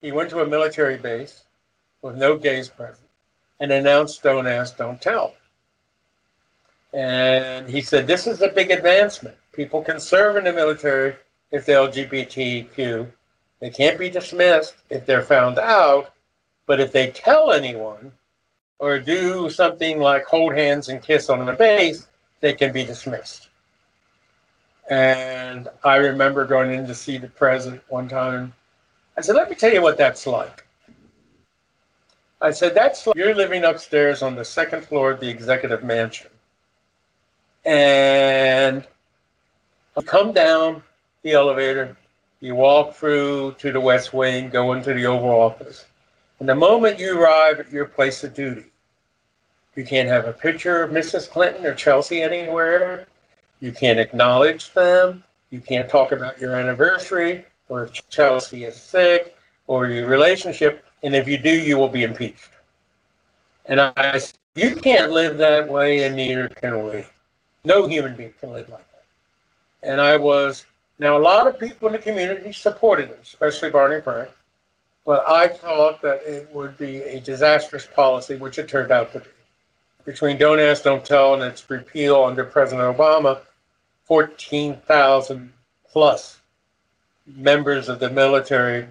he 0.00 0.12
went 0.12 0.30
to 0.30 0.42
a 0.42 0.46
military 0.46 0.98
base 0.98 1.44
with 2.02 2.16
no 2.16 2.36
gays 2.36 2.68
present 2.68 3.08
and 3.60 3.72
announced 3.72 4.22
Don't 4.22 4.46
Ask, 4.46 4.76
Don't 4.76 5.00
Tell. 5.00 5.34
And 6.92 7.68
he 7.68 7.80
said, 7.80 8.06
This 8.06 8.26
is 8.26 8.42
a 8.42 8.48
big 8.48 8.70
advancement. 8.70 9.36
People 9.52 9.82
can 9.82 9.98
serve 9.98 10.36
in 10.36 10.44
the 10.44 10.52
military 10.52 11.16
if 11.50 11.64
they're 11.64 11.88
LGBTQ. 11.88 13.10
They 13.60 13.70
can't 13.70 13.98
be 13.98 14.10
dismissed 14.10 14.74
if 14.90 15.06
they're 15.06 15.22
found 15.22 15.58
out, 15.58 16.12
but 16.66 16.80
if 16.80 16.92
they 16.92 17.10
tell 17.10 17.50
anyone 17.50 18.12
or 18.84 18.98
do 18.98 19.48
something 19.48 19.98
like 19.98 20.26
hold 20.26 20.54
hands 20.54 20.90
and 20.90 21.00
kiss 21.00 21.30
on 21.30 21.46
the 21.46 21.54
base, 21.54 22.06
they 22.40 22.52
can 22.52 22.70
be 22.70 22.84
dismissed. 22.84 23.48
And 24.90 25.68
I 25.82 25.96
remember 25.96 26.44
going 26.44 26.70
in 26.70 26.86
to 26.86 26.94
see 26.94 27.16
the 27.16 27.28
president 27.28 27.82
one 27.88 28.10
time. 28.10 28.52
I 29.16 29.22
said, 29.22 29.36
let 29.36 29.48
me 29.48 29.56
tell 29.56 29.72
you 29.72 29.80
what 29.80 29.96
that's 29.96 30.26
like. 30.26 30.66
I 32.42 32.50
said, 32.50 32.74
that's 32.74 33.06
like 33.06 33.16
you're 33.16 33.34
living 33.34 33.64
upstairs 33.64 34.20
on 34.20 34.34
the 34.34 34.44
second 34.44 34.84
floor 34.84 35.12
of 35.12 35.20
the 35.20 35.30
executive 35.30 35.82
mansion. 35.82 36.30
And 37.64 38.86
you 39.96 40.02
come 40.02 40.34
down 40.34 40.82
the 41.22 41.32
elevator, 41.32 41.96
you 42.40 42.54
walk 42.54 42.92
through 42.96 43.54
to 43.60 43.72
the 43.72 43.80
West 43.80 44.12
Wing, 44.12 44.50
go 44.50 44.74
into 44.74 44.92
the 44.92 45.06
Oval 45.06 45.30
Office. 45.30 45.86
And 46.38 46.46
the 46.46 46.54
moment 46.54 46.98
you 46.98 47.18
arrive 47.18 47.60
at 47.60 47.72
your 47.72 47.86
place 47.86 48.22
of 48.24 48.34
duty, 48.34 48.66
you 49.76 49.84
can't 49.84 50.08
have 50.08 50.26
a 50.26 50.32
picture 50.32 50.82
of 50.82 50.90
Mrs. 50.90 51.28
Clinton 51.28 51.66
or 51.66 51.74
Chelsea 51.74 52.22
anywhere. 52.22 53.06
You 53.60 53.72
can't 53.72 53.98
acknowledge 53.98 54.72
them. 54.72 55.24
You 55.50 55.60
can't 55.60 55.88
talk 55.88 56.12
about 56.12 56.40
your 56.40 56.54
anniversary. 56.54 57.44
or 57.68 57.84
if 57.84 58.08
Chelsea 58.10 58.64
is 58.64 58.76
sick, 58.76 59.36
or 59.66 59.86
your 59.86 60.06
relationship, 60.06 60.84
and 61.02 61.14
if 61.14 61.26
you 61.26 61.38
do, 61.38 61.50
you 61.50 61.78
will 61.78 61.88
be 61.88 62.02
impeached. 62.02 62.50
And 63.66 63.80
I, 63.80 64.20
you 64.54 64.76
can't 64.76 65.10
live 65.10 65.38
that 65.38 65.68
way, 65.68 66.04
and 66.04 66.16
neither 66.16 66.48
can 66.48 66.86
we. 66.86 67.04
No 67.64 67.86
human 67.86 68.14
being 68.14 68.34
can 68.38 68.52
live 68.52 68.68
like 68.68 68.86
that. 68.92 69.04
And 69.82 70.00
I 70.00 70.16
was 70.16 70.66
now 70.98 71.16
a 71.16 71.18
lot 71.18 71.46
of 71.46 71.58
people 71.58 71.88
in 71.88 71.92
the 71.92 71.98
community 71.98 72.52
supported 72.52 73.10
it, 73.10 73.20
especially 73.22 73.70
Barney 73.70 74.00
Frank. 74.00 74.30
But 75.06 75.28
I 75.28 75.48
thought 75.48 76.00
that 76.02 76.22
it 76.22 76.48
would 76.54 76.76
be 76.78 76.96
a 77.02 77.20
disastrous 77.20 77.86
policy, 77.86 78.36
which 78.36 78.58
it 78.58 78.68
turned 78.68 78.90
out 78.90 79.12
to 79.12 79.20
be. 79.20 79.26
Between 80.04 80.36
Don't 80.36 80.60
Ask, 80.60 80.82
Don't 80.82 81.04
Tell 81.04 81.34
and 81.34 81.42
its 81.42 81.68
repeal 81.70 82.24
under 82.24 82.44
President 82.44 82.96
Obama, 82.96 83.40
14,000 84.04 85.52
plus 85.90 86.40
members 87.26 87.88
of 87.88 88.00
the 88.00 88.10
military 88.10 88.86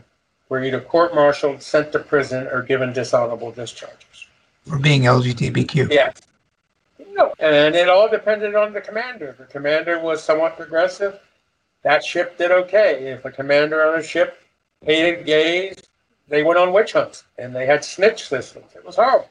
were 0.49 0.63
either 0.63 0.79
court 0.79 1.13
martialed, 1.13 1.61
sent 1.61 1.91
to 1.91 1.99
prison, 1.99 2.47
or 2.47 2.61
given 2.61 2.93
dishonorable 2.93 3.51
discharges. 3.51 4.27
For 4.67 4.79
being 4.79 5.03
LGBTQ. 5.03 5.91
Yes. 5.91 6.21
No, 7.11 7.33
and 7.39 7.75
it 7.75 7.89
all 7.89 8.09
depended 8.09 8.55
on 8.55 8.73
the 8.73 8.81
commander. 8.81 9.29
If 9.29 9.37
the 9.37 9.45
commander 9.45 9.99
was 9.99 10.23
somewhat 10.23 10.57
progressive, 10.57 11.19
that 11.83 12.03
ship 12.03 12.37
did 12.37 12.51
okay. 12.51 13.11
If 13.11 13.25
a 13.25 13.31
commander 13.31 13.85
on 13.85 13.99
a 13.99 14.03
ship 14.03 14.41
hated 14.81 15.25
gays, 15.25 15.77
they 16.27 16.43
went 16.43 16.59
on 16.59 16.73
witch 16.73 16.93
hunts 16.93 17.25
and 17.37 17.55
they 17.55 17.65
had 17.65 17.83
snitch 17.83 18.27
systems. 18.27 18.71
It 18.75 18.85
was 18.85 18.95
horrible. 18.95 19.29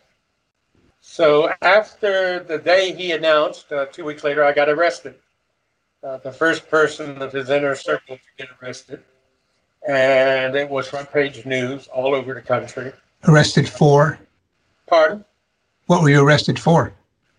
So 1.13 1.53
after 1.63 2.41
the 2.45 2.59
day 2.59 2.95
he 2.95 3.11
announced, 3.11 3.71
uh, 3.73 3.87
two 3.87 4.05
weeks 4.05 4.23
later, 4.23 4.45
I 4.45 4.53
got 4.53 4.69
arrested. 4.69 5.17
Uh, 6.03 6.19
the 6.19 6.33
first 6.33 6.71
person 6.71 7.21
of 7.21 7.33
his 7.33 7.51
inner 7.51 7.75
circle 7.75 8.17
to 8.17 8.23
get 8.39 8.49
arrested. 8.63 9.03
And 9.87 10.55
it 10.55 10.71
was 10.71 10.89
front 10.89 11.13
page 11.13 11.45
news 11.45 11.89
all 11.89 12.15
over 12.15 12.35
the 12.35 12.41
country. 12.41 12.93
Arrested 13.27 13.69
for? 13.69 14.19
Pardon? 14.87 15.25
What 15.87 16.03
were 16.03 16.09
you 16.09 16.23
arrested 16.25 16.57
for? 16.59 16.93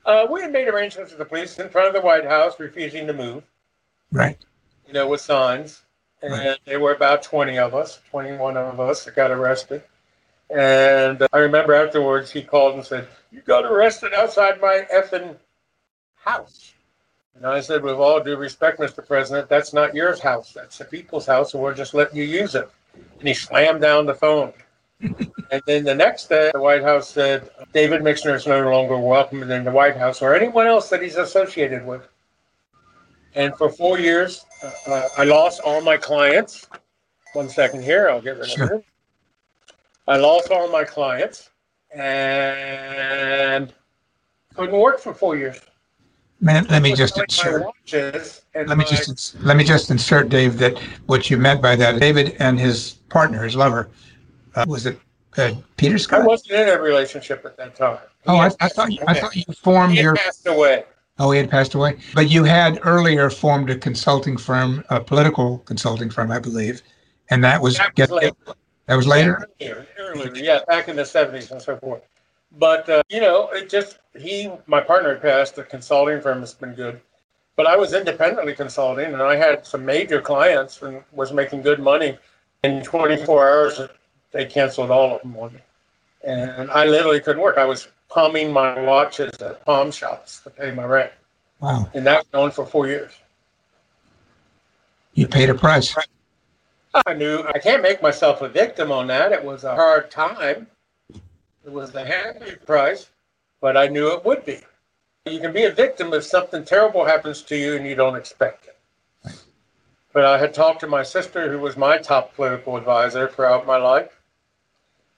Uh, 0.05 0.27
we 0.29 0.41
had 0.41 0.51
made 0.51 0.67
arrangements 0.67 1.11
with 1.11 1.19
the 1.19 1.25
police 1.25 1.57
in 1.57 1.69
front 1.69 1.87
of 1.87 1.93
the 1.93 2.01
White 2.01 2.25
House, 2.25 2.59
refusing 2.59 3.07
to 3.07 3.13
move, 3.13 3.43
Right. 4.11 4.37
you 4.85 4.91
know, 4.93 5.07
with 5.07 5.21
signs. 5.21 5.83
And 6.21 6.33
Right. 6.33 6.59
there 6.65 6.81
were 6.81 6.93
about 6.93 7.23
20 7.23 7.57
of 7.57 7.73
us, 7.73 8.01
21 8.09 8.57
of 8.57 8.79
us 8.81 9.05
that 9.05 9.15
got 9.15 9.31
arrested. 9.31 9.83
And 10.53 11.25
I 11.33 11.39
remember 11.39 11.73
afterwards 11.73 12.29
he 12.31 12.43
called 12.43 12.75
and 12.75 12.85
said, 12.85 13.07
You 13.31 13.41
got 13.41 13.65
arrested 13.65 14.13
outside 14.13 14.61
my 14.61 14.85
effing 14.93 15.35
house. 16.15 16.73
And 17.35 17.45
I 17.45 17.59
said, 17.59 17.81
With 17.81 17.95
all 17.95 18.23
due 18.23 18.37
respect, 18.37 18.79
Mr. 18.79 19.05
President, 19.05 19.49
that's 19.49 19.73
not 19.73 19.95
your 19.95 20.15
house. 20.21 20.53
That's 20.53 20.77
the 20.77 20.85
people's 20.85 21.25
house, 21.25 21.55
and 21.55 21.63
we're 21.63 21.73
just 21.73 21.95
letting 21.95 22.17
you 22.17 22.23
use 22.23 22.53
it. 22.53 22.69
And 23.17 23.27
he 23.27 23.33
slammed 23.33 23.81
down 23.81 24.05
the 24.05 24.13
phone. 24.13 24.53
and 25.01 25.61
then 25.65 25.83
the 25.83 25.95
next 25.95 26.29
day, 26.29 26.51
the 26.53 26.61
White 26.61 26.83
House 26.83 27.09
said, 27.09 27.49
David 27.73 28.03
Mixner 28.03 28.35
is 28.35 28.45
no 28.45 28.69
longer 28.69 28.97
welcome 28.97 29.41
in 29.49 29.63
the 29.63 29.71
White 29.71 29.97
House 29.97 30.21
or 30.21 30.35
anyone 30.35 30.67
else 30.67 30.87
that 30.89 31.01
he's 31.01 31.17
associated 31.17 31.83
with. 31.83 32.07
And 33.33 33.57
for 33.57 33.69
four 33.69 33.97
years, 33.97 34.45
uh, 34.63 34.71
uh, 34.91 35.07
I 35.17 35.23
lost 35.23 35.61
all 35.61 35.81
my 35.81 35.97
clients. 35.97 36.67
One 37.33 37.49
second 37.49 37.83
here, 37.83 38.07
I'll 38.07 38.21
get 38.21 38.37
rid 38.37 38.49
Sure. 38.49 38.65
of 38.65 38.71
it. 38.73 38.85
I 40.07 40.17
lost 40.17 40.51
all 40.51 40.69
my 40.69 40.83
clients 40.83 41.49
and 41.95 43.73
couldn't 44.55 44.79
work 44.79 44.99
for 44.99 45.13
four 45.13 45.37
years. 45.37 45.59
Man, 46.41 46.65
let 46.69 46.81
me 46.81 46.93
just 46.93 47.17
insert. 47.17 47.61
Let 47.61 48.77
me 48.77 48.83
just 48.85 49.41
let 49.41 49.55
me 49.55 49.63
just 49.63 49.89
insert, 49.91 50.27
Dave, 50.27 50.57
that 50.57 50.77
what 51.05 51.29
you 51.29 51.37
meant 51.37 51.61
by 51.61 51.77
that, 51.77 52.01
David 52.01 52.35
and 52.39 52.59
his 52.59 52.95
partner, 53.09 53.43
his 53.43 53.55
lover, 53.55 53.89
uh, 54.55 54.65
was 54.67 54.85
it 54.85 54.99
uh, 55.37 55.53
Peter 55.77 55.97
I 56.13 56.19
wasn't 56.25 56.51
in 56.51 56.69
a 56.69 56.81
relationship 56.81 57.45
at 57.45 57.55
that 57.57 57.75
time. 57.75 57.97
Oh, 58.27 58.37
I, 58.37 58.51
I 58.59 58.67
thought 58.67 58.89
I 59.07 59.13
thought 59.19 59.35
you 59.35 59.43
formed 59.53 59.93
he 59.93 60.01
your. 60.01 60.15
passed 60.15 60.45
away. 60.45 60.83
Oh, 61.19 61.31
he 61.31 61.39
had 61.39 61.49
passed 61.49 61.75
away. 61.75 61.97
But 62.13 62.29
you 62.29 62.43
had 62.43 62.79
earlier 62.83 63.29
formed 63.29 63.69
a 63.69 63.77
consulting 63.77 64.35
firm, 64.35 64.83
a 64.89 64.99
political 64.99 65.59
consulting 65.59 66.09
firm, 66.09 66.31
I 66.31 66.39
believe, 66.39 66.81
and 67.29 67.43
that 67.43 67.61
was 67.61 67.77
That 67.77 67.97
was 67.97 68.19
get. 68.19 68.35
That 68.85 68.95
was 68.95 69.07
later. 69.07 69.47
Earlier, 69.61 69.87
earlier, 69.97 70.35
yeah, 70.35 70.59
back 70.67 70.87
in 70.89 70.95
the 70.95 71.05
seventies 71.05 71.51
and 71.51 71.61
so 71.61 71.77
forth. 71.77 72.01
But 72.57 72.87
uh, 72.89 73.03
you 73.09 73.21
know, 73.21 73.49
it 73.51 73.69
just 73.69 73.99
he, 74.17 74.51
my 74.67 74.81
partner 74.81 75.15
passed. 75.17 75.55
The 75.55 75.63
consulting 75.63 76.21
firm 76.21 76.41
has 76.41 76.53
been 76.53 76.73
good, 76.73 77.01
but 77.55 77.65
I 77.65 77.75
was 77.75 77.93
independently 77.93 78.53
consulting, 78.53 79.13
and 79.13 79.21
I 79.21 79.35
had 79.35 79.65
some 79.65 79.85
major 79.85 80.21
clients 80.21 80.81
and 80.81 81.03
was 81.11 81.31
making 81.33 81.61
good 81.61 81.79
money. 81.79 82.17
In 82.63 82.81
24 82.81 83.49
hours, 83.49 83.81
they 84.31 84.45
canceled 84.45 84.89
all 84.91 85.15
of 85.15 85.21
them 85.21 85.35
on 85.37 85.53
me, 85.53 85.59
and 86.23 86.71
I 86.71 86.85
literally 86.85 87.19
couldn't 87.19 87.41
work. 87.41 87.57
I 87.57 87.65
was 87.65 87.87
palming 88.09 88.53
my 88.53 88.79
watches 88.81 89.33
at 89.41 89.65
palm 89.65 89.91
shops 89.91 90.39
to 90.41 90.49
pay 90.49 90.71
my 90.71 90.85
rent, 90.85 91.11
Wow, 91.59 91.89
and 91.93 92.05
that 92.05 92.25
went 92.31 92.43
on 92.43 92.51
for 92.51 92.65
four 92.65 92.87
years. 92.87 93.11
you 95.13 95.27
paid 95.27 95.49
a 95.49 95.55
price. 95.55 95.95
I 96.93 97.13
knew 97.13 97.43
I 97.43 97.57
can't 97.57 97.81
make 97.81 98.03
myself 98.03 98.41
a 98.41 98.49
victim 98.49 98.91
on 98.91 99.07
that. 99.07 99.31
It 99.31 99.43
was 99.43 99.63
a 99.63 99.73
hard 99.73 100.11
time. 100.11 100.67
It 101.65 101.71
was 101.71 101.91
the 101.91 102.05
happy 102.05 102.55
price, 102.67 103.09
but 103.61 103.75
I 103.75 103.87
knew 103.87 104.13
it 104.13 104.23
would 104.23 104.45
be. 104.45 104.59
You 105.25 105.39
can 105.39 105.53
be 105.53 105.63
a 105.63 105.71
victim 105.71 106.13
if 106.13 106.23
something 106.23 106.63
terrible 106.63 107.05
happens 107.05 107.41
to 107.43 107.55
you 107.55 107.75
and 107.75 107.87
you 107.87 107.95
don't 107.95 108.15
expect 108.15 108.67
it. 108.67 108.77
But 110.11 110.25
I 110.25 110.37
had 110.37 110.53
talked 110.53 110.81
to 110.81 110.87
my 110.87 111.01
sister, 111.01 111.51
who 111.51 111.59
was 111.59 111.75
my 111.75 111.97
top 111.97 112.35
political 112.35 112.77
advisor 112.77 113.27
throughout 113.27 113.65
my 113.65 113.77
life. 113.77 114.21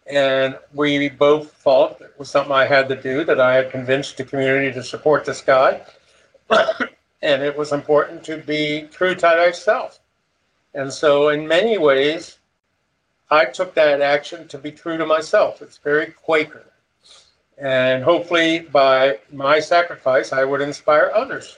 And 0.08 0.58
we 0.74 1.10
both 1.10 1.52
thought 1.52 2.00
it 2.00 2.14
was 2.18 2.30
something 2.30 2.54
I 2.54 2.66
had 2.66 2.88
to 2.90 3.02
do, 3.02 3.26
that 3.26 3.42
I 3.42 3.56
had 3.56 3.72
convinced 3.72 4.16
the 4.16 4.24
community 4.24 4.72
to 4.72 4.84
support 4.84 5.26
this 5.26 5.42
guy. 5.42 5.82
and 6.50 7.42
it 7.42 7.58
was 7.58 7.74
important 7.74 8.24
to 8.26 8.38
be 8.38 8.88
true 8.92 9.16
to 9.16 9.20
thyself. 9.22 10.00
And 10.76 10.92
so, 10.92 11.30
in 11.30 11.48
many 11.48 11.78
ways, 11.78 12.38
I 13.32 13.46
took 13.46 13.74
that 13.76 14.02
action 14.02 14.48
to 14.50 14.58
be 14.58 14.72
true 14.72 14.98
to 14.98 15.06
myself. 15.06 15.62
It's 15.62 15.78
very 15.78 16.08
Quaker. 16.08 16.66
And 17.58 18.04
hopefully, 18.04 18.60
by 18.60 19.20
my 19.32 19.62
sacrifice, 19.62 20.34
I 20.34 20.44
would 20.44 20.62
inspire 20.62 21.12
others. 21.16 21.58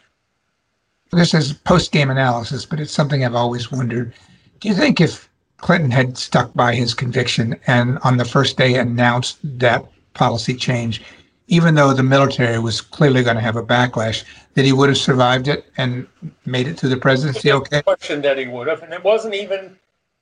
This 1.11 1.33
is 1.33 1.53
post 1.53 1.91
game 1.91 2.11
analysis, 2.11 2.65
but 2.65 2.79
it's 2.79 2.91
something 2.91 3.25
I've 3.25 3.33
always 3.33 3.71
wondered. 3.71 4.13
Do 4.59 4.67
you 4.67 4.75
think 4.75 5.01
if 5.01 5.27
Clinton 5.57 5.89
had 5.89 6.17
stuck 6.17 6.53
by 6.53 6.75
his 6.75 6.93
conviction 6.93 7.59
and 7.65 7.97
on 8.03 8.17
the 8.17 8.25
first 8.25 8.57
day 8.57 8.75
announced 8.75 9.39
that 9.59 9.83
policy 10.13 10.53
change, 10.53 11.01
even 11.47 11.75
though 11.75 11.93
the 11.93 12.03
military 12.03 12.59
was 12.59 12.81
clearly 12.81 13.23
going 13.23 13.35
to 13.35 13.41
have 13.41 13.55
a 13.55 13.63
backlash, 13.63 14.23
that 14.53 14.65
he 14.65 14.73
would 14.73 14.89
have 14.89 14.97
survived 14.97 15.47
it 15.47 15.65
and 15.77 16.07
made 16.45 16.67
it 16.67 16.77
to 16.77 16.89
the 16.89 16.97
presidency 16.97 17.51
okay? 17.51 17.81
Question 17.81 18.21
that 18.21 18.37
he 18.37 18.47
would 18.47 18.67
have. 18.67 18.83
And 18.83 18.93
it 18.93 19.03
wasn't 19.03 19.33
even 19.33 19.77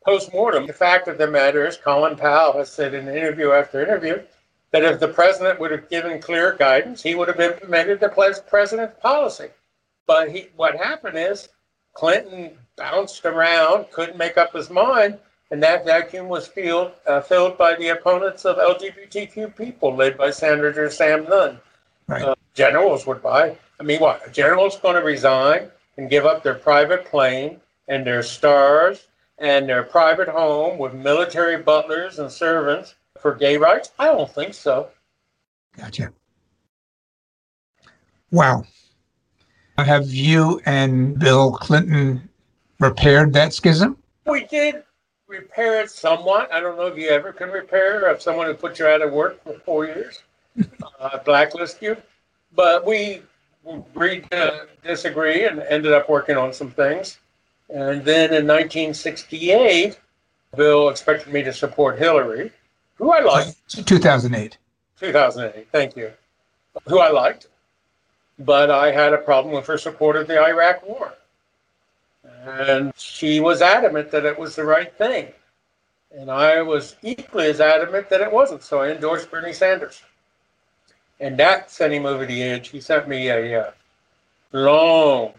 post 0.06 0.32
mortem. 0.34 0.68
The 0.68 0.74
fact 0.74 1.08
of 1.08 1.18
the 1.18 1.28
matter 1.28 1.66
is, 1.66 1.78
Colin 1.78 2.16
Powell 2.16 2.54
has 2.54 2.72
said 2.72 2.94
in 2.94 3.08
interview 3.08 3.52
after 3.52 3.82
interview 3.82 4.22
that 4.72 4.84
if 4.84 5.00
the 5.00 5.08
president 5.08 5.60
would 5.60 5.72
have 5.72 5.90
given 5.90 6.22
clear 6.22 6.54
guidance, 6.54 7.02
he 7.02 7.16
would 7.16 7.28
have 7.28 7.40
implemented 7.40 8.00
the 8.00 8.10
pres- 8.10 8.42
president's 8.42 9.00
policy. 9.02 9.48
But 10.06 10.30
he, 10.30 10.50
what 10.56 10.76
happened 10.76 11.18
is 11.18 11.50
Clinton 11.94 12.52
bounced 12.76 13.26
around, 13.26 13.90
couldn't 13.92 14.18
make 14.18 14.38
up 14.38 14.54
his 14.54 14.70
mind, 14.70 15.18
and 15.52 15.62
that 15.62 15.86
vacuum 15.86 16.28
was 16.28 16.48
filled, 16.48 16.92
uh, 17.06 17.22
filled 17.22 17.58
by 17.58 17.76
the 17.76 17.90
opponents 17.90 18.46
of 18.46 18.58
LGBTQ 18.58 19.56
people, 19.56 19.96
led 19.96 20.18
by 20.18 20.32
Senator 20.32 20.90
Sam 20.90 21.26
Nunn. 21.26 21.60
Right. 22.08 22.22
Uh, 22.24 22.36
generals 22.54 23.06
would 23.06 23.22
buy. 23.22 23.58
I 23.80 23.84
mean, 23.84 24.00
what? 24.00 24.28
A 24.28 24.32
general's 24.32 24.80
going 24.80 24.96
to 24.96 25.02
resign 25.02 25.70
and 25.98 26.10
give 26.10 26.26
up 26.26 26.44
their 26.44 26.56
private 26.56 27.06
plane 27.06 27.60
and 27.88 28.06
their 28.06 28.24
stars 28.24 29.08
and 29.38 29.68
their 29.68 29.84
private 29.84 30.28
home 30.28 30.78
with 30.78 30.94
military 30.94 31.58
butlers 31.58 32.20
and 32.20 32.32
servants 32.32 32.96
for 33.20 33.36
gay 33.36 33.58
rights? 33.58 33.92
I 34.00 34.06
don't 34.06 34.32
think 34.32 34.54
so. 34.54 34.90
Gotcha. 35.78 36.12
Wow. 38.32 38.66
Have 39.78 40.08
you 40.08 40.62
and 40.66 41.20
Bill 41.20 41.52
Clinton 41.52 42.30
repaired 42.80 43.34
that 43.34 43.54
schism? 43.54 43.98
We 44.26 44.46
did 44.46 44.84
repair 45.28 45.82
it 45.82 45.90
somewhat. 45.90 46.52
I 46.52 46.60
don't 46.60 46.78
know 46.78 46.88
if 46.88 46.98
you 46.98 47.10
ever 47.10 47.32
can 47.32 47.50
repair 47.50 48.10
if 48.12 48.22
someone 48.22 48.48
who 48.48 48.54
put 48.54 48.80
you 48.80 48.88
out 48.88 49.02
of 49.02 49.12
work 49.12 49.44
for 49.44 49.54
four 49.60 49.86
years, 49.86 50.24
uh, 51.00 51.18
blacklist 51.20 51.82
you. 51.82 51.98
But 52.54 52.86
we 52.86 53.22
agreed 53.68 54.30
to 54.32 54.68
disagree 54.84 55.46
and 55.46 55.60
ended 55.62 55.94
up 55.94 56.10
working 56.10 56.38
on 56.38 56.54
some 56.54 56.72
things. 56.72 57.20
And 57.70 58.06
then 58.06 58.34
in 58.34 58.46
1968, 58.48 60.00
Bill 60.56 60.90
expected 60.90 61.34
me 61.34 61.44
to 61.44 61.52
support 61.52 61.98
Hillary, 61.98 62.52
who 62.96 63.12
I 63.12 63.22
liked. 63.22 63.58
2008. 63.70 64.58
2008, 65.00 65.68
thank 65.72 65.98
you, 65.98 66.12
who 66.88 67.00
I 67.00 67.10
liked, 67.10 67.48
but 68.40 68.72
I 68.72 68.92
had 68.92 69.12
a 69.12 69.18
problem 69.18 69.54
with 69.54 69.66
her 69.68 69.78
support 69.78 70.16
of 70.16 70.28
the 70.28 70.42
Iraq 70.42 70.88
War. 70.88 71.14
And 72.46 72.94
she 72.96 73.40
was 73.40 73.62
adamant 73.62 74.12
that 74.12 74.26
it 74.26 74.38
was 74.38 74.56
the 74.56 74.66
right 74.66 74.96
thing. 74.98 75.32
And 76.16 76.30
I 76.30 76.62
was 76.62 76.96
equally 77.02 77.48
as 77.48 77.60
adamant 77.60 78.10
that 78.10 78.22
it 78.22 78.32
wasn't. 78.32 78.64
So 78.64 78.82
I 78.82 78.92
endorsed 78.92 79.32
Bernie 79.32 79.54
Sanders. 79.54 80.02
And 81.20 81.38
that 81.38 81.72
sent 81.72 81.94
him 81.94 82.06
over 82.06 82.26
the 82.26 82.44
edge. 82.44 82.70
He 82.70 82.80
sent 82.82 83.08
me 83.08 83.30
a 83.30 83.62
uh, 83.62 83.72
long, 84.52 85.34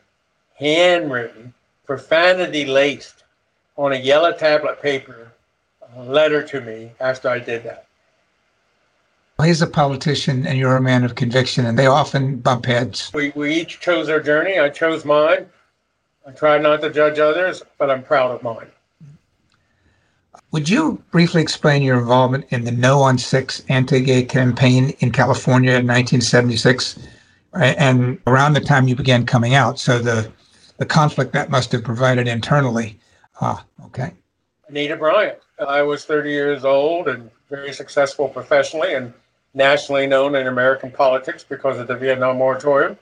handwritten, 0.54 1.54
profanity 1.86 2.64
laced 2.64 3.24
on 3.76 3.92
a 3.92 3.96
yellow 3.96 4.32
tablet 4.32 4.82
paper 4.82 5.32
letter 5.96 6.42
to 6.42 6.60
me 6.60 6.92
after 7.00 7.28
I 7.28 7.38
did 7.38 7.62
that. 7.64 7.86
Well, 9.38 9.48
he's 9.48 9.62
a 9.62 9.66
politician 9.66 10.46
and 10.46 10.58
you're 10.58 10.76
a 10.76 10.82
man 10.82 11.04
of 11.04 11.14
conviction, 11.14 11.66
and 11.66 11.78
they 11.78 11.86
often 11.86 12.36
bump 12.38 12.64
heads. 12.64 13.10
We, 13.12 13.32
we 13.34 13.54
each 13.54 13.80
chose 13.80 14.08
our 14.08 14.20
journey. 14.20 14.58
I 14.58 14.70
chose 14.70 15.04
mine. 15.04 15.46
I 16.26 16.32
try 16.32 16.58
not 16.58 16.80
to 16.80 16.90
judge 16.90 17.20
others, 17.20 17.62
but 17.78 17.88
I'm 17.88 18.02
proud 18.02 18.32
of 18.32 18.42
mine. 18.42 18.66
Would 20.50 20.68
you 20.68 21.02
briefly 21.12 21.40
explain 21.40 21.82
your 21.82 21.98
involvement 21.98 22.46
in 22.50 22.64
the 22.64 22.72
No 22.72 23.00
on 23.00 23.16
Six 23.16 23.62
anti 23.68 24.00
gay 24.00 24.24
campaign 24.24 24.90
in 24.98 25.12
California 25.12 25.70
in 25.70 25.86
1976? 25.86 26.98
And 27.54 28.20
around 28.26 28.54
the 28.54 28.60
time 28.60 28.88
you 28.88 28.96
began 28.96 29.24
coming 29.24 29.54
out, 29.54 29.78
so 29.78 29.98
the, 29.98 30.30
the 30.78 30.86
conflict 30.86 31.32
that 31.32 31.48
must 31.48 31.72
have 31.72 31.84
provided 31.84 32.26
internally. 32.26 32.98
Ah, 33.40 33.64
okay. 33.84 34.12
Anita 34.68 34.96
Bryant. 34.96 35.38
I 35.66 35.82
was 35.82 36.04
30 36.04 36.30
years 36.30 36.64
old 36.64 37.08
and 37.08 37.30
very 37.48 37.72
successful 37.72 38.28
professionally 38.28 38.94
and 38.94 39.12
nationally 39.54 40.06
known 40.06 40.34
in 40.34 40.48
American 40.48 40.90
politics 40.90 41.44
because 41.48 41.78
of 41.78 41.86
the 41.86 41.96
Vietnam 41.96 42.36
moratorium. 42.38 42.98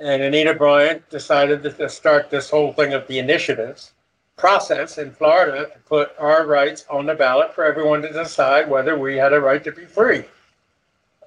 And 0.00 0.22
Anita 0.22 0.54
Bryant 0.54 1.08
decided 1.10 1.62
to 1.62 1.88
start 1.90 2.30
this 2.30 2.48
whole 2.48 2.72
thing 2.72 2.94
of 2.94 3.06
the 3.06 3.18
initiatives 3.18 3.92
process 4.34 4.96
in 4.96 5.12
Florida 5.12 5.66
to 5.66 5.78
put 5.80 6.12
our 6.18 6.46
rights 6.46 6.86
on 6.88 7.04
the 7.04 7.14
ballot 7.14 7.54
for 7.54 7.64
everyone 7.64 8.00
to 8.00 8.10
decide 8.10 8.70
whether 8.70 8.98
we 8.98 9.16
had 9.16 9.34
a 9.34 9.40
right 9.40 9.62
to 9.62 9.70
be 9.70 9.84
free. 9.84 10.24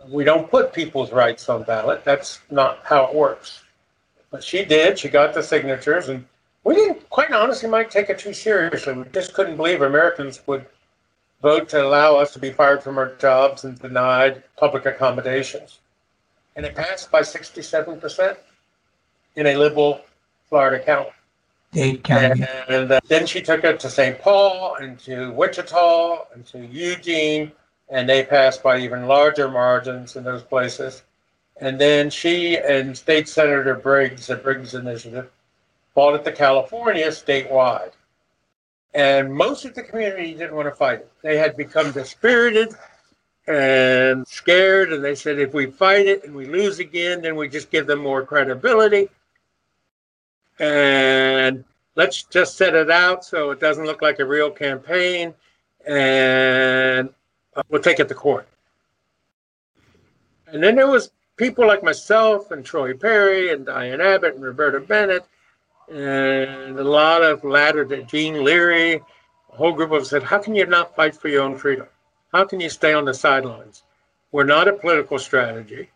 We 0.09 0.24
don't 0.24 0.49
put 0.49 0.74
people's 0.74 1.11
rights 1.11 1.47
on 1.47 1.61
ballot. 1.63 2.03
That's 2.03 2.39
not 2.49 2.80
how 2.84 3.05
it 3.05 3.13
works. 3.13 3.61
But 4.32 4.43
she 4.43 4.65
did. 4.65 4.97
She 4.97 5.09
got 5.09 5.36
the 5.36 5.43
signatures, 5.43 6.09
and 6.09 6.26
we 6.63 6.74
didn't, 6.74 7.07
quite 7.11 7.32
honestly, 7.32 7.69
might 7.69 7.91
take 7.91 8.09
it 8.09 8.17
too 8.17 8.34
seriously. 8.34 8.93
We 8.93 9.03
just 9.13 9.36
couldn't 9.36 9.57
believe 9.57 9.84
Americans 9.84 10.41
would 10.47 10.65
vote 11.43 11.69
to 11.69 11.86
allow 11.86 12.15
us 12.15 12.34
to 12.34 12.39
be 12.39 12.49
fired 12.49 12.82
from 12.82 12.97
our 12.97 13.13
jobs 13.15 13.63
and 13.63 13.78
denied 13.78 14.43
public 14.57 14.88
accommodations. 14.88 15.78
And 16.55 16.65
it 16.65 16.74
passed 16.74 17.11
by 17.11 17.21
67% 17.21 18.38
in 19.36 19.47
a 19.47 19.55
liberal 19.55 20.01
Florida 20.49 20.84
county. 20.84 21.09
Dade 21.73 22.03
County. 22.03 22.45
And, 22.69 22.91
uh, 22.91 22.99
then 23.07 23.25
she 23.25 23.41
took 23.41 23.63
it 23.63 23.79
to 23.79 23.89
St. 23.89 24.19
Paul 24.19 24.75
and 24.75 24.99
to 24.99 25.31
Wichita 25.31 26.27
and 26.34 26.45
to 26.45 26.59
Eugene, 26.59 27.51
and 27.89 28.07
they 28.07 28.23
passed 28.23 28.61
by 28.61 28.77
even 28.77 29.07
larger 29.07 29.49
margins 29.49 30.15
in 30.15 30.23
those 30.23 30.43
places. 30.43 31.03
And 31.59 31.79
then 31.79 32.09
she 32.09 32.57
and 32.57 32.95
State 32.95 33.27
Senator 33.27 33.75
Briggs, 33.75 34.27
the 34.27 34.36
Briggs 34.36 34.75
Initiative, 34.75 35.29
fought 35.93 36.15
it 36.15 36.23
to 36.25 36.31
California 36.31 37.07
statewide. 37.07 37.93
And 38.93 39.34
most 39.34 39.65
of 39.65 39.73
the 39.73 39.81
community 39.81 40.34
didn't 40.34 40.55
want 40.55 40.67
to 40.67 40.75
fight 40.75 40.99
it. 40.99 41.11
They 41.23 41.38
had 41.38 41.57
become 41.57 41.91
dispirited 41.91 42.75
and 43.47 44.27
scared, 44.27 44.93
and 44.93 45.03
they 45.03 45.15
said 45.15 45.39
if 45.39 45.53
we 45.53 45.65
fight 45.65 46.05
it 46.05 46.23
and 46.23 46.36
we 46.36 46.45
lose 46.45 46.77
again, 46.77 47.21
then 47.21 47.36
we 47.36 47.49
just 47.49 47.71
give 47.71 47.88
them 47.88 47.99
more 47.99 48.23
credibility 48.23 49.09
and 50.60 51.64
let's 51.95 52.24
just 52.24 52.58
set 52.58 52.76
it 52.76 52.89
out 52.89 53.24
so 53.26 53.51
it 53.51 53.60
doesn't 53.60 53.86
look 53.86 54.01
like 54.01 54.20
a 54.20 54.26
real 54.26 54.49
campaign 54.49 55.34
and 55.88 57.10
we'll 57.70 57.82
take 57.82 57.99
it 57.99 58.08
to 58.08 58.16
court. 58.16 58.47
And 60.47 60.64
then 60.64 60.76
there 60.76 60.88
was 60.88 61.12
people 61.36 61.66
like 61.66 61.84
myself 61.84 62.51
and 62.51 62.64
Troy 62.64 62.93
Perry 62.93 63.51
and 63.51 63.66
Diane 63.66 63.99
Abbitt 63.99 64.36
and 64.36 64.43
Roberta 64.43 64.80
Bennett 64.80 65.26
and 65.91 66.80
a 66.80 66.84
lot 66.84 67.24
of 67.24 67.43
latter 67.43 67.84
to 67.86 68.04
Gene 68.04 68.43
Leary, 68.43 68.95
a 68.95 69.56
whole 69.56 69.74
group 69.74 69.91
of 69.91 70.04
us 70.04 70.10
said, 70.10 70.24
how 70.24 70.39
can 70.39 70.56
you 70.56 70.66
not 70.66 70.95
fight 70.95 71.16
for 71.16 71.28
your 71.28 71.43
own 71.43 71.58
freedom? 71.58 71.88
How 72.32 72.45
can 72.45 72.60
you 72.60 72.70
stay 72.70 72.93
on 72.93 73.06
the 73.06 73.14
sidelines? 73.14 73.84
We're 74.32 74.45
not 74.45 74.68
a 74.68 74.74
political 74.74 75.20
strategy. 75.20 75.89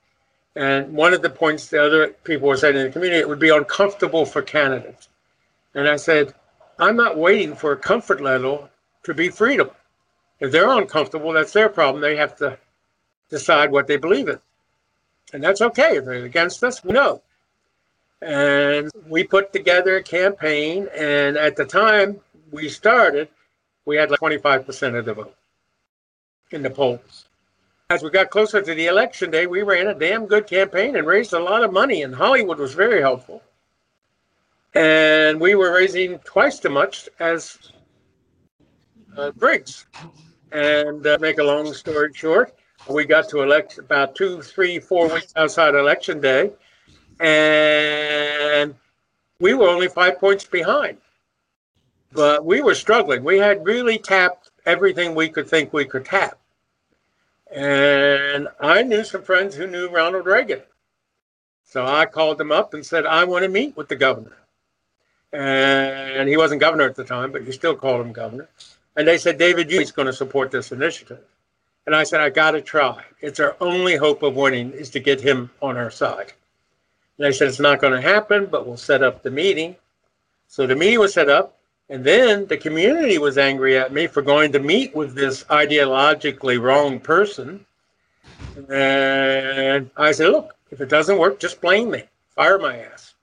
And 0.57 0.91
one 0.91 1.13
of 1.13 1.21
the 1.21 1.29
points 1.29 1.67
the 1.67 1.83
other 1.83 2.07
people 2.23 2.47
were 2.47 2.57
saying 2.57 2.75
in 2.75 2.85
the 2.85 2.91
community, 2.91 3.19
it 3.19 3.29
would 3.29 3.37
be 3.37 3.49
uncomfortable 3.49 4.25
for 4.25 4.41
candidates. 4.41 5.07
And 5.75 5.87
I 5.87 5.97
said, 5.97 6.33
I'm 6.79 6.95
not 6.95 7.15
waiting 7.15 7.55
for 7.55 7.73
a 7.73 7.77
comfort 7.77 8.21
level 8.21 8.67
to 9.03 9.13
be 9.13 9.29
freedom. 9.29 9.69
If 10.39 10.51
they're 10.51 10.75
uncomfortable, 10.75 11.31
that's 11.31 11.53
their 11.53 11.69
problem. 11.69 12.01
They 12.01 12.15
have 12.15 12.35
to 12.37 12.57
decide 13.29 13.71
what 13.71 13.85
they 13.85 13.97
believe 13.97 14.29
in. 14.29 14.39
And 15.31 15.43
that's 15.43 15.61
okay. 15.61 15.97
If 15.97 16.05
they're 16.05 16.25
against 16.25 16.63
us, 16.63 16.83
no. 16.83 17.21
And 18.23 18.89
we 19.07 19.25
put 19.25 19.53
together 19.53 19.97
a 19.97 20.03
campaign. 20.03 20.87
And 20.97 21.37
at 21.37 21.55
the 21.55 21.65
time 21.65 22.19
we 22.49 22.67
started, 22.67 23.29
we 23.85 23.95
had 23.95 24.09
like 24.09 24.19
25% 24.21 24.97
of 24.97 25.05
the 25.05 25.13
vote 25.13 25.35
in 26.49 26.63
the 26.63 26.71
polls 26.71 27.26
as 27.89 28.03
we 28.03 28.09
got 28.09 28.29
closer 28.29 28.61
to 28.61 28.73
the 28.73 28.87
election 28.87 29.31
day, 29.31 29.47
we 29.47 29.61
ran 29.61 29.87
a 29.87 29.93
damn 29.93 30.25
good 30.25 30.45
campaign 30.45 30.97
and 30.97 31.07
raised 31.07 31.31
a 31.31 31.39
lot 31.39 31.63
of 31.63 31.71
money, 31.71 32.03
and 32.03 32.13
Hollywood 32.13 32.59
was 32.59 32.73
very 32.73 32.99
helpful. 32.99 33.41
And 34.73 35.39
we 35.39 35.55
were 35.55 35.73
raising 35.73 36.19
twice 36.19 36.63
as 36.65 36.71
much 36.71 37.09
as 37.19 37.57
uh, 39.15 39.31
Briggs. 39.31 39.85
And 40.51 41.05
uh, 41.07 41.17
make 41.21 41.39
a 41.39 41.43
long 41.43 41.73
story 41.73 42.11
short, 42.13 42.53
we 42.89 43.05
got 43.05 43.29
to 43.29 43.41
elect 43.41 43.77
about 43.77 44.15
two, 44.15 44.41
three, 44.41 44.79
four 44.79 45.11
weeks 45.13 45.31
outside 45.37 45.73
election 45.73 46.19
day, 46.19 46.51
and 47.21 48.75
we 49.39 49.53
were 49.53 49.69
only 49.69 49.87
five 49.87 50.19
points 50.19 50.43
behind. 50.43 50.97
But 52.11 52.45
we 52.45 52.61
were 52.61 52.75
struggling. 52.75 53.23
We 53.23 53.37
had 53.37 53.65
really 53.65 53.97
tapped 53.97 54.51
everything 54.65 55.15
we 55.15 55.29
could 55.29 55.49
think 55.49 55.71
we 55.71 55.85
could 55.85 56.05
tap. 56.05 56.37
And 57.53 58.47
I 58.59 58.83
knew 58.83 59.03
some 59.03 59.23
friends 59.23 59.55
who 59.55 59.67
knew 59.67 59.89
Ronald 59.89 60.25
Reagan. 60.25 60.61
So 61.63 61.85
I 61.85 62.05
called 62.05 62.37
them 62.37 62.51
up 62.51 62.73
and 62.73 62.85
said, 62.85 63.05
I 63.05 63.23
want 63.23 63.43
to 63.43 63.49
meet 63.49 63.75
with 63.75 63.89
the 63.89 63.95
governor. 63.95 64.37
And 65.33 66.29
he 66.29 66.37
wasn't 66.37 66.61
governor 66.61 66.85
at 66.85 66.95
the 66.95 67.03
time, 67.03 67.31
but 67.31 67.45
you 67.45 67.51
still 67.51 67.75
called 67.75 68.05
him 68.05 68.13
governor. 68.13 68.47
And 68.95 69.07
they 69.07 69.17
said, 69.17 69.37
David, 69.37 69.69
you're 69.69 69.83
going 69.85 70.05
to 70.05 70.13
support 70.13 70.49
this 70.49 70.71
initiative. 70.71 71.19
And 71.85 71.95
I 71.95 72.03
said, 72.03 72.21
I 72.21 72.29
got 72.29 72.51
to 72.51 72.61
try. 72.61 73.03
It's 73.21 73.39
our 73.39 73.55
only 73.61 73.95
hope 73.95 74.23
of 74.23 74.35
winning 74.35 74.71
is 74.71 74.89
to 74.91 74.99
get 74.99 75.21
him 75.21 75.49
on 75.61 75.77
our 75.77 75.91
side. 75.91 76.33
And 77.17 77.25
they 77.25 77.31
said, 77.31 77.47
it's 77.47 77.59
not 77.59 77.79
going 77.79 77.93
to 77.93 78.01
happen, 78.01 78.45
but 78.45 78.65
we'll 78.65 78.77
set 78.77 79.03
up 79.03 79.23
the 79.23 79.31
meeting. 79.31 79.75
So 80.47 80.67
the 80.67 80.75
meeting 80.75 80.99
was 80.99 81.13
set 81.13 81.29
up. 81.29 81.56
And 81.89 82.03
then 82.03 82.45
the 82.47 82.57
community 82.57 83.17
was 83.17 83.37
angry 83.37 83.77
at 83.77 83.93
me 83.93 84.07
for 84.07 84.21
going 84.21 84.51
to 84.51 84.59
meet 84.59 84.95
with 84.95 85.15
this 85.15 85.45
ideologically 85.45 86.61
wrong 86.61 86.99
person. 86.99 87.65
And 88.69 89.89
I 89.95 90.11
said, 90.11 90.31
look, 90.31 90.55
if 90.69 90.81
it 90.81 90.89
doesn't 90.89 91.17
work, 91.17 91.39
just 91.39 91.61
blame 91.61 91.91
me. 91.91 92.03
Fire 92.35 92.59
my 92.59 92.77
ass. 92.79 93.15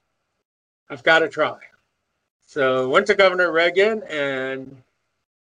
I've 0.89 1.03
got 1.03 1.19
to 1.21 1.29
try. 1.29 1.59
So 2.47 2.89
went 2.89 3.07
to 3.09 3.15
Governor 3.15 3.53
Reagan 3.53 4.03
and 4.05 4.77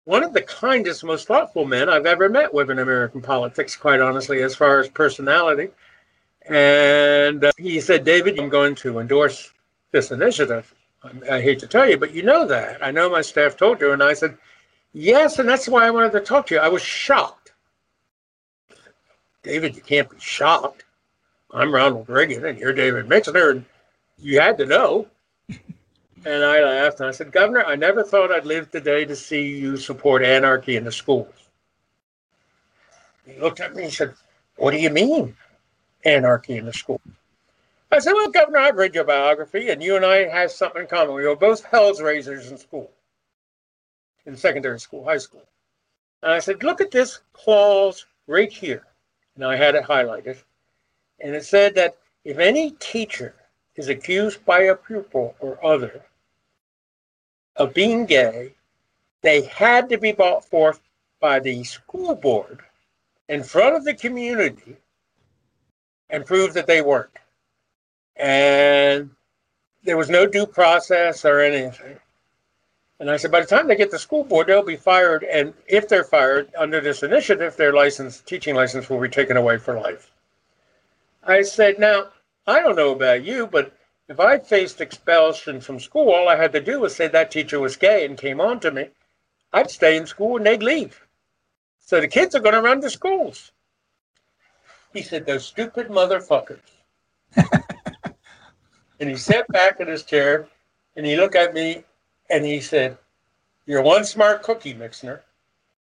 one 0.04 0.22
of 0.22 0.32
the 0.32 0.42
kindest, 0.42 1.04
most 1.04 1.26
thoughtful 1.26 1.64
men 1.64 1.88
I've 1.88 2.06
ever 2.06 2.28
met 2.28 2.52
with 2.52 2.70
in 2.70 2.78
American 2.78 3.22
politics, 3.22 3.76
quite 3.76 4.00
honestly, 4.00 4.42
as 4.42 4.54
far 4.54 4.80
as 4.80 4.88
personality. 4.88 5.68
And 6.48 7.44
uh, 7.44 7.52
he 7.58 7.80
said, 7.80 8.04
David, 8.04 8.38
I'm 8.38 8.48
going 8.48 8.74
to 8.76 8.98
endorse 8.98 9.52
this 9.92 10.10
initiative. 10.10 10.74
I 11.02 11.40
hate 11.40 11.58
to 11.60 11.66
tell 11.66 11.88
you, 11.88 11.96
but 11.96 12.12
you 12.12 12.22
know 12.22 12.46
that. 12.46 12.84
I 12.84 12.90
know 12.90 13.08
my 13.08 13.22
staff 13.22 13.56
told 13.56 13.80
you. 13.80 13.92
And 13.92 14.02
I 14.02 14.12
said, 14.12 14.36
yes, 14.92 15.38
and 15.38 15.48
that's 15.48 15.68
why 15.68 15.86
I 15.86 15.90
wanted 15.90 16.12
to 16.12 16.20
talk 16.20 16.46
to 16.48 16.54
you. 16.54 16.60
I 16.60 16.68
was 16.68 16.82
shocked. 16.82 17.52
David, 19.42 19.74
you 19.74 19.82
can't 19.82 20.10
be 20.10 20.18
shocked. 20.20 20.84
I'm 21.52 21.74
Ronald 21.74 22.08
Reagan 22.08 22.44
and 22.44 22.58
you're 22.58 22.72
David 22.72 23.08
Mixner, 23.08 23.50
and 23.50 23.64
you 24.18 24.40
had 24.40 24.58
to 24.58 24.66
know. 24.66 25.06
And 26.22 26.44
I 26.44 26.62
laughed 26.62 27.00
and 27.00 27.08
I 27.08 27.12
said, 27.12 27.32
Governor, 27.32 27.64
I 27.64 27.76
never 27.76 28.04
thought 28.04 28.30
I'd 28.30 28.44
live 28.44 28.70
today 28.70 29.06
to 29.06 29.16
see 29.16 29.56
you 29.56 29.78
support 29.78 30.22
anarchy 30.22 30.76
in 30.76 30.84
the 30.84 30.92
schools. 30.92 31.32
He 33.24 33.40
looked 33.40 33.60
at 33.60 33.74
me 33.74 33.84
and 33.84 33.92
said, 33.92 34.12
What 34.56 34.72
do 34.72 34.76
you 34.76 34.90
mean, 34.90 35.34
anarchy 36.04 36.58
in 36.58 36.66
the 36.66 36.74
schools? 36.74 37.00
I 37.92 37.98
said, 37.98 38.12
Well, 38.12 38.30
Governor, 38.30 38.58
I've 38.58 38.76
read 38.76 38.94
your 38.94 39.04
biography, 39.04 39.70
and 39.70 39.82
you 39.82 39.96
and 39.96 40.04
I 40.04 40.28
have 40.28 40.52
something 40.52 40.82
in 40.82 40.88
common. 40.88 41.14
We 41.14 41.26
were 41.26 41.36
both 41.36 41.64
hell's 41.64 42.00
raisers 42.00 42.50
in 42.50 42.58
school, 42.58 42.90
in 44.26 44.36
secondary 44.36 44.78
school, 44.78 45.04
high 45.04 45.18
school. 45.18 45.44
And 46.22 46.32
I 46.32 46.38
said, 46.38 46.62
Look 46.62 46.80
at 46.80 46.90
this 46.90 47.20
clause 47.32 48.06
right 48.26 48.52
here. 48.52 48.86
And 49.34 49.44
I 49.44 49.56
had 49.56 49.74
it 49.74 49.84
highlighted. 49.84 50.42
And 51.20 51.34
it 51.34 51.44
said 51.44 51.74
that 51.74 51.96
if 52.24 52.38
any 52.38 52.72
teacher 52.72 53.34
is 53.76 53.88
accused 53.88 54.44
by 54.44 54.60
a 54.62 54.76
pupil 54.76 55.34
or 55.40 55.64
other 55.64 56.02
of 57.56 57.74
being 57.74 58.06
gay, 58.06 58.54
they 59.22 59.42
had 59.42 59.88
to 59.88 59.98
be 59.98 60.12
brought 60.12 60.44
forth 60.44 60.80
by 61.20 61.40
the 61.40 61.62
school 61.64 62.14
board 62.14 62.60
in 63.28 63.42
front 63.42 63.76
of 63.76 63.84
the 63.84 63.94
community 63.94 64.76
and 66.08 66.26
prove 66.26 66.54
that 66.54 66.66
they 66.66 66.82
weren't. 66.82 67.10
And 68.16 69.10
there 69.84 69.96
was 69.96 70.10
no 70.10 70.26
due 70.26 70.46
process 70.46 71.24
or 71.24 71.40
anything. 71.40 71.96
And 72.98 73.10
I 73.10 73.16
said, 73.16 73.32
by 73.32 73.40
the 73.40 73.46
time 73.46 73.66
they 73.66 73.76
get 73.76 73.90
to 73.92 73.98
school 73.98 74.24
board, 74.24 74.46
they'll 74.48 74.62
be 74.62 74.76
fired. 74.76 75.24
And 75.24 75.54
if 75.66 75.88
they're 75.88 76.04
fired 76.04 76.52
under 76.56 76.80
this 76.80 77.02
initiative, 77.02 77.56
their 77.56 77.72
license, 77.72 78.20
teaching 78.20 78.54
license 78.54 78.90
will 78.90 79.00
be 79.00 79.08
taken 79.08 79.38
away 79.38 79.56
for 79.56 79.80
life. 79.80 80.12
I 81.24 81.40
said, 81.42 81.78
now, 81.78 82.08
I 82.46 82.60
don't 82.60 82.76
know 82.76 82.92
about 82.92 83.24
you, 83.24 83.46
but 83.46 83.74
if 84.08 84.20
I 84.20 84.38
faced 84.38 84.80
expulsion 84.82 85.60
from 85.60 85.80
school, 85.80 86.10
all 86.10 86.28
I 86.28 86.36
had 86.36 86.52
to 86.52 86.60
do 86.60 86.80
was 86.80 86.94
say 86.94 87.08
that 87.08 87.30
teacher 87.30 87.58
was 87.58 87.76
gay 87.76 88.04
and 88.04 88.18
came 88.18 88.40
on 88.40 88.60
to 88.60 88.70
me. 88.70 88.88
I'd 89.52 89.70
stay 89.70 89.96
in 89.96 90.06
school 90.06 90.36
and 90.36 90.44
they'd 90.44 90.62
leave. 90.62 91.00
So 91.78 92.00
the 92.00 92.08
kids 92.08 92.34
are 92.34 92.40
going 92.40 92.54
to 92.54 92.62
run 92.62 92.80
the 92.80 92.90
schools. 92.90 93.52
He 94.92 95.02
said, 95.02 95.24
those 95.24 95.46
stupid 95.46 95.88
motherfuckers. 95.88 96.60
And 99.00 99.08
he 99.08 99.16
sat 99.16 99.48
back 99.48 99.80
in 99.80 99.88
his 99.88 100.04
chair 100.04 100.46
and 100.94 101.04
he 101.04 101.16
looked 101.16 101.34
at 101.34 101.54
me 101.54 101.82
and 102.28 102.44
he 102.44 102.60
said, 102.60 102.96
You're 103.66 103.82
one 103.82 104.04
smart 104.04 104.42
cookie, 104.42 104.74
Mixner. 104.74 105.22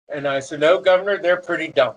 And 0.09 0.27
I 0.27 0.39
said, 0.39 0.61
No, 0.61 0.79
Governor, 0.79 1.21
they're 1.21 1.37
pretty 1.37 1.67
dumb. 1.67 1.95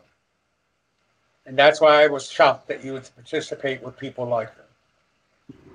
And 1.46 1.56
that's 1.56 1.80
why 1.80 2.02
I 2.02 2.08
was 2.08 2.28
shocked 2.28 2.68
that 2.68 2.84
you 2.84 2.92
would 2.94 3.08
participate 3.14 3.82
with 3.82 3.96
people 3.96 4.26
like 4.26 4.54
them. 4.56 4.64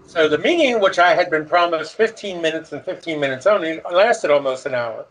So 0.07 0.27
the 0.27 0.39
meeting, 0.39 0.79
which 0.79 0.97
I 0.97 1.13
had 1.13 1.29
been 1.29 1.45
promised 1.45 1.95
15 1.95 2.41
minutes 2.41 2.71
and 2.71 2.83
15 2.83 3.19
minutes 3.19 3.45
only, 3.45 3.79
lasted 3.91 4.31
almost 4.31 4.65
an 4.65 4.73
hour. 4.73 5.05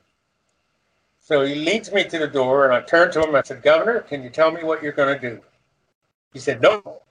So 1.21 1.45
he 1.45 1.55
leads 1.55 1.93
me 1.93 2.05
to 2.05 2.19
the 2.19 2.27
door, 2.27 2.65
and 2.65 2.75
I 2.75 2.81
turned 2.81 3.13
to 3.13 3.23
him. 3.23 3.35
I 3.37 3.43
said, 3.43 3.63
Governor, 3.63 4.01
can 4.01 4.23
you 4.23 4.31
tell 4.31 4.51
me 4.51 4.65
what 4.65 4.83
you're 4.83 4.93
going 4.93 5.15
to 5.15 5.31
do? 5.31 5.41
He 6.33 6.41
said, 6.41 6.61
No. 6.61 7.03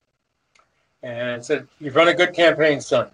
And 1.04 1.43
said, 1.43 1.68
You've 1.80 1.95
run 1.95 2.08
a 2.08 2.14
good 2.14 2.34
campaign, 2.34 2.82
son. 2.82 3.10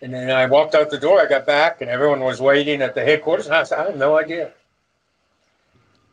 And 0.00 0.14
then 0.14 0.30
I 0.30 0.46
walked 0.46 0.74
out 0.74 0.90
the 0.90 0.98
door. 0.98 1.20
I 1.20 1.26
got 1.26 1.44
back, 1.44 1.80
and 1.80 1.90
everyone 1.90 2.20
was 2.20 2.40
waiting 2.40 2.82
at 2.82 2.94
the 2.94 3.04
headquarters. 3.04 3.46
And 3.46 3.54
I 3.54 3.62
said, 3.64 3.78
I 3.78 3.86
have 3.86 3.96
no 3.96 4.16
idea. 4.16 4.52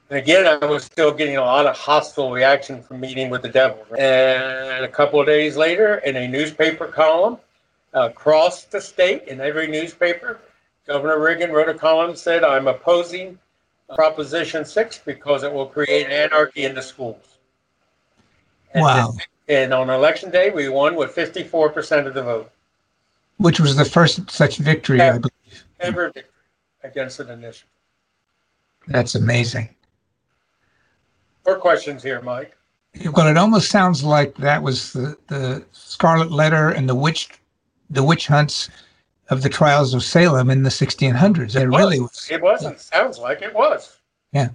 And 0.10 0.20
again, 0.20 0.46
I 0.46 0.66
was 0.66 0.84
still 0.84 1.12
getting 1.12 1.38
a 1.38 1.42
lot 1.42 1.66
of 1.66 1.76
hostile 1.76 2.32
reaction 2.32 2.82
from 2.82 3.00
meeting 3.00 3.30
with 3.30 3.42
the 3.42 3.50
devil. 3.50 3.86
And 3.98 4.86
a 4.86 4.88
couple 4.88 5.20
of 5.20 5.26
days 5.26 5.58
later, 5.58 5.98
in 6.00 6.16
a 6.16 6.28
newspaper 6.28 6.88
column 6.88 7.38
across 7.94 8.66
the 8.66 8.82
state, 8.82 9.28
in 9.28 9.42
every 9.42 9.68
newspaper, 9.68 10.40
Governor 10.86 11.20
Reagan 11.20 11.52
wrote 11.52 11.70
a 11.70 11.74
column 11.74 12.16
said, 12.16 12.44
I'm 12.44 12.68
opposing 12.68 13.40
Proposition 13.96 14.66
6 14.66 15.00
because 15.00 15.44
it 15.44 15.52
will 15.52 15.66
create 15.66 16.08
anarchy 16.08 16.66
in 16.66 16.76
the 16.76 16.82
schools. 16.82 17.38
And 18.74 18.84
Wow. 18.84 19.14
And 19.48 19.74
on 19.74 19.90
election 19.90 20.32
day, 20.32 20.50
we 20.50 20.70
won 20.70 20.96
with 20.96 21.16
54% 21.16 22.08
of 22.08 22.14
the 22.14 22.24
vote. 22.24 22.52
Which 23.38 23.60
was 23.60 23.76
the 23.76 23.86
first 23.86 24.30
such 24.32 24.58
victory, 24.58 25.02
I 25.02 25.18
believe. 25.18 25.66
Ever 25.80 26.08
victory 26.08 26.32
against 26.84 27.20
an 27.20 27.30
initiative. 27.30 27.70
That's 28.88 29.16
amazing. 29.16 29.70
More 31.46 31.58
questions 31.58 32.02
here, 32.02 32.22
Mike? 32.22 32.56
Well, 33.14 33.28
it 33.28 33.38
almost 33.38 33.70
sounds 33.70 34.04
like 34.04 34.36
that 34.38 34.64
was 34.64 34.94
the, 34.94 35.18
the 35.28 35.66
Scarlet 35.74 36.32
Letter 36.32 36.70
and 36.70 36.88
the 36.88 36.96
witch, 36.96 37.30
the 37.90 38.04
witch 38.04 38.28
hunts 38.28 38.70
of 39.30 39.42
the 39.42 39.50
trials 39.50 39.94
of 39.94 40.04
Salem 40.04 40.50
in 40.50 40.64
the 40.64 40.70
1600s. 40.70 41.60
It, 41.60 41.68
really 41.68 42.00
was. 42.00 42.28
It 42.32 42.42
wasn't. 42.42 42.80
Sounds 42.80 43.20
like 43.20 43.42
it 43.42 43.54
was. 43.54 44.00
Yeah, 44.32 44.50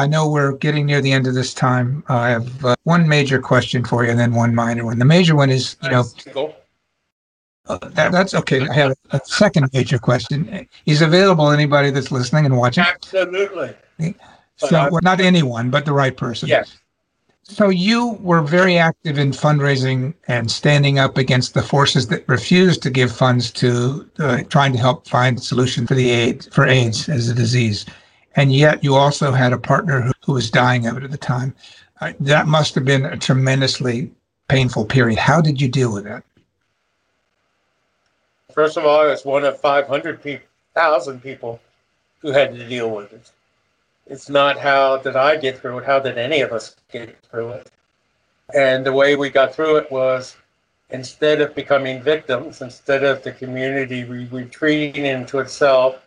I 0.00 0.06
know 0.06 0.28
we're 0.28 0.52
getting 0.52 0.86
near 0.86 1.02
the 1.02 1.12
end 1.12 1.26
of 1.26 1.34
this 1.34 1.52
time. 1.52 2.02
Uh, 2.08 2.16
I 2.16 2.28
have 2.30 2.64
uh, 2.64 2.74
one 2.84 3.06
major 3.06 3.40
question 3.40 3.84
for 3.84 4.04
you 4.04 4.10
and 4.10 4.18
then 4.18 4.34
one 4.34 4.54
minor 4.54 4.86
one. 4.86 4.98
The 4.98 5.04
major 5.04 5.36
one 5.36 5.50
is, 5.50 5.76
you 5.82 5.90
know, 5.90 6.02
Single. 6.02 6.56
uh, 7.66 7.78
that, 7.90 8.10
that's 8.10 8.32
okay. 8.34 8.66
I 8.66 8.72
have 8.72 8.94
a 9.10 9.20
second 9.24 9.68
major 9.74 9.98
question. 9.98 10.66
Is 10.86 11.02
available 11.02 11.50
anybody 11.50 11.90
that's 11.90 12.10
listening 12.10 12.46
and 12.46 12.56
watching? 12.56 12.84
Absolutely. 12.84 13.74
So, 14.56 14.88
well, 14.90 15.00
not 15.02 15.20
anyone, 15.20 15.68
but 15.68 15.84
the 15.84 15.92
right 15.92 16.16
person. 16.16 16.48
Yes. 16.48 16.78
So 17.48 17.68
you 17.68 18.18
were 18.22 18.42
very 18.42 18.76
active 18.76 19.18
in 19.18 19.30
fundraising 19.30 20.14
and 20.26 20.50
standing 20.50 20.98
up 20.98 21.16
against 21.16 21.54
the 21.54 21.62
forces 21.62 22.08
that 22.08 22.28
refused 22.28 22.82
to 22.82 22.90
give 22.90 23.14
funds 23.14 23.52
to 23.52 24.10
uh, 24.18 24.42
trying 24.48 24.72
to 24.72 24.78
help 24.78 25.06
find 25.06 25.38
a 25.38 25.40
solution 25.40 25.86
for 25.86 25.94
the 25.94 26.10
AIDS 26.10 26.48
for 26.48 26.66
AIDS 26.66 27.08
as 27.08 27.28
a 27.28 27.34
disease, 27.34 27.86
and 28.36 28.52
yet 28.52 28.84
you 28.84 28.94
also 28.94 29.32
had 29.32 29.52
a 29.52 29.58
partner 29.58 30.02
who, 30.02 30.12
who 30.24 30.32
was 30.34 30.50
dying 30.50 30.86
of 30.86 30.96
it 30.96 31.02
at 31.02 31.10
the 31.10 31.18
time. 31.18 31.54
Uh, 32.00 32.12
that 32.20 32.46
must 32.46 32.74
have 32.74 32.84
been 32.84 33.06
a 33.06 33.16
tremendously 33.16 34.10
painful 34.48 34.84
period. 34.84 35.18
How 35.18 35.40
did 35.40 35.60
you 35.60 35.68
deal 35.68 35.92
with 35.92 36.04
that? 36.04 36.22
First 38.52 38.76
of 38.76 38.84
all, 38.84 39.00
I 39.00 39.06
was 39.06 39.24
one 39.24 39.44
of 39.44 39.58
500,000 39.60 41.20
people, 41.22 41.22
people 41.22 41.60
who 42.20 42.30
had 42.30 42.54
to 42.54 42.68
deal 42.68 42.90
with 42.90 43.12
it. 43.12 43.30
It's 44.06 44.28
not 44.28 44.58
how 44.58 44.98
did 44.98 45.16
I 45.16 45.36
get 45.36 45.58
through 45.58 45.78
it, 45.78 45.84
how 45.84 45.98
did 45.98 46.16
any 46.16 46.40
of 46.42 46.52
us 46.52 46.76
get 46.92 47.18
through 47.30 47.50
it? 47.50 47.70
And 48.54 48.86
the 48.86 48.92
way 48.92 49.16
we 49.16 49.30
got 49.30 49.54
through 49.54 49.76
it 49.76 49.90
was 49.90 50.36
instead 50.90 51.40
of 51.40 51.54
becoming 51.54 52.00
victims, 52.00 52.62
instead 52.62 53.02
of 53.02 53.22
the 53.22 53.32
community 53.32 54.04
re- 54.04 54.28
retreating 54.30 55.06
into 55.06 55.40
itself 55.40 56.05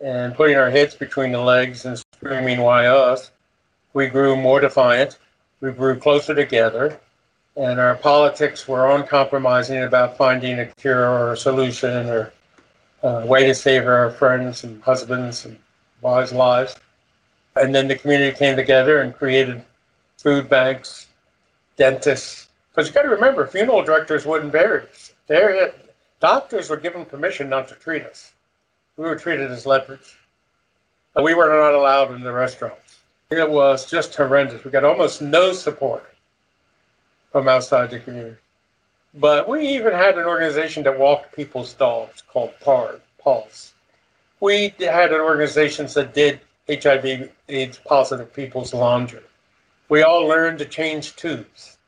and 0.00 0.34
putting 0.34 0.56
our 0.56 0.70
heads 0.70 0.94
between 0.94 1.32
the 1.32 1.40
legs 1.40 1.84
and 1.84 1.98
screaming, 2.14 2.60
Why 2.60 2.86
us? 2.86 3.30
we 3.94 4.06
grew 4.06 4.36
more 4.36 4.60
defiant, 4.60 5.18
we 5.60 5.72
grew 5.72 5.98
closer 5.98 6.34
together, 6.34 7.00
and 7.56 7.80
our 7.80 7.96
politics 7.96 8.68
were 8.68 8.94
uncompromising 8.94 9.82
about 9.82 10.16
finding 10.16 10.60
a 10.60 10.66
cure 10.66 11.08
or 11.08 11.32
a 11.32 11.36
solution 11.36 12.08
or 12.08 12.32
a 13.02 13.26
way 13.26 13.46
to 13.46 13.54
save 13.54 13.86
our 13.86 14.10
friends 14.10 14.64
and 14.64 14.82
husbands 14.82 15.44
and 15.44 15.58
wives' 16.00 16.32
lives. 16.32 16.76
And 17.56 17.74
then 17.74 17.88
the 17.88 17.96
community 17.96 18.36
came 18.36 18.56
together 18.56 19.00
and 19.00 19.12
created 19.12 19.64
food 20.16 20.48
banks, 20.48 21.08
dentists. 21.76 22.48
Because 22.70 22.88
you 22.88 22.94
got 22.94 23.02
to 23.02 23.08
remember, 23.08 23.46
funeral 23.46 23.82
directors 23.82 24.26
wouldn't 24.26 24.52
bury 24.52 24.86
us. 24.86 25.12
Doctors 26.20 26.70
were 26.70 26.76
given 26.76 27.04
permission 27.04 27.48
not 27.48 27.66
to 27.68 27.74
treat 27.74 28.04
us. 28.04 28.32
We 28.98 29.04
were 29.04 29.14
treated 29.14 29.52
as 29.52 29.64
lepers. 29.64 30.16
We 31.14 31.32
were 31.32 31.48
not 31.48 31.72
allowed 31.72 32.12
in 32.16 32.22
the 32.24 32.32
restaurants. 32.32 32.98
It 33.30 33.48
was 33.48 33.88
just 33.88 34.16
horrendous. 34.16 34.64
We 34.64 34.72
got 34.72 34.82
almost 34.82 35.22
no 35.22 35.52
support 35.52 36.12
from 37.30 37.46
outside 37.46 37.90
the 37.90 38.00
community. 38.00 38.38
But 39.14 39.48
we 39.48 39.68
even 39.68 39.92
had 39.92 40.18
an 40.18 40.24
organization 40.24 40.82
that 40.82 40.98
walked 40.98 41.36
people's 41.36 41.74
dogs 41.74 42.24
called 42.26 42.52
PAR, 42.60 42.96
Pulse. 43.22 43.72
We 44.40 44.74
had 44.80 45.12
an 45.12 45.20
organization 45.20 45.86
that 45.94 46.12
did 46.12 46.40
HIV 46.68 47.30
AIDS 47.48 47.78
positive 47.84 48.34
people's 48.34 48.74
laundry. 48.74 49.22
We 49.88 50.02
all 50.02 50.26
learned 50.26 50.58
to 50.58 50.64
change 50.64 51.14
tubes. 51.14 51.78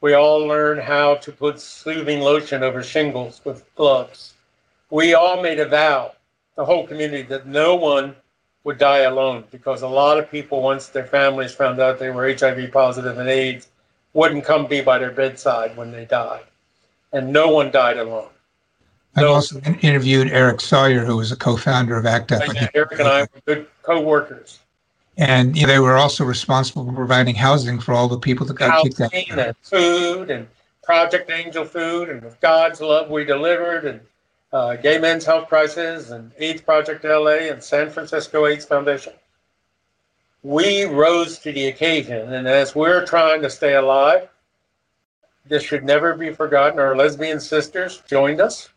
We 0.00 0.14
all 0.14 0.38
learned 0.38 0.80
how 0.80 1.16
to 1.16 1.32
put 1.32 1.60
soothing 1.60 2.20
lotion 2.20 2.62
over 2.62 2.82
shingles 2.82 3.42
with 3.44 3.62
gloves. 3.74 4.32
We 4.88 5.12
all 5.12 5.42
made 5.42 5.60
a 5.60 5.68
vow, 5.68 6.12
the 6.56 6.64
whole 6.64 6.86
community, 6.86 7.22
that 7.22 7.46
no 7.46 7.74
one 7.74 8.16
would 8.64 8.78
die 8.78 9.00
alone 9.00 9.44
because 9.50 9.82
a 9.82 9.88
lot 9.88 10.18
of 10.18 10.30
people, 10.30 10.60
once 10.62 10.88
their 10.88 11.06
families 11.06 11.54
found 11.54 11.78
out 11.80 11.98
they 11.98 12.10
were 12.10 12.28
HIV 12.28 12.72
positive 12.72 13.18
and 13.18 13.28
AIDS, 13.28 13.68
wouldn't 14.12 14.44
come 14.44 14.66
be 14.66 14.80
by 14.80 14.98
their 14.98 15.10
bedside 15.12 15.76
when 15.76 15.92
they 15.92 16.04
died. 16.06 16.44
And 17.12 17.32
no 17.32 17.48
one 17.48 17.70
died 17.70 17.98
alone. 17.98 18.30
I've 19.14 19.24
No. 19.24 19.34
also 19.34 19.60
interviewed 19.82 20.28
Eric 20.28 20.60
Sawyer, 20.60 21.04
who 21.04 21.16
was 21.16 21.30
a 21.32 21.36
co-founder 21.36 21.96
of 21.96 22.04
ACT 22.06 22.32
UP, 22.32 22.48
And 22.48 22.70
Eric 22.74 22.92
and 22.98 23.08
I 23.08 23.20
were 23.22 23.28
good 23.46 23.66
co-workers. 23.82 24.58
and 25.18 25.56
you 25.56 25.66
know, 25.66 25.72
they 25.72 25.78
were 25.78 25.96
also 25.96 26.24
responsible 26.24 26.84
for 26.84 26.92
providing 26.92 27.34
housing 27.34 27.78
for 27.78 27.92
all 27.94 28.08
the 28.08 28.18
people 28.18 28.44
that 28.46 28.54
got 28.58 28.82
kicked 28.82 29.00
out. 29.00 29.12
Housing 29.14 29.38
and 29.38 29.56
food 29.62 30.30
and 30.30 30.46
Project 30.82 31.30
Angel 31.30 31.64
food 31.64 32.10
and 32.10 32.22
with 32.22 32.38
God's 32.40 32.80
love 32.80 33.08
we 33.10 33.24
delivered 33.24 33.84
and 33.86 34.00
uh, 34.52 34.76
Gay 34.76 34.98
Men's 34.98 35.24
Health 35.24 35.48
Crisis 35.48 36.10
and 36.10 36.32
AIDS 36.38 36.62
Project 36.62 37.04
LA 37.04 37.50
and 37.50 37.62
San 37.62 37.90
Francisco 37.90 38.46
AIDS 38.46 38.64
Foundation. 38.64 39.12
We 40.42 40.84
rose 40.84 41.38
to 41.40 41.52
the 41.52 41.66
occasion, 41.66 42.32
and 42.32 42.46
as 42.46 42.74
we're 42.74 43.04
trying 43.04 43.42
to 43.42 43.50
stay 43.50 43.74
alive, 43.74 44.28
this 45.48 45.62
should 45.62 45.84
never 45.84 46.14
be 46.14 46.32
forgotten. 46.32 46.78
Our 46.78 46.96
lesbian 46.96 47.40
sisters 47.40 48.02
joined 48.06 48.40
us. 48.40 48.68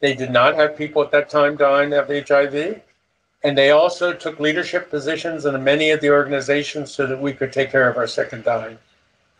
They 0.00 0.14
did 0.14 0.30
not 0.30 0.54
have 0.54 0.76
people 0.76 1.02
at 1.02 1.10
that 1.12 1.28
time 1.28 1.56
dying 1.56 1.92
of 1.92 2.08
HIV. 2.08 2.82
And 3.42 3.56
they 3.56 3.70
also 3.70 4.12
took 4.12 4.38
leadership 4.38 4.90
positions 4.90 5.46
in 5.46 5.64
many 5.64 5.90
of 5.90 6.00
the 6.00 6.10
organizations 6.10 6.90
so 6.90 7.06
that 7.06 7.20
we 7.20 7.32
could 7.32 7.52
take 7.52 7.70
care 7.70 7.88
of 7.88 7.96
our 7.96 8.06
second 8.06 8.44
dying. 8.44 8.78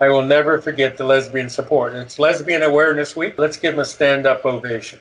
I 0.01 0.09
will 0.09 0.23
never 0.23 0.61
forget 0.61 0.97
the 0.97 1.05
lesbian 1.05 1.51
support. 1.51 1.95
It's 1.95 2.19
Lesbian 2.19 2.63
Awareness 2.63 3.15
Week. 3.15 3.39
Let's 3.39 3.59
give 3.59 3.75
them 3.75 3.81
a 3.81 3.85
stand 3.85 4.27
up 4.27 4.47
ovation. 4.47 5.01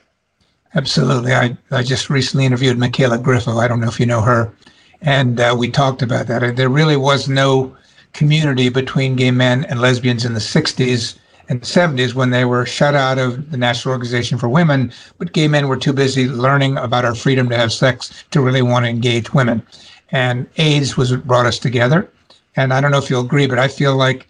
Absolutely. 0.75 1.33
I, 1.33 1.57
I 1.71 1.83
just 1.83 2.09
recently 2.09 2.45
interviewed 2.45 2.77
Michela 2.77 3.17
Griffo. 3.17 3.59
I 3.59 3.67
don't 3.67 3.79
know 3.79 3.87
if 3.87 3.99
you 3.99 4.05
know 4.05 4.21
her. 4.21 4.53
And 5.01 5.39
uh, 5.39 5.55
we 5.57 5.71
talked 5.71 6.01
about 6.01 6.27
that. 6.27 6.55
There 6.55 6.69
really 6.69 6.97
was 6.97 7.27
no 7.27 7.75
community 8.13 8.69
between 8.69 9.15
gay 9.15 9.31
men 9.31 9.65
and 9.65 9.81
lesbians 9.81 10.25
in 10.25 10.33
the 10.33 10.39
60s 10.39 11.17
and 11.47 11.61
70s 11.61 12.13
when 12.13 12.29
they 12.29 12.45
were 12.45 12.65
shut 12.65 12.93
out 12.93 13.17
of 13.17 13.49
the 13.49 13.57
National 13.57 13.93
Organization 13.93 14.37
for 14.37 14.47
Women, 14.47 14.93
but 15.17 15.33
gay 15.33 15.47
men 15.47 15.67
were 15.67 15.77
too 15.77 15.93
busy 15.93 16.27
learning 16.27 16.77
about 16.77 17.05
our 17.05 17.15
freedom 17.15 17.49
to 17.49 17.57
have 17.57 17.73
sex 17.73 18.23
to 18.29 18.41
really 18.41 18.61
want 18.61 18.85
to 18.85 18.89
engage 18.89 19.33
women. 19.33 19.63
And 20.11 20.47
AIDS 20.57 20.95
was 20.95 21.11
what 21.11 21.25
brought 21.25 21.47
us 21.47 21.57
together. 21.57 22.09
And 22.55 22.73
I 22.73 22.81
don't 22.81 22.91
know 22.91 22.99
if 22.99 23.09
you'll 23.09 23.25
agree, 23.25 23.47
but 23.47 23.57
I 23.57 23.67
feel 23.67 23.95
like 23.95 24.27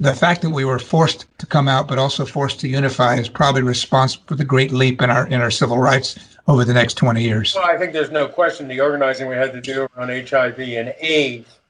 the 0.00 0.14
fact 0.14 0.42
that 0.42 0.50
we 0.50 0.64
were 0.64 0.78
forced 0.78 1.26
to 1.38 1.46
come 1.46 1.68
out, 1.68 1.86
but 1.88 1.98
also 1.98 2.24
forced 2.24 2.60
to 2.60 2.68
unify, 2.68 3.16
is 3.16 3.28
probably 3.28 3.62
responsible 3.62 4.24
for 4.26 4.34
the 4.34 4.44
great 4.44 4.72
leap 4.72 5.00
in 5.02 5.10
our 5.10 5.26
in 5.28 5.40
our 5.40 5.50
civil 5.50 5.78
rights 5.78 6.18
over 6.48 6.64
the 6.64 6.74
next 6.74 6.94
20 6.94 7.22
years. 7.22 7.54
Well, 7.54 7.64
I 7.64 7.78
think 7.78 7.92
there's 7.92 8.10
no 8.10 8.26
question 8.26 8.66
the 8.66 8.80
organizing 8.80 9.28
we 9.28 9.36
had 9.36 9.52
to 9.52 9.60
do 9.60 9.88
around 9.96 10.28
HIV 10.28 10.58
and 10.58 10.94
AIDS 11.00 11.60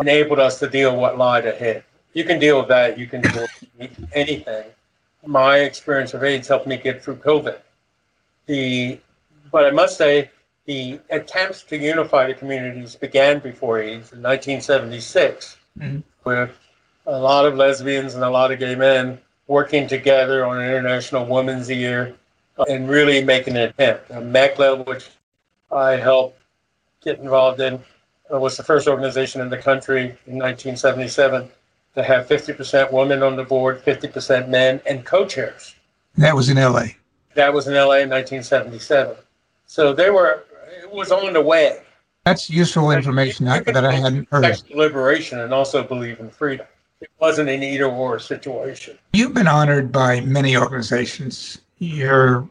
enabled 0.00 0.38
us 0.38 0.58
to 0.60 0.68
deal 0.68 0.92
with 0.92 1.00
what 1.00 1.18
lied 1.18 1.46
ahead. 1.46 1.82
You 2.12 2.24
can 2.24 2.38
deal 2.38 2.58
with 2.58 2.68
that. 2.68 2.98
You 2.98 3.06
can 3.06 3.20
deal 3.20 3.46
with 3.78 4.08
anything. 4.12 4.64
My 5.26 5.58
experience 5.58 6.14
of 6.14 6.22
AIDS 6.22 6.48
helped 6.48 6.66
me 6.66 6.76
get 6.76 7.02
through 7.02 7.16
COVID. 7.16 7.58
The, 8.46 8.98
but 9.50 9.66
I 9.66 9.70
must 9.70 9.98
say, 9.98 10.30
the 10.64 11.00
attempts 11.10 11.62
to 11.64 11.76
unify 11.76 12.26
the 12.26 12.34
communities 12.34 12.94
began 12.94 13.38
before 13.40 13.78
AIDS 13.78 14.12
in 14.12 14.22
1976 14.22 15.56
mm-hmm. 15.78 16.00
with 16.24 16.50
a 17.08 17.18
lot 17.18 17.46
of 17.46 17.56
lesbians 17.56 18.14
and 18.14 18.22
a 18.22 18.28
lot 18.28 18.52
of 18.52 18.58
gay 18.58 18.74
men 18.74 19.18
working 19.46 19.88
together 19.88 20.44
on 20.44 20.58
an 20.58 20.64
International 20.64 21.24
Women's 21.24 21.70
Year 21.70 22.14
and 22.68 22.88
really 22.88 23.24
making 23.24 23.56
an 23.56 23.70
attempt. 23.70 24.10
MECLA, 24.10 24.86
which 24.86 25.08
I 25.72 25.92
helped 25.92 26.38
get 27.02 27.18
involved 27.18 27.60
in, 27.60 27.80
uh, 28.32 28.38
was 28.38 28.58
the 28.58 28.62
first 28.62 28.86
organization 28.86 29.40
in 29.40 29.48
the 29.48 29.56
country 29.56 30.02
in 30.26 30.38
1977 30.38 31.48
to 31.94 32.02
have 32.02 32.28
50% 32.28 32.92
women 32.92 33.22
on 33.22 33.36
the 33.36 33.44
board, 33.44 33.82
50% 33.82 34.48
men, 34.48 34.80
and 34.86 35.04
co-chairs. 35.06 35.74
That 36.16 36.36
was 36.36 36.50
in 36.50 36.58
LA. 36.58 36.88
That 37.34 37.54
was 37.54 37.68
in 37.68 37.74
LA 37.74 38.00
in 38.00 38.10
1977. 38.10 39.16
So 39.66 39.94
they 39.94 40.10
were, 40.10 40.44
it 40.82 40.90
was 40.90 41.10
on 41.10 41.32
the 41.32 41.40
way. 41.40 41.80
That's 42.26 42.50
useful 42.50 42.90
information 42.90 43.46
that, 43.46 43.64
that 43.64 43.86
I 43.86 43.92
hadn't 43.92 44.28
heard. 44.30 44.62
Liberation 44.74 45.40
and 45.40 45.54
also 45.54 45.82
believe 45.82 46.20
in 46.20 46.28
freedom. 46.28 46.66
It 47.00 47.10
wasn't 47.20 47.48
an 47.48 47.62
either 47.62 47.86
or 47.86 48.18
situation. 48.18 48.98
You've 49.12 49.34
been 49.34 49.46
honored 49.46 49.92
by 49.92 50.20
many 50.22 50.56
organizations. 50.56 51.58
Your 51.78 52.48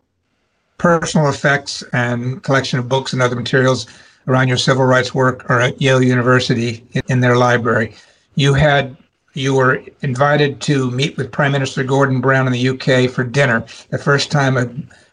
personal 0.78 1.28
effects 1.30 1.84
and 1.92 2.42
collection 2.44 2.80
of 2.80 2.88
books 2.88 3.12
and 3.12 3.22
other 3.22 3.36
materials 3.36 3.88
around 4.28 4.48
your 4.48 4.58
civil 4.58 4.86
rights 4.86 5.14
work 5.14 5.50
are 5.50 5.60
at 5.60 5.82
Yale 5.82 6.02
University 6.02 6.86
in 7.08 7.20
their 7.20 7.36
library. 7.36 7.94
You 8.36 8.54
had 8.54 8.96
you 9.34 9.54
were 9.54 9.84
invited 10.02 10.62
to 10.62 10.90
meet 10.92 11.16
with 11.18 11.32
Prime 11.32 11.52
Minister 11.52 11.84
Gordon 11.84 12.22
Brown 12.22 12.48
in 12.48 12.54
the 12.54 12.70
UK 12.70 13.10
for 13.10 13.24
dinner, 13.24 13.66
the 13.92 13.98
first 13.98 14.32
time 14.32 14.58
a 14.58 14.68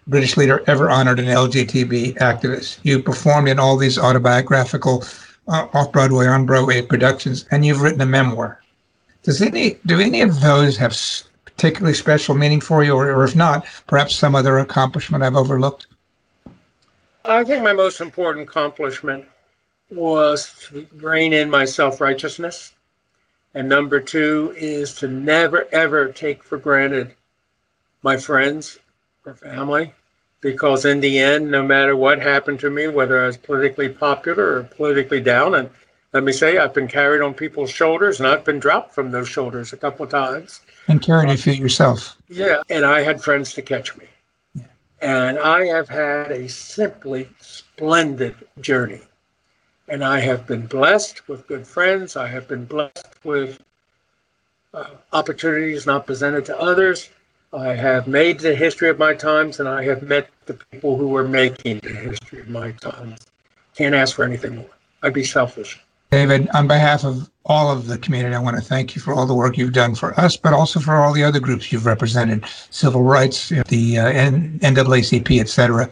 British 0.07 0.37
leader 0.37 0.63
ever 0.67 0.89
honored 0.89 1.19
an 1.19 1.27
LGBT 1.27 2.17
activist. 2.19 2.79
You 2.85 3.03
performed 3.03 3.49
in 3.49 3.59
all 3.59 3.77
these 3.77 3.99
autobiographical 3.99 5.05
uh, 5.49 5.67
off 5.75 5.93
Broadway, 5.93 6.27
on 6.27 6.47
Broadway 6.47 6.81
productions, 6.81 7.47
and 7.51 7.67
you've 7.67 7.83
written 7.83 8.01
a 8.01 8.07
memoir. 8.07 8.61
Does 9.25 9.41
any 9.41 9.79
do 9.87 10.01
any 10.01 10.21
of 10.21 10.41
those 10.41 10.77
have 10.77 10.95
particularly 11.47 11.95
special 11.95 12.35
meaning 12.35 12.61
for 12.61 12.85
you, 12.85 12.95
or, 12.95 13.11
or 13.11 13.25
if 13.25 13.35
not, 13.35 13.67
perhaps 13.87 14.15
some 14.15 14.35
other 14.35 14.59
accomplishment 14.59 15.25
I've 15.25 15.35
overlooked? 15.35 15.87
I 17.25 17.43
think 17.43 17.65
my 17.65 17.73
most 17.73 18.03
important 18.03 18.47
accomplishment 18.47 19.25
was 19.91 20.53
to 20.69 20.87
rein 20.97 21.33
in 21.33 21.49
my 21.49 21.65
self 21.65 22.03
righteousness. 22.03 22.75
And 23.55 23.69
number 23.69 23.99
two 24.01 24.53
is 24.59 24.95
to 24.97 25.09
never, 25.09 25.67
ever 25.73 26.13
take 26.13 26.43
for 26.43 26.59
granted 26.59 27.15
my 28.03 28.19
friends 28.19 28.79
or 29.25 29.35
family, 29.35 29.95
because 30.43 30.85
in 30.85 31.01
the 31.01 31.19
end, 31.19 31.51
no 31.51 31.63
matter 31.63 31.97
what 31.97 32.21
happened 32.21 32.61
to 32.61 32.69
me, 32.69 32.89
whether 32.89 33.23
I 33.23 33.27
was 33.29 33.39
politically 33.39 33.89
popular 33.89 34.57
or 34.57 34.63
politically 34.65 35.21
down, 35.21 35.55
and 35.55 35.71
let 36.15 36.23
me 36.23 36.31
say, 36.31 36.59
I've 36.59 36.73
been 36.73 36.87
carried 36.87 37.23
on 37.23 37.35
people's 37.35 37.71
shoulders 37.71 38.21
and 38.21 38.29
I've 38.29 38.45
been 38.45 38.61
dropped 38.61 38.95
from 38.95 39.11
those 39.11 39.29
shoulders 39.29 39.73
a 39.73 39.77
couple 39.77 40.05
of 40.05 40.11
times. 40.13 40.61
And 40.87 41.03
carried 41.03 41.29
a 41.29 41.37
few 41.37 41.53
yourself. 41.53 42.17
Yeah. 42.29 42.63
And 42.71 42.87
I 42.87 43.03
had 43.03 43.21
friends 43.21 43.53
to 43.55 43.63
catch 43.63 43.97
me. 43.97 44.07
Yeah. 44.55 44.63
And 45.03 45.41
I 45.41 45.67
have 45.67 45.89
had 45.89 46.31
a 46.31 46.49
simply 46.49 47.29
splendid 47.41 48.37
journey. 48.61 49.01
And 49.89 50.05
I 50.05 50.21
have 50.21 50.47
been 50.47 50.67
blessed 50.67 51.27
with 51.27 51.49
good 51.49 51.67
friends. 51.67 52.15
I 52.15 52.29
have 52.29 52.47
been 52.47 52.65
blessed 52.65 53.09
with 53.25 53.61
uh, 54.73 54.91
opportunities 55.13 55.85
not 55.85 56.07
presented 56.07 56.45
to 56.47 56.61
others. 56.61 57.11
I 57.53 57.75
have 57.75 58.07
made 58.07 58.39
the 58.39 58.55
history 58.55 58.89
of 58.89 59.01
my 59.01 59.15
times 59.15 59.59
and 59.59 59.69
I 59.69 59.83
have 59.83 60.03
met 60.03 60.29
the 60.47 60.55
people 60.55 60.97
who 60.97 61.09
were 61.09 61.27
making 61.27 61.81
the 61.81 61.91
history 61.93 62.41
of 62.41 62.49
my 62.49 62.71
times. 62.71 63.19
Can't 63.75 63.97
ask 63.97 64.15
for 64.15 64.25
anything 64.25 64.57
more. 64.57 64.71
I'd 65.03 65.13
be 65.13 65.25
selfish. 65.25 65.81
David, 66.15 66.49
on 66.51 66.69
behalf 66.69 67.03
of 67.03 67.29
all 67.45 67.73
of 67.73 67.89
the 67.89 67.99
community, 67.99 68.37
I 68.37 68.39
want 68.39 68.57
to 68.57 68.63
thank 68.63 68.95
you 68.95 69.03
for 69.03 69.13
all 69.13 69.27
the 69.27 69.35
work 69.35 69.59
you've 69.59 69.73
done 69.73 69.97
for 69.97 70.19
us, 70.19 70.37
but 70.37 70.53
also 70.53 70.79
for 70.79 70.95
all 70.95 71.13
the 71.13 71.25
other 71.25 71.41
groups 71.41 71.73
you've 71.73 71.87
represented, 71.87 72.45
civil 72.71 73.03
rights, 73.03 73.49
the 73.49 73.99
uh, 73.99 74.13
NAACP, 74.13 75.41
et 75.41 75.49
cetera. 75.49 75.91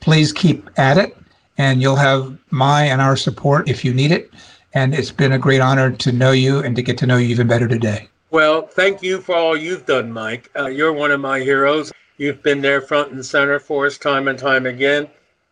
Please 0.00 0.32
keep 0.32 0.70
at 0.78 0.96
it, 0.96 1.14
and 1.58 1.82
you'll 1.82 1.96
have 1.96 2.34
my 2.48 2.84
and 2.84 3.02
our 3.02 3.14
support 3.14 3.68
if 3.68 3.84
you 3.84 3.92
need 3.92 4.10
it. 4.10 4.30
And 4.72 4.94
it's 4.94 5.10
been 5.10 5.32
a 5.32 5.38
great 5.38 5.60
honor 5.60 5.90
to 5.90 6.12
know 6.12 6.32
you 6.32 6.60
and 6.60 6.74
to 6.74 6.80
get 6.80 6.96
to 6.98 7.06
know 7.06 7.18
you 7.18 7.28
even 7.28 7.46
better 7.46 7.68
today. 7.68 8.08
Well, 8.30 8.68
thank 8.68 9.02
you 9.02 9.20
for 9.20 9.36
all 9.36 9.54
you've 9.54 9.84
done, 9.84 10.10
Mike. 10.10 10.50
Uh, 10.56 10.68
you're 10.68 10.94
one 10.94 11.10
of 11.10 11.20
my 11.20 11.40
heroes. 11.40 11.92
You've 12.16 12.42
been 12.42 12.62
there 12.62 12.80
front 12.80 13.12
and 13.12 13.22
center 13.22 13.58
for 13.60 13.84
us 13.84 13.98
time 13.98 14.28
and 14.28 14.38
time 14.38 14.64
again. 14.64 15.08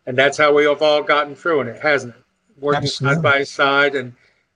And 0.07 0.17
that's 0.17 0.39
how 0.39 0.55
we 0.55 0.63
have 0.63 0.81
all 0.81 1.03
gotten 1.03 1.35
through 1.35 1.61
it, 1.61 1.79
hasn't 1.83 2.15
it? 2.15 2.21
Working 2.59 2.83
Absolutely. 2.83 3.15
side 3.15 3.23
by 3.23 3.43
side 3.43 3.95
and, 3.95 4.13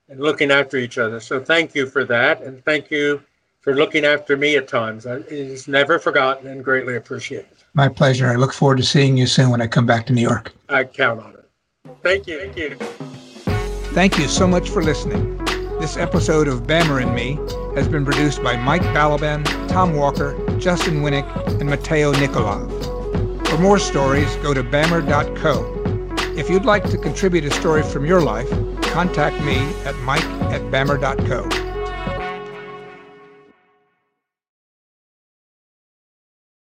and 0.09 0.19
looking 0.19 0.51
after 0.51 0.77
each 0.77 0.97
other. 0.97 1.19
So 1.19 1.39
thank 1.39 1.75
you 1.75 1.85
for 1.85 2.03
that. 2.05 2.41
And 2.41 2.63
thank 2.65 2.91
you 2.91 3.21
for 3.61 3.75
looking 3.75 4.05
after 4.05 4.35
me 4.35 4.57
at 4.57 4.67
times. 4.67 5.05
It 5.05 5.31
is 5.31 5.67
never 5.67 5.99
forgotten 5.99 6.47
and 6.47 6.63
greatly 6.63 6.95
appreciated. 6.95 7.47
My 7.73 7.87
pleasure. 7.87 8.27
I 8.27 8.35
look 8.35 8.53
forward 8.53 8.77
to 8.77 8.83
seeing 8.83 9.15
you 9.15 9.27
soon 9.27 9.49
when 9.49 9.61
I 9.61 9.67
come 9.67 9.85
back 9.85 10.05
to 10.07 10.13
New 10.13 10.21
York. 10.21 10.53
I 10.67 10.83
count 10.83 11.21
on 11.21 11.33
it. 11.33 11.49
Thank 12.03 12.27
you. 12.27 12.39
Thank 12.39 12.57
you. 12.57 12.75
Thank 13.93 14.17
you 14.17 14.27
so 14.27 14.47
much 14.47 14.69
for 14.69 14.83
listening. 14.83 15.37
This 15.79 15.97
episode 15.97 16.47
of 16.47 16.61
Bammer 16.63 17.01
and 17.01 17.15
Me 17.15 17.39
has 17.75 17.87
been 17.87 18.05
produced 18.05 18.43
by 18.43 18.55
Mike 18.55 18.83
Balaban, 18.93 19.43
Tom 19.67 19.95
Walker, 19.95 20.37
Justin 20.57 21.01
Winnick, 21.01 21.25
and 21.59 21.69
Matteo 21.69 22.13
Nikolov. 22.13 23.47
For 23.47 23.57
more 23.57 23.79
stories, 23.79 24.33
go 24.37 24.53
to 24.53 24.63
bammer.co 24.63 25.80
if 26.41 26.49
you'd 26.49 26.65
like 26.65 26.83
to 26.89 26.97
contribute 26.97 27.45
a 27.45 27.51
story 27.51 27.83
from 27.83 28.03
your 28.03 28.19
life, 28.19 28.49
contact 28.81 29.39
me 29.45 29.57
at 29.85 29.95
mike 29.99 30.25
at 30.49 30.61
bammer.co. 30.71 31.70